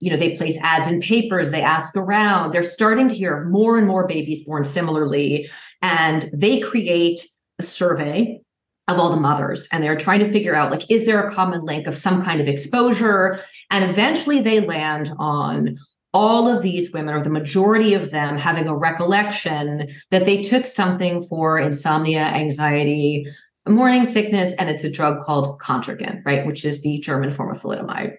You 0.00 0.10
know, 0.10 0.16
they 0.16 0.36
place 0.36 0.58
ads 0.62 0.88
in 0.88 1.00
papers, 1.00 1.50
they 1.50 1.62
ask 1.62 1.96
around. 1.96 2.52
They're 2.52 2.62
starting 2.62 3.08
to 3.08 3.14
hear 3.14 3.44
more 3.44 3.78
and 3.78 3.86
more 3.86 4.06
babies 4.06 4.44
born 4.44 4.64
similarly. 4.64 5.48
And 5.80 6.28
they 6.32 6.60
create 6.60 7.26
a 7.58 7.62
survey 7.62 8.40
of 8.88 8.98
all 8.98 9.10
the 9.10 9.16
mothers 9.16 9.68
and 9.72 9.82
they're 9.82 9.96
trying 9.96 10.18
to 10.18 10.32
figure 10.32 10.54
out 10.54 10.70
like 10.72 10.90
is 10.90 11.06
there 11.06 11.24
a 11.24 11.32
common 11.32 11.64
link 11.64 11.86
of 11.86 11.96
some 11.96 12.22
kind 12.24 12.40
of 12.40 12.48
exposure 12.48 13.38
and 13.70 13.88
eventually 13.88 14.40
they 14.40 14.60
land 14.60 15.12
on 15.18 15.78
all 16.12 16.48
of 16.48 16.62
these 16.62 16.92
women 16.92 17.14
or 17.14 17.22
the 17.22 17.30
majority 17.30 17.94
of 17.94 18.10
them 18.10 18.36
having 18.36 18.68
a 18.68 18.76
recollection 18.76 19.88
that 20.10 20.24
they 20.24 20.42
took 20.42 20.66
something 20.66 21.22
for 21.22 21.58
insomnia 21.58 22.22
anxiety 22.22 23.26
morning 23.66 24.04
sickness 24.04 24.54
and 24.54 24.68
it's 24.68 24.84
a 24.84 24.90
drug 24.90 25.22
called 25.22 25.58
Contergan 25.60 26.22
right 26.24 26.46
which 26.46 26.64
is 26.64 26.82
the 26.82 26.98
german 27.00 27.30
form 27.30 27.50
of 27.50 27.60
thalidomide 27.60 28.16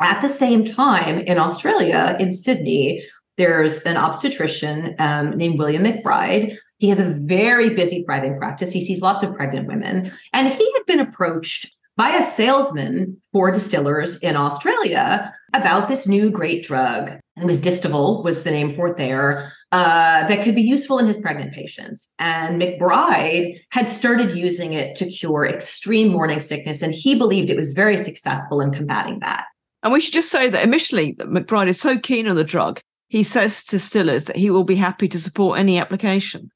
at 0.00 0.22
the 0.22 0.28
same 0.28 0.64
time 0.64 1.18
in 1.18 1.38
australia 1.38 2.16
in 2.18 2.30
sydney 2.30 3.04
there's 3.36 3.80
an 3.80 3.96
obstetrician 3.96 4.94
um, 4.98 5.30
named 5.36 5.58
william 5.58 5.84
mcbride 5.84 6.56
he 6.78 6.88
has 6.88 7.00
a 7.00 7.18
very 7.24 7.70
busy 7.70 8.04
private 8.04 8.38
practice. 8.38 8.72
He 8.72 8.80
sees 8.80 9.02
lots 9.02 9.22
of 9.22 9.34
pregnant 9.34 9.66
women. 9.66 10.12
And 10.32 10.48
he 10.48 10.72
had 10.72 10.86
been 10.86 11.00
approached 11.00 11.74
by 11.96 12.10
a 12.10 12.22
salesman 12.22 13.20
for 13.32 13.50
distillers 13.50 14.18
in 14.18 14.36
Australia 14.36 15.34
about 15.54 15.88
this 15.88 16.06
new 16.06 16.30
great 16.30 16.64
drug. 16.64 17.18
It 17.36 17.44
was 17.44 17.60
Distaval 17.60 18.22
was 18.22 18.44
the 18.44 18.52
name 18.52 18.72
for 18.72 18.88
it 18.88 18.96
there. 18.96 19.52
Uh, 19.70 20.26
that 20.26 20.42
could 20.42 20.54
be 20.54 20.62
useful 20.62 20.98
in 20.98 21.06
his 21.06 21.18
pregnant 21.18 21.52
patients. 21.52 22.10
And 22.18 22.60
McBride 22.60 23.60
had 23.70 23.86
started 23.86 24.34
using 24.34 24.72
it 24.72 24.96
to 24.96 25.04
cure 25.04 25.44
extreme 25.44 26.08
morning 26.08 26.40
sickness, 26.40 26.80
and 26.80 26.94
he 26.94 27.14
believed 27.14 27.50
it 27.50 27.56
was 27.56 27.74
very 27.74 27.98
successful 27.98 28.62
in 28.62 28.72
combating 28.72 29.18
that. 29.20 29.44
And 29.82 29.92
we 29.92 30.00
should 30.00 30.14
just 30.14 30.30
say 30.30 30.48
that 30.48 30.64
initially, 30.64 31.14
McBride 31.16 31.68
is 31.68 31.78
so 31.78 31.98
keen 31.98 32.26
on 32.26 32.36
the 32.36 32.44
drug, 32.44 32.80
he 33.08 33.22
says 33.22 33.62
to 33.64 33.76
Stillers 33.76 34.24
that 34.24 34.36
he 34.36 34.50
will 34.50 34.64
be 34.64 34.74
happy 34.74 35.06
to 35.08 35.20
support 35.20 35.58
any 35.58 35.78
application. 35.78 36.50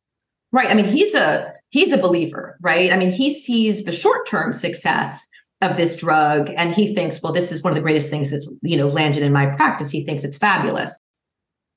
Right. 0.51 0.71
I 0.71 0.75
mean, 0.75 0.85
he's 0.85 1.15
a 1.15 1.53
he's 1.71 1.93
a 1.93 1.99
believer, 1.99 2.59
right? 2.61 2.93
I 2.93 2.97
mean, 2.97 3.11
he 3.11 3.31
sees 3.31 3.85
the 3.85 3.93
short-term 3.93 4.53
success 4.53 5.29
of 5.63 5.77
this 5.77 5.97
drug 5.97 6.51
and 6.57 6.75
he 6.75 6.95
thinks, 6.95 7.23
well, 7.23 7.33
this 7.33 7.53
is 7.53 7.63
one 7.63 7.71
of 7.71 7.77
the 7.77 7.83
greatest 7.83 8.11
things 8.11 8.31
that's, 8.31 8.53
you 8.63 8.77
know, 8.77 8.89
landed 8.89 9.23
in 9.23 9.33
my 9.33 9.47
practice. 9.47 9.91
He 9.91 10.05
thinks 10.05 10.25
it's 10.25 10.37
fabulous. 10.37 10.99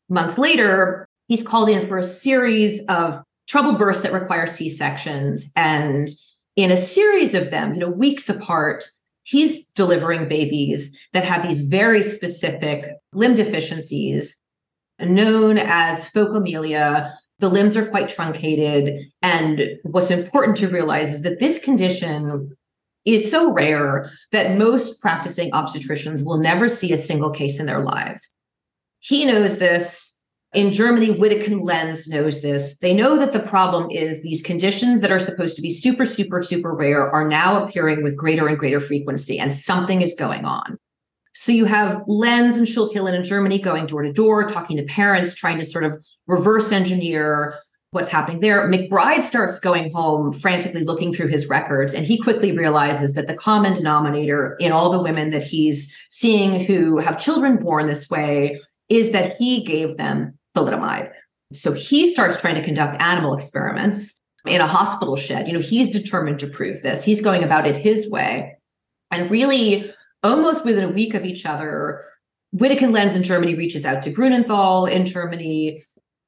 Months 0.09 0.37
later, 0.37 1.04
he's 1.27 1.45
called 1.45 1.69
in 1.69 1.87
for 1.87 1.97
a 1.97 2.03
series 2.03 2.83
of 2.87 3.21
trouble 3.47 3.73
births 3.73 4.01
that 4.01 4.13
require 4.13 4.47
C-sections 4.47 5.51
and 5.55 6.09
in 6.55 6.71
a 6.71 6.77
series 6.77 7.35
of 7.35 7.51
them, 7.51 7.73
you 7.73 7.79
know, 7.81 7.89
weeks 7.89 8.29
apart, 8.29 8.85
he's 9.23 9.67
delivering 9.69 10.27
babies 10.27 10.97
that 11.11 11.25
have 11.25 11.45
these 11.45 11.67
very 11.67 12.01
specific 12.01 12.85
limb 13.13 13.35
deficiencies 13.35 14.39
known 14.99 15.57
as 15.57 16.09
phocomelia 16.09 17.13
the 17.39 17.49
limbs 17.49 17.75
are 17.75 17.85
quite 17.85 18.07
truncated. 18.07 19.07
And 19.21 19.77
what's 19.83 20.11
important 20.11 20.57
to 20.57 20.69
realize 20.69 21.11
is 21.11 21.21
that 21.23 21.39
this 21.39 21.59
condition 21.59 22.55
is 23.03 23.29
so 23.29 23.51
rare 23.51 24.09
that 24.31 24.57
most 24.57 25.01
practicing 25.01 25.51
obstetricians 25.51 26.25
will 26.25 26.39
never 26.39 26.67
see 26.67 26.93
a 26.93 26.97
single 26.97 27.29
case 27.29 27.59
in 27.59 27.65
their 27.65 27.83
lives. 27.83 28.33
He 28.99 29.25
knows 29.25 29.57
this. 29.57 30.14
In 30.55 30.71
Germany, 30.71 31.09
Widukind 31.09 31.65
Lenz 31.65 32.07
knows 32.07 32.41
this. 32.41 32.77
They 32.77 32.93
know 32.93 33.19
that 33.19 33.33
the 33.33 33.41
problem 33.41 33.91
is 33.91 34.23
these 34.23 34.41
conditions 34.41 35.01
that 35.01 35.11
are 35.11 35.19
supposed 35.19 35.57
to 35.57 35.61
be 35.61 35.69
super, 35.69 36.05
super, 36.05 36.41
super 36.41 36.73
rare 36.73 37.09
are 37.09 37.27
now 37.27 37.61
appearing 37.61 38.03
with 38.03 38.15
greater 38.15 38.47
and 38.47 38.57
greater 38.57 38.79
frequency, 38.79 39.37
and 39.37 39.53
something 39.53 40.01
is 40.01 40.15
going 40.17 40.45
on. 40.45 40.77
So 41.33 41.51
you 41.51 41.65
have 41.65 42.01
Lenz 42.07 42.55
and 42.55 42.65
Schulte-Hillen 42.65 43.13
in 43.13 43.25
Germany 43.25 43.59
going 43.59 43.85
door 43.85 44.03
to 44.03 44.13
door, 44.13 44.45
talking 44.45 44.77
to 44.77 44.83
parents, 44.83 45.35
trying 45.35 45.57
to 45.57 45.65
sort 45.65 45.83
of 45.83 46.01
reverse 46.25 46.71
engineer 46.71 47.55
what's 47.91 48.07
happening 48.07 48.39
there. 48.39 48.65
McBride 48.69 49.23
starts 49.23 49.59
going 49.59 49.91
home 49.91 50.31
frantically 50.31 50.85
looking 50.85 51.13
through 51.13 51.27
his 51.27 51.49
records, 51.49 51.93
and 51.93 52.05
he 52.05 52.17
quickly 52.17 52.53
realizes 52.53 53.13
that 53.15 53.27
the 53.27 53.33
common 53.33 53.73
denominator 53.73 54.55
in 54.61 54.71
all 54.71 54.89
the 54.89 55.03
women 55.03 55.31
that 55.31 55.43
he's 55.43 55.93
seeing 56.09 56.63
who 56.63 56.97
have 56.99 57.19
children 57.19 57.57
born 57.57 57.87
this 57.87 58.09
way 58.09 58.57
is 58.87 59.11
that 59.11 59.35
he 59.35 59.61
gave 59.61 59.97
them 59.97 60.37
thalidomide. 60.55 61.11
So 61.53 61.73
he 61.73 62.09
starts 62.09 62.39
trying 62.39 62.55
to 62.55 62.63
conduct 62.63 63.01
animal 63.01 63.35
experiments 63.35 64.19
in 64.47 64.61
a 64.61 64.67
hospital 64.67 65.15
shed. 65.15 65.47
You 65.47 65.53
know, 65.53 65.59
he's 65.59 65.89
determined 65.89 66.39
to 66.39 66.47
prove 66.47 66.81
this. 66.81 67.03
He's 67.03 67.21
going 67.21 67.43
about 67.43 67.67
it 67.67 67.77
his 67.77 68.09
way. 68.09 68.55
And 69.11 69.29
really, 69.29 69.91
almost 70.23 70.65
within 70.65 70.83
a 70.83 70.89
week 70.89 71.13
of 71.13 71.25
each 71.25 71.45
other, 71.45 72.03
Widukind 72.55 72.93
Lenz 72.93 73.15
in 73.15 73.23
Germany 73.23 73.55
reaches 73.55 73.85
out 73.85 74.01
to 74.03 74.11
Grünenthal 74.11 74.89
in 74.89 75.05
Germany. 75.05 75.83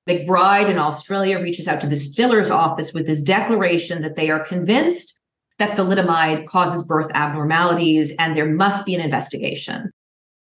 McBride 0.09 0.69
in 0.69 0.79
Australia 0.79 1.39
reaches 1.39 1.67
out 1.67 1.81
to 1.81 1.87
the 1.87 1.95
distiller's 1.95 2.49
office 2.49 2.93
with 2.93 3.05
this 3.05 3.21
declaration 3.21 4.01
that 4.01 4.15
they 4.15 4.29
are 4.29 4.39
convinced 4.39 5.19
that 5.59 5.77
thalidomide 5.77 6.45
causes 6.45 6.83
birth 6.83 7.07
abnormalities 7.13 8.13
and 8.19 8.35
there 8.35 8.49
must 8.49 8.85
be 8.85 8.93
an 8.93 9.01
investigation. 9.01 9.91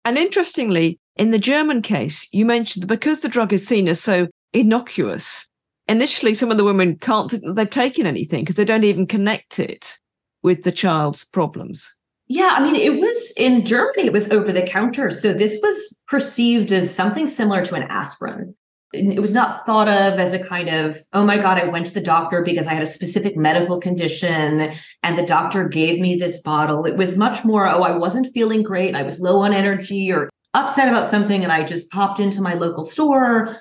And 0.05 0.17
interestingly, 0.17 0.99
in 1.15 1.31
the 1.31 1.39
German 1.39 1.81
case, 1.81 2.27
you 2.31 2.45
mentioned 2.45 2.83
that 2.83 2.87
because 2.87 3.21
the 3.21 3.29
drug 3.29 3.53
is 3.53 3.67
seen 3.67 3.87
as 3.87 4.01
so 4.01 4.27
innocuous, 4.53 5.47
initially 5.87 6.33
some 6.33 6.51
of 6.51 6.57
the 6.57 6.63
women 6.63 6.97
can't 6.97 7.29
think 7.29 7.43
that 7.43 7.55
they've 7.55 7.69
taken 7.69 8.05
anything 8.05 8.41
because 8.41 8.55
they 8.55 8.65
don't 8.65 8.83
even 8.83 9.05
connect 9.05 9.59
it 9.59 9.97
with 10.41 10.63
the 10.63 10.71
child's 10.71 11.23
problems. 11.23 11.93
Yeah, 12.27 12.55
I 12.57 12.63
mean, 12.63 12.75
it 12.75 12.99
was 12.99 13.33
in 13.37 13.65
Germany, 13.65 14.07
it 14.07 14.13
was 14.13 14.31
over 14.31 14.51
the 14.51 14.63
counter. 14.63 15.09
So 15.11 15.33
this 15.33 15.57
was 15.61 16.01
perceived 16.07 16.71
as 16.71 16.93
something 16.93 17.27
similar 17.27 17.63
to 17.65 17.75
an 17.75 17.83
aspirin. 17.83 18.55
It 18.93 19.19
was 19.19 19.33
not 19.33 19.65
thought 19.65 19.87
of 19.87 20.19
as 20.19 20.33
a 20.33 20.43
kind 20.43 20.69
of, 20.69 20.97
oh 21.13 21.25
my 21.25 21.37
God, 21.37 21.57
I 21.57 21.65
went 21.65 21.87
to 21.87 21.93
the 21.93 22.01
doctor 22.01 22.43
because 22.43 22.67
I 22.67 22.73
had 22.73 22.83
a 22.83 22.87
specific 22.87 23.35
medical 23.35 23.79
condition 23.79 24.71
and 25.01 25.17
the 25.17 25.25
doctor 25.25 25.67
gave 25.67 25.99
me 25.99 26.15
this 26.15 26.41
bottle. 26.41 26.85
It 26.85 26.95
was 26.95 27.17
much 27.17 27.43
more, 27.43 27.67
oh, 27.67 27.81
I 27.81 27.97
wasn't 27.97 28.31
feeling 28.33 28.61
great. 28.61 28.95
I 28.95 29.01
was 29.01 29.19
low 29.19 29.39
on 29.39 29.51
energy 29.51 30.11
or 30.11 30.29
upset 30.53 30.87
about 30.87 31.07
something 31.07 31.43
and 31.43 31.51
I 31.51 31.63
just 31.63 31.91
popped 31.91 32.19
into 32.19 32.41
my 32.41 32.53
local 32.53 32.83
store. 32.83 33.57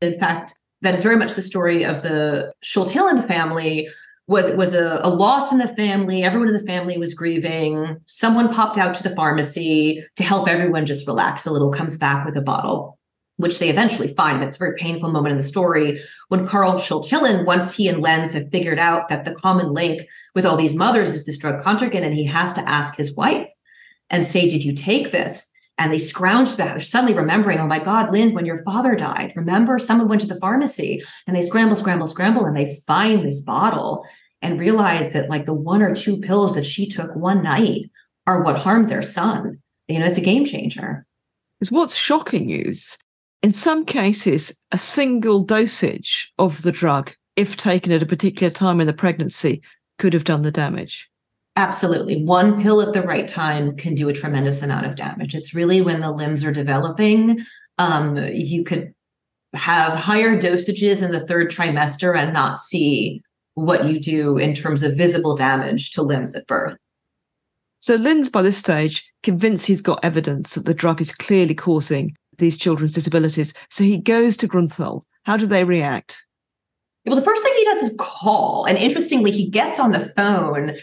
In 0.00 0.18
fact, 0.18 0.58
that 0.82 0.94
is 0.94 1.02
very 1.02 1.16
much 1.16 1.34
the 1.34 1.42
story 1.42 1.84
of 1.84 2.02
the 2.02 2.52
Schulte-Hillen 2.62 3.26
family 3.26 3.88
was 4.26 4.46
it 4.46 4.56
was 4.56 4.74
a, 4.74 5.00
a 5.02 5.10
loss 5.10 5.50
in 5.50 5.58
the 5.58 5.66
family. 5.66 6.22
Everyone 6.22 6.48
in 6.48 6.54
the 6.54 6.60
family 6.60 6.96
was 6.96 7.14
grieving. 7.14 7.98
Someone 8.06 8.52
popped 8.52 8.78
out 8.78 8.94
to 8.94 9.02
the 9.02 9.14
pharmacy 9.14 10.04
to 10.16 10.22
help 10.22 10.48
everyone 10.48 10.86
just 10.86 11.06
relax 11.06 11.46
a 11.46 11.50
little, 11.50 11.72
comes 11.72 11.96
back 11.96 12.24
with 12.24 12.36
a 12.36 12.42
bottle 12.42 12.96
which 13.40 13.58
they 13.58 13.70
eventually 13.70 14.14
find. 14.14 14.38
But 14.38 14.48
it's 14.48 14.58
a 14.58 14.60
very 14.60 14.76
painful 14.76 15.10
moment 15.10 15.32
in 15.32 15.38
the 15.38 15.42
story 15.42 16.00
when 16.28 16.46
Karl 16.46 16.78
Schulte-Hillen, 16.78 17.46
once 17.46 17.74
he 17.74 17.88
and 17.88 18.02
Lenz 18.02 18.34
have 18.34 18.50
figured 18.50 18.78
out 18.78 19.08
that 19.08 19.24
the 19.24 19.34
common 19.34 19.72
link 19.72 20.02
with 20.34 20.44
all 20.44 20.56
these 20.56 20.74
mothers 20.74 21.14
is 21.14 21.24
this 21.24 21.38
drug 21.38 21.60
Contergan, 21.62 22.02
and 22.02 22.14
he 22.14 22.24
has 22.26 22.52
to 22.54 22.68
ask 22.68 22.96
his 22.96 23.16
wife 23.16 23.48
and 24.10 24.26
say, 24.26 24.46
Did 24.46 24.62
you 24.62 24.74
take 24.74 25.10
this? 25.10 25.50
And 25.80 25.92
they 25.92 25.98
scrounge 25.98 26.56
back. 26.56 26.72
They're 26.72 26.80
suddenly 26.80 27.14
remembering, 27.14 27.58
oh 27.58 27.66
my 27.66 27.78
God, 27.78 28.12
Lynn, 28.12 28.34
when 28.34 28.44
your 28.44 28.62
father 28.64 28.94
died, 28.94 29.32
remember 29.34 29.78
someone 29.78 30.08
went 30.08 30.20
to 30.20 30.28
the 30.28 30.38
pharmacy 30.38 31.02
and 31.26 31.34
they 31.34 31.42
scramble, 31.42 31.74
scramble, 31.74 32.06
scramble, 32.06 32.44
and 32.44 32.54
they 32.54 32.76
find 32.86 33.24
this 33.24 33.40
bottle 33.40 34.04
and 34.42 34.60
realize 34.60 35.12
that 35.14 35.30
like 35.30 35.46
the 35.46 35.54
one 35.54 35.80
or 35.80 35.94
two 35.94 36.18
pills 36.18 36.54
that 36.54 36.66
she 36.66 36.86
took 36.86 37.16
one 37.16 37.42
night 37.42 37.90
are 38.26 38.44
what 38.44 38.58
harmed 38.58 38.88
their 38.88 39.02
son. 39.02 39.62
You 39.88 39.98
know, 39.98 40.06
it's 40.06 40.18
a 40.18 40.22
game 40.22 40.44
changer. 40.44 41.06
Is 41.60 41.72
what's 41.72 41.96
shocking 41.96 42.50
is 42.50 42.96
in 43.42 43.52
some 43.54 43.84
cases, 43.86 44.52
a 44.70 44.78
single 44.78 45.44
dosage 45.44 46.30
of 46.38 46.62
the 46.62 46.72
drug, 46.72 47.12
if 47.36 47.56
taken 47.56 47.90
at 47.90 48.02
a 48.02 48.06
particular 48.06 48.50
time 48.50 48.80
in 48.80 48.86
the 48.86 48.92
pregnancy, 48.92 49.62
could 49.98 50.12
have 50.12 50.24
done 50.24 50.42
the 50.42 50.50
damage. 50.50 51.09
Absolutely. 51.56 52.24
One 52.24 52.62
pill 52.62 52.80
at 52.80 52.92
the 52.92 53.02
right 53.02 53.26
time 53.26 53.76
can 53.76 53.94
do 53.94 54.08
a 54.08 54.12
tremendous 54.12 54.62
amount 54.62 54.86
of 54.86 54.96
damage. 54.96 55.34
It's 55.34 55.54
really 55.54 55.80
when 55.80 56.00
the 56.00 56.10
limbs 56.10 56.44
are 56.44 56.52
developing. 56.52 57.40
Um, 57.78 58.16
you 58.16 58.62
could 58.64 58.94
have 59.52 59.94
higher 59.94 60.40
dosages 60.40 61.02
in 61.02 61.10
the 61.10 61.26
third 61.26 61.50
trimester 61.50 62.16
and 62.16 62.32
not 62.32 62.58
see 62.58 63.20
what 63.54 63.84
you 63.84 63.98
do 63.98 64.38
in 64.38 64.54
terms 64.54 64.82
of 64.82 64.96
visible 64.96 65.34
damage 65.34 65.90
to 65.92 66.02
limbs 66.02 66.34
at 66.34 66.46
birth. 66.46 66.76
So 67.80 67.96
Lenz, 67.96 68.28
by 68.28 68.42
this 68.42 68.58
stage, 68.58 69.04
convinced 69.22 69.66
he's 69.66 69.80
got 69.80 70.04
evidence 70.04 70.54
that 70.54 70.66
the 70.66 70.74
drug 70.74 71.00
is 71.00 71.12
clearly 71.12 71.54
causing 71.54 72.14
these 72.38 72.56
children's 72.56 72.92
disabilities. 72.92 73.52
So 73.70 73.84
he 73.84 73.98
goes 73.98 74.36
to 74.38 74.48
Grünenthal. 74.48 75.02
How 75.24 75.36
do 75.36 75.46
they 75.46 75.64
react? 75.64 76.24
Well, 77.06 77.16
the 77.16 77.22
first 77.22 77.42
thing 77.42 77.52
he 77.56 77.64
does 77.64 77.82
is 77.82 77.96
call. 77.98 78.66
And 78.66 78.78
interestingly, 78.78 79.30
he 79.30 79.48
gets 79.48 79.80
on 79.80 79.92
the 79.92 80.12
phone 80.16 80.76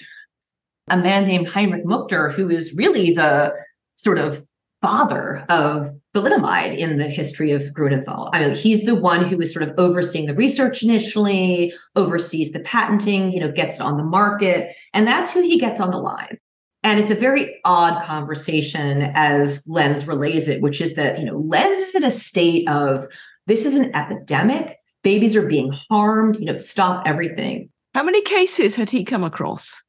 a 0.88 0.98
man 0.98 1.26
named 1.26 1.48
Heinrich 1.50 1.86
Mückter, 1.86 2.32
who 2.32 2.50
is 2.50 2.74
really 2.76 3.12
the 3.12 3.54
sort 3.96 4.18
of 4.18 4.46
father 4.82 5.44
of 5.50 5.90
thalidomide 6.16 6.78
in 6.78 6.98
the 6.98 7.08
history 7.08 7.52
of 7.52 7.64
Grünenthal. 7.74 8.30
I 8.34 8.40
mean, 8.40 8.56
he's 8.56 8.84
the 8.84 8.96
one 8.96 9.26
who 9.26 9.42
is 9.42 9.52
sort 9.52 9.68
of 9.68 9.74
overseeing 9.78 10.28
the 10.28 10.36
research 10.36 10.84
initially, 10.84 11.74
oversees 11.96 12.52
the 12.52 12.60
patenting, 12.60 13.32
you 13.32 13.40
know, 13.40 13.52
gets 13.52 13.76
it 13.76 13.82
on 13.82 13.98
the 13.98 14.04
market, 14.04 14.76
and 14.94 15.08
that's 15.08 15.32
who 15.32 15.42
he 15.42 15.60
gets 15.60 15.80
on 15.80 15.92
the 15.92 15.98
line. 15.98 16.38
And 16.84 17.00
it's 17.00 17.12
a 17.12 17.16
very 17.16 17.60
odd 17.66 18.04
conversation 18.04 19.12
as 19.14 19.64
Lenz 19.68 20.08
relays 20.08 20.48
it, 20.48 20.62
which 20.62 20.80
is 20.80 20.96
that, 20.96 21.20
you 21.20 21.26
know, 21.26 21.38
Lenz 21.38 21.80
is 21.80 21.96
in 21.96 22.06
a 22.06 22.12
state 22.12 22.70
of 22.70 23.06
this 23.48 23.66
is 23.66 23.76
an 23.76 23.96
epidemic. 23.96 24.78
Babies 25.04 25.36
are 25.36 25.48
being 25.48 25.74
harmed, 25.90 26.38
you 26.38 26.46
know, 26.46 26.58
stop 26.58 27.08
everything. 27.08 27.70
How 27.94 28.04
many 28.04 28.22
cases 28.22 28.76
had 28.76 28.90
he 28.90 29.04
come 29.04 29.24
across? 29.24 29.82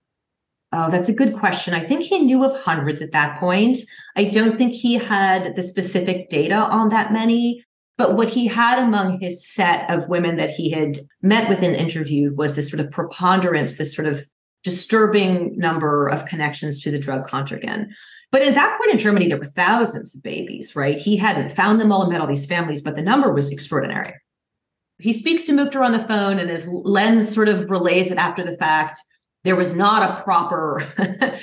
Oh, 0.73 0.91
that's 0.91 1.09
a 1.09 1.14
good 1.14 1.35
question. 1.39 1.73
I 1.73 1.87
think 1.87 2.05
he 2.05 2.19
knew 2.19 2.45
of 2.45 2.59
hundreds 2.61 3.01
at 3.01 3.12
that 3.12 3.41
point. 3.41 3.79
I 4.16 4.25
don't 4.25 4.59
think 4.59 4.75
he 4.75 4.95
had 4.95 5.57
the 5.57 5.62
specific 5.62 6.29
data 6.29 6.57
on 6.57 6.91
that 6.91 7.12
many. 7.12 7.64
But 7.97 8.14
what 8.14 8.29
he 8.29 8.47
had 8.47 8.79
among 8.79 9.21
his 9.21 9.45
set 9.45 9.91
of 9.91 10.09
women 10.09 10.37
that 10.37 10.51
he 10.51 10.71
had 10.71 11.01
met 11.21 11.49
with 11.49 11.62
and 11.62 11.75
interviewed 11.75 12.37
was 12.37 12.55
this 12.55 12.71
sort 12.71 12.81
of 12.81 12.93
preponderance, 12.93 13.77
this 13.77 13.95
sort 13.95 14.07
of 14.07 14.23
disturbing 14.62 15.59
number 15.59 16.09
of 16.09 16.25
connections 16.25 16.79
to 16.81 16.93
the 16.93 16.99
drug 16.99 17.27
Contergan. 17.27 17.89
But 18.31 18.43
at 18.43 18.55
that 18.55 18.79
point 18.79 18.93
in 18.93 18.99
Germany, 18.99 19.27
there 19.27 19.39
were 19.39 19.47
thousands 19.47 20.14
of 20.14 20.23
babies, 20.23 20.77
right? 20.77 20.99
He 20.99 21.16
hadn't 21.16 21.53
found 21.53 21.81
them 21.81 21.91
all 21.91 22.03
and 22.03 22.12
met 22.12 22.21
all 22.21 22.27
these 22.29 22.47
families, 22.47 22.83
but 22.83 22.95
the 22.95 23.03
number 23.03 23.33
was 23.33 23.51
extraordinary. 23.51 24.14
He 25.01 25.12
speaks 25.12 25.45
to 25.45 25.53
Mückter 25.53 25.85
on 25.85 25.93
the 25.93 25.99
phone, 25.99 26.39
and 26.39 26.51
as 26.51 26.69
Lenz 26.69 27.33
sort 27.33 27.49
of 27.49 27.71
relays 27.71 28.11
it 28.11 28.19
after 28.19 28.45
the 28.45 28.57
fact, 28.57 29.01
there 29.45 29.57
was 29.57 29.74
not 29.74 30.03
a 30.03 30.22
proper 30.22 30.82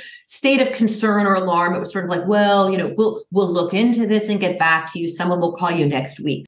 state 0.27 0.61
of 0.61 0.73
concern 0.73 1.25
or 1.25 1.35
alarm. 1.35 1.73
It 1.73 1.79
was 1.79 1.91
sort 1.91 2.05
of 2.05 2.11
like, 2.11 2.27
well, 2.27 2.69
you 2.69 2.77
know, 2.77 2.93
we'll 2.97 3.23
we'll 3.31 3.51
look 3.51 3.73
into 3.73 4.05
this 4.05 4.29
and 4.29 4.39
get 4.39 4.59
back 4.59 4.91
to 4.93 4.99
you. 4.99 5.09
Someone 5.09 5.39
will 5.39 5.53
call 5.53 5.71
you 5.71 5.85
next 5.85 6.19
week. 6.19 6.45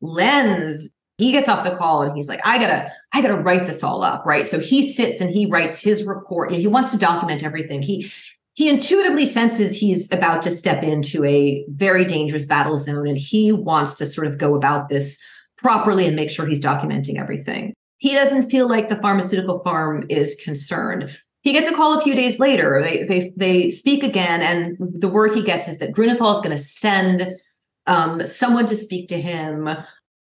Lenz, 0.00 0.94
he 1.18 1.32
gets 1.32 1.48
off 1.48 1.64
the 1.64 1.74
call 1.74 2.02
and 2.02 2.14
he's 2.14 2.28
like, 2.28 2.40
I 2.44 2.58
gotta, 2.58 2.92
I 3.12 3.20
gotta 3.20 3.36
write 3.36 3.66
this 3.66 3.82
all 3.82 4.02
up, 4.02 4.24
right? 4.24 4.46
So 4.46 4.60
he 4.60 4.82
sits 4.82 5.20
and 5.20 5.30
he 5.30 5.46
writes 5.46 5.78
his 5.78 6.04
report. 6.04 6.52
he 6.52 6.66
wants 6.66 6.92
to 6.92 6.98
document 6.98 7.42
everything. 7.42 7.82
He 7.82 8.10
he 8.54 8.68
intuitively 8.68 9.24
senses 9.24 9.76
he's 9.78 10.10
about 10.12 10.42
to 10.42 10.50
step 10.50 10.82
into 10.82 11.24
a 11.24 11.64
very 11.68 12.04
dangerous 12.04 12.44
battle 12.44 12.76
zone 12.76 13.06
and 13.06 13.16
he 13.16 13.52
wants 13.52 13.94
to 13.94 14.06
sort 14.06 14.26
of 14.26 14.36
go 14.36 14.56
about 14.56 14.88
this 14.88 15.16
properly 15.58 16.06
and 16.06 16.16
make 16.16 16.28
sure 16.28 16.44
he's 16.44 16.60
documenting 16.60 17.20
everything. 17.20 17.72
He 17.98 18.14
doesn't 18.14 18.50
feel 18.50 18.68
like 18.68 18.88
the 18.88 18.96
pharmaceutical 18.96 19.60
farm 19.60 20.06
is 20.08 20.36
concerned. 20.42 21.10
He 21.42 21.52
gets 21.52 21.68
a 21.68 21.74
call 21.74 21.98
a 21.98 22.00
few 22.00 22.14
days 22.14 22.38
later. 22.38 22.80
They 22.82 23.04
they 23.04 23.32
they 23.36 23.70
speak 23.70 24.02
again, 24.02 24.40
and 24.40 24.76
the 25.00 25.08
word 25.08 25.32
he 25.32 25.42
gets 25.42 25.68
is 25.68 25.78
that 25.78 25.92
Grünenthal 25.92 26.34
is 26.34 26.40
going 26.40 26.56
to 26.56 26.62
send 26.62 27.34
um, 27.86 28.24
someone 28.24 28.66
to 28.66 28.76
speak 28.76 29.08
to 29.08 29.20
him. 29.20 29.68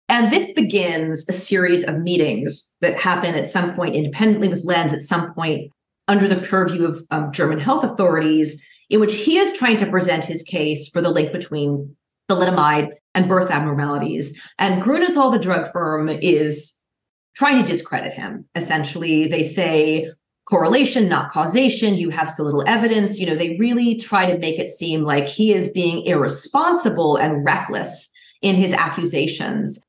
And 0.08 0.32
this 0.32 0.52
begins 0.54 1.30
a 1.30 1.34
series 1.34 1.84
of 1.84 2.00
meetings 2.00 2.74
that 2.82 3.00
happen 3.00 3.36
at 3.36 3.46
some 3.46 3.76
point 3.76 3.96
independently 3.96 4.48
with 4.48 4.66
Lenz, 4.66 4.94
at 4.94 5.02
some 5.02 5.34
point 5.34 5.72
under 6.08 6.28
the 6.28 6.38
purview 6.38 6.86
of 6.86 7.06
um, 7.12 7.32
German 7.32 7.60
health 7.60 7.84
authorities, 7.84 8.60
in 8.90 9.00
which 9.00 9.14
he 9.14 9.38
is 9.38 9.56
trying 9.58 9.78
to 9.78 9.86
present 9.86 10.26
his 10.26 10.42
case 10.42 10.88
for 10.88 11.02
the 11.02 11.12
link 11.12 11.32
between 11.32 11.96
thalidomide 12.28 12.90
and 13.14 13.28
birth 13.28 13.52
abnormalities. 13.52 14.40
And 14.58 14.82
Grünenthal, 14.82 15.32
the 15.32 15.38
drug 15.40 15.72
firm, 15.72 16.10
is 16.10 16.79
trying 17.40 17.58
to 17.58 17.72
discredit 17.72 18.12
him. 18.12 18.46
Essentially, 18.54 19.26
they 19.26 19.42
say 19.42 20.12
correlation, 20.44 21.08
not 21.08 21.32
causation. 21.32 21.96
You 21.96 22.10
have 22.10 22.30
so 22.30 22.44
little 22.44 22.66
evidence. 22.68 23.18
You 23.18 23.28
know, 23.28 23.36
they 23.36 23.56
really 23.58 23.96
try 23.96 24.30
to 24.30 24.38
make 24.38 24.60
it 24.60 24.70
seem 24.70 25.04
like 25.04 25.26
he 25.26 25.54
is 25.54 25.72
being 25.72 26.06
irresponsible 26.06 27.16
and 27.16 27.46
reckless 27.46 28.10
in 28.42 28.56
his 28.56 28.74
accusations. 28.74 29.80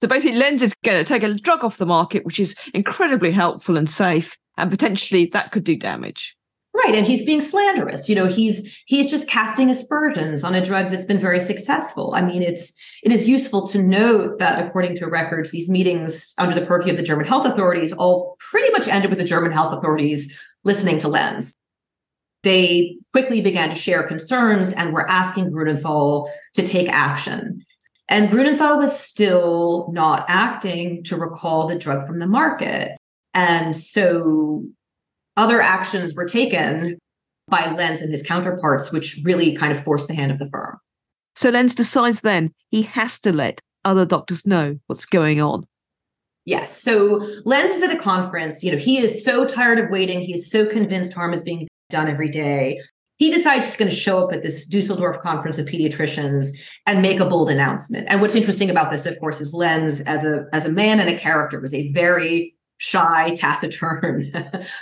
So 0.00 0.08
basically, 0.08 0.38
Lenz 0.38 0.62
is 0.62 0.72
going 0.82 0.96
to 0.96 1.04
take 1.04 1.22
a 1.22 1.34
drug 1.34 1.62
off 1.62 1.76
the 1.76 1.84
market, 1.84 2.24
which 2.24 2.40
is 2.40 2.54
incredibly 2.72 3.32
helpful 3.32 3.76
and 3.76 3.90
safe, 3.90 4.34
and 4.56 4.70
potentially 4.70 5.26
that 5.26 5.52
could 5.52 5.64
do 5.64 5.76
damage. 5.76 6.37
Right, 6.84 6.94
and 6.94 7.04
he's 7.04 7.24
being 7.24 7.40
slanderous. 7.40 8.08
You 8.08 8.14
know, 8.14 8.26
he's 8.26 8.82
he's 8.86 9.10
just 9.10 9.28
casting 9.28 9.68
aspersions 9.68 10.44
on 10.44 10.54
a 10.54 10.64
drug 10.64 10.90
that's 10.90 11.06
been 11.06 11.18
very 11.18 11.40
successful. 11.40 12.12
I 12.14 12.22
mean, 12.22 12.42
it's 12.42 12.72
it 13.02 13.10
is 13.10 13.28
useful 13.28 13.66
to 13.68 13.82
note 13.82 14.38
that 14.38 14.64
according 14.64 14.94
to 14.96 15.08
records, 15.08 15.50
these 15.50 15.68
meetings 15.68 16.34
under 16.38 16.54
the 16.54 16.64
purview 16.64 16.92
of 16.92 16.96
the 16.96 17.02
German 17.02 17.26
health 17.26 17.46
authorities 17.46 17.92
all 17.92 18.36
pretty 18.38 18.70
much 18.70 18.86
ended 18.86 19.10
with 19.10 19.18
the 19.18 19.24
German 19.24 19.50
health 19.50 19.72
authorities 19.76 20.38
listening 20.62 20.98
to 20.98 21.08
Lenz. 21.08 21.52
They 22.44 22.98
quickly 23.12 23.40
began 23.40 23.70
to 23.70 23.76
share 23.76 24.04
concerns 24.04 24.72
and 24.72 24.92
were 24.92 25.08
asking 25.10 25.50
Grünenthal 25.50 26.30
to 26.54 26.62
take 26.62 26.88
action. 26.90 27.64
And 28.08 28.30
Grünenthal 28.30 28.78
was 28.78 28.98
still 28.98 29.88
not 29.92 30.26
acting 30.28 31.02
to 31.04 31.16
recall 31.16 31.66
the 31.66 31.74
drug 31.74 32.06
from 32.06 32.20
the 32.20 32.28
market. 32.28 32.96
And 33.34 33.76
so 33.76 34.64
other 35.38 35.62
actions 35.62 36.14
were 36.14 36.26
taken 36.26 36.98
by 37.48 37.70
Lenz 37.70 38.02
and 38.02 38.12
his 38.12 38.22
counterparts, 38.22 38.92
which 38.92 39.20
really 39.24 39.54
kind 39.54 39.72
of 39.72 39.82
forced 39.82 40.08
the 40.08 40.14
hand 40.14 40.30
of 40.30 40.38
the 40.38 40.50
firm. 40.50 40.78
So 41.36 41.50
Lenz 41.50 41.74
decides 41.74 42.20
then 42.20 42.52
he 42.70 42.82
has 42.82 43.18
to 43.20 43.32
let 43.32 43.60
other 43.84 44.04
doctors 44.04 44.44
know 44.44 44.78
what's 44.88 45.06
going 45.06 45.40
on. 45.40 45.64
Yes. 46.44 46.82
So 46.82 47.26
Lenz 47.44 47.70
is 47.70 47.82
at 47.82 47.94
a 47.94 47.98
conference. 47.98 48.64
You 48.64 48.72
know, 48.72 48.78
he 48.78 48.98
is 48.98 49.24
so 49.24 49.46
tired 49.46 49.78
of 49.78 49.90
waiting. 49.90 50.20
He 50.20 50.34
is 50.34 50.50
so 50.50 50.66
convinced 50.66 51.12
harm 51.12 51.32
is 51.32 51.42
being 51.42 51.68
done 51.88 52.08
every 52.08 52.28
day. 52.28 52.80
He 53.16 53.30
decides 53.30 53.64
he's 53.64 53.76
going 53.76 53.90
to 53.90 53.96
show 53.96 54.24
up 54.24 54.32
at 54.32 54.42
this 54.42 54.66
Dusseldorf 54.66 55.20
conference 55.20 55.58
of 55.58 55.66
pediatricians 55.66 56.48
and 56.86 57.02
make 57.02 57.20
a 57.20 57.26
bold 57.26 57.50
announcement. 57.50 58.06
And 58.08 58.20
what's 58.20 58.34
interesting 58.34 58.70
about 58.70 58.90
this, 58.90 59.06
of 59.06 59.18
course, 59.20 59.40
is 59.40 59.54
Lenz 59.54 60.00
as 60.02 60.24
a 60.24 60.46
as 60.52 60.64
a 60.64 60.72
man 60.72 61.00
and 61.00 61.08
a 61.08 61.18
character 61.18 61.60
was 61.60 61.74
a 61.74 61.92
very 61.92 62.54
shy, 62.78 63.34
taciturn, 63.34 64.32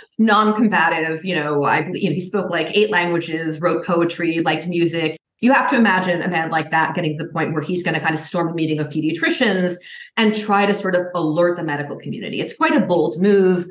non-combative. 0.17 1.25
You 1.25 1.35
know, 1.35 1.63
I 1.65 1.89
you 1.93 2.09
know, 2.09 2.13
he 2.13 2.19
spoke 2.19 2.49
like 2.49 2.75
eight 2.75 2.91
languages, 2.91 3.59
wrote 3.59 3.85
poetry, 3.85 4.39
liked 4.41 4.67
music. 4.67 5.17
You 5.39 5.53
have 5.53 5.69
to 5.69 5.75
imagine 5.75 6.21
a 6.21 6.27
man 6.27 6.49
like 6.49 6.71
that 6.71 6.95
getting 6.95 7.17
to 7.17 7.25
the 7.25 7.31
point 7.31 7.53
where 7.53 7.61
he's 7.61 7.83
going 7.83 7.93
to 7.93 7.99
kind 7.99 8.13
of 8.13 8.19
storm 8.19 8.47
a 8.47 8.53
meeting 8.53 8.79
of 8.79 8.87
pediatricians 8.87 9.75
and 10.15 10.33
try 10.33 10.65
to 10.65 10.73
sort 10.73 10.95
of 10.95 11.05
alert 11.13 11.57
the 11.57 11.63
medical 11.63 11.97
community. 11.97 12.41
It's 12.41 12.55
quite 12.55 12.75
a 12.75 12.81
bold 12.81 13.21
move. 13.21 13.67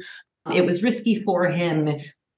It 0.54 0.64
was 0.64 0.84
risky 0.84 1.22
for 1.24 1.48
him. 1.48 1.88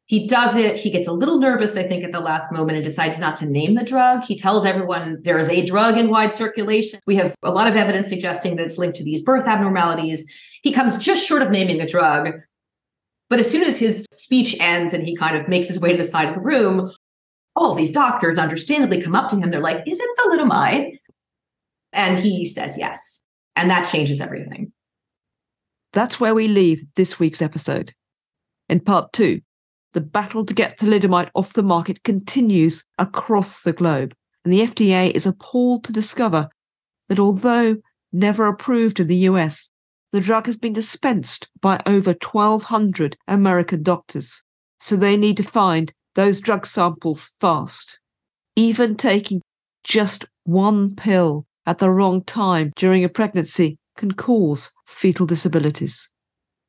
He 0.08 0.26
does 0.26 0.56
it. 0.56 0.78
He 0.78 0.88
gets 0.88 1.06
a 1.06 1.12
little 1.12 1.38
nervous, 1.38 1.76
I 1.76 1.82
think, 1.82 2.02
at 2.02 2.12
the 2.12 2.20
last 2.20 2.50
moment 2.50 2.76
and 2.76 2.84
decides 2.84 3.18
not 3.18 3.36
to 3.36 3.46
name 3.46 3.74
the 3.74 3.84
drug. 3.84 4.24
He 4.24 4.36
tells 4.36 4.64
everyone 4.64 5.18
there 5.22 5.38
is 5.38 5.50
a 5.50 5.64
drug 5.64 5.98
in 5.98 6.08
wide 6.08 6.32
circulation. 6.32 6.98
We 7.06 7.16
have 7.16 7.34
a 7.42 7.50
lot 7.50 7.68
of 7.68 7.76
evidence 7.76 8.08
suggesting 8.08 8.56
that 8.56 8.64
it's 8.64 8.78
linked 8.78 8.96
to 8.96 9.04
these 9.04 9.20
birth 9.20 9.46
abnormalities. 9.46 10.24
He 10.62 10.72
comes 10.72 10.96
just 10.96 11.26
short 11.26 11.42
of 11.42 11.50
naming 11.50 11.76
the 11.76 11.86
drug. 11.86 12.32
But 13.28 13.38
as 13.38 13.50
soon 13.50 13.64
as 13.64 13.76
his 13.76 14.06
speech 14.10 14.56
ends 14.60 14.94
and 14.94 15.06
he 15.06 15.14
kind 15.14 15.36
of 15.36 15.46
makes 15.46 15.68
his 15.68 15.78
way 15.78 15.92
to 15.92 15.98
the 15.98 16.04
side 16.04 16.28
of 16.28 16.34
the 16.34 16.40
room, 16.40 16.90
all 17.54 17.74
these 17.74 17.92
doctors 17.92 18.38
understandably 18.38 19.02
come 19.02 19.14
up 19.14 19.28
to 19.28 19.36
him. 19.36 19.50
They're 19.50 19.60
like, 19.60 19.82
Is 19.86 20.00
it 20.00 20.08
thalidomide? 20.20 20.96
And 21.92 22.18
he 22.18 22.46
says 22.46 22.78
yes. 22.78 23.22
And 23.56 23.68
that 23.68 23.84
changes 23.84 24.22
everything. 24.22 24.72
That's 25.92 26.18
where 26.18 26.34
we 26.34 26.48
leave 26.48 26.82
this 26.96 27.18
week's 27.18 27.42
episode. 27.42 27.92
In 28.70 28.80
part 28.80 29.12
two, 29.12 29.42
the 29.98 30.04
battle 30.04 30.46
to 30.46 30.54
get 30.54 30.78
thalidomide 30.78 31.28
off 31.34 31.54
the 31.54 31.62
market 31.62 32.04
continues 32.04 32.84
across 32.98 33.62
the 33.62 33.72
globe. 33.72 34.14
And 34.44 34.52
the 34.52 34.60
FDA 34.60 35.10
is 35.10 35.26
appalled 35.26 35.82
to 35.84 35.92
discover 35.92 36.48
that 37.08 37.18
although 37.18 37.78
never 38.12 38.46
approved 38.46 39.00
in 39.00 39.08
the 39.08 39.26
US, 39.30 39.68
the 40.12 40.20
drug 40.20 40.46
has 40.46 40.56
been 40.56 40.72
dispensed 40.72 41.48
by 41.60 41.82
over 41.84 42.12
1,200 42.12 43.16
American 43.26 43.82
doctors. 43.82 44.44
So 44.78 44.94
they 44.94 45.16
need 45.16 45.36
to 45.38 45.42
find 45.42 45.92
those 46.14 46.38
drug 46.40 46.64
samples 46.64 47.32
fast. 47.40 47.98
Even 48.54 48.94
taking 48.94 49.42
just 49.82 50.26
one 50.44 50.94
pill 50.94 51.44
at 51.66 51.78
the 51.78 51.90
wrong 51.90 52.22
time 52.22 52.72
during 52.76 53.02
a 53.02 53.08
pregnancy 53.08 53.78
can 53.96 54.12
cause 54.12 54.70
fetal 54.86 55.26
disabilities. 55.26 56.08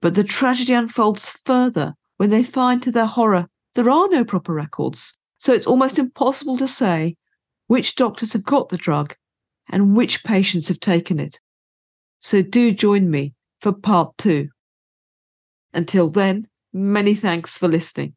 But 0.01 0.15
the 0.15 0.23
tragedy 0.23 0.73
unfolds 0.73 1.29
further 1.45 1.93
when 2.19 2.29
they 2.29 2.43
find 2.43 2.83
to 2.83 2.91
their 2.91 3.05
horror 3.05 3.47
there 3.75 3.89
are 3.89 4.09
no 4.09 4.25
proper 4.25 4.53
records. 4.53 5.15
So 5.37 5.53
it's 5.53 5.67
almost 5.67 5.97
impossible 5.97 6.57
to 6.57 6.67
say 6.67 7.15
which 7.67 7.95
doctors 7.95 8.33
have 8.33 8.43
got 8.43 8.67
the 8.67 8.77
drug 8.77 9.15
and 9.69 9.95
which 9.95 10.25
patients 10.25 10.67
have 10.67 10.81
taken 10.81 11.17
it. 11.17 11.39
So 12.19 12.41
do 12.41 12.73
join 12.73 13.09
me 13.09 13.35
for 13.61 13.71
part 13.71 14.17
two. 14.17 14.49
Until 15.73 16.09
then, 16.09 16.47
many 16.73 17.15
thanks 17.15 17.57
for 17.57 17.69
listening. 17.69 18.15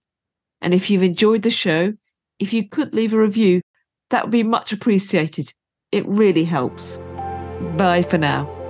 And 0.60 0.74
if 0.74 0.90
you've 0.90 1.04
enjoyed 1.04 1.42
the 1.42 1.50
show, 1.50 1.92
if 2.40 2.52
you 2.52 2.68
could 2.68 2.94
leave 2.94 3.12
a 3.12 3.18
review, 3.18 3.60
that 4.10 4.24
would 4.24 4.32
be 4.32 4.42
much 4.42 4.72
appreciated. 4.72 5.52
It 5.92 6.08
really 6.08 6.44
helps. 6.44 6.98
Bye 7.76 8.02
for 8.02 8.18
now. 8.18 8.61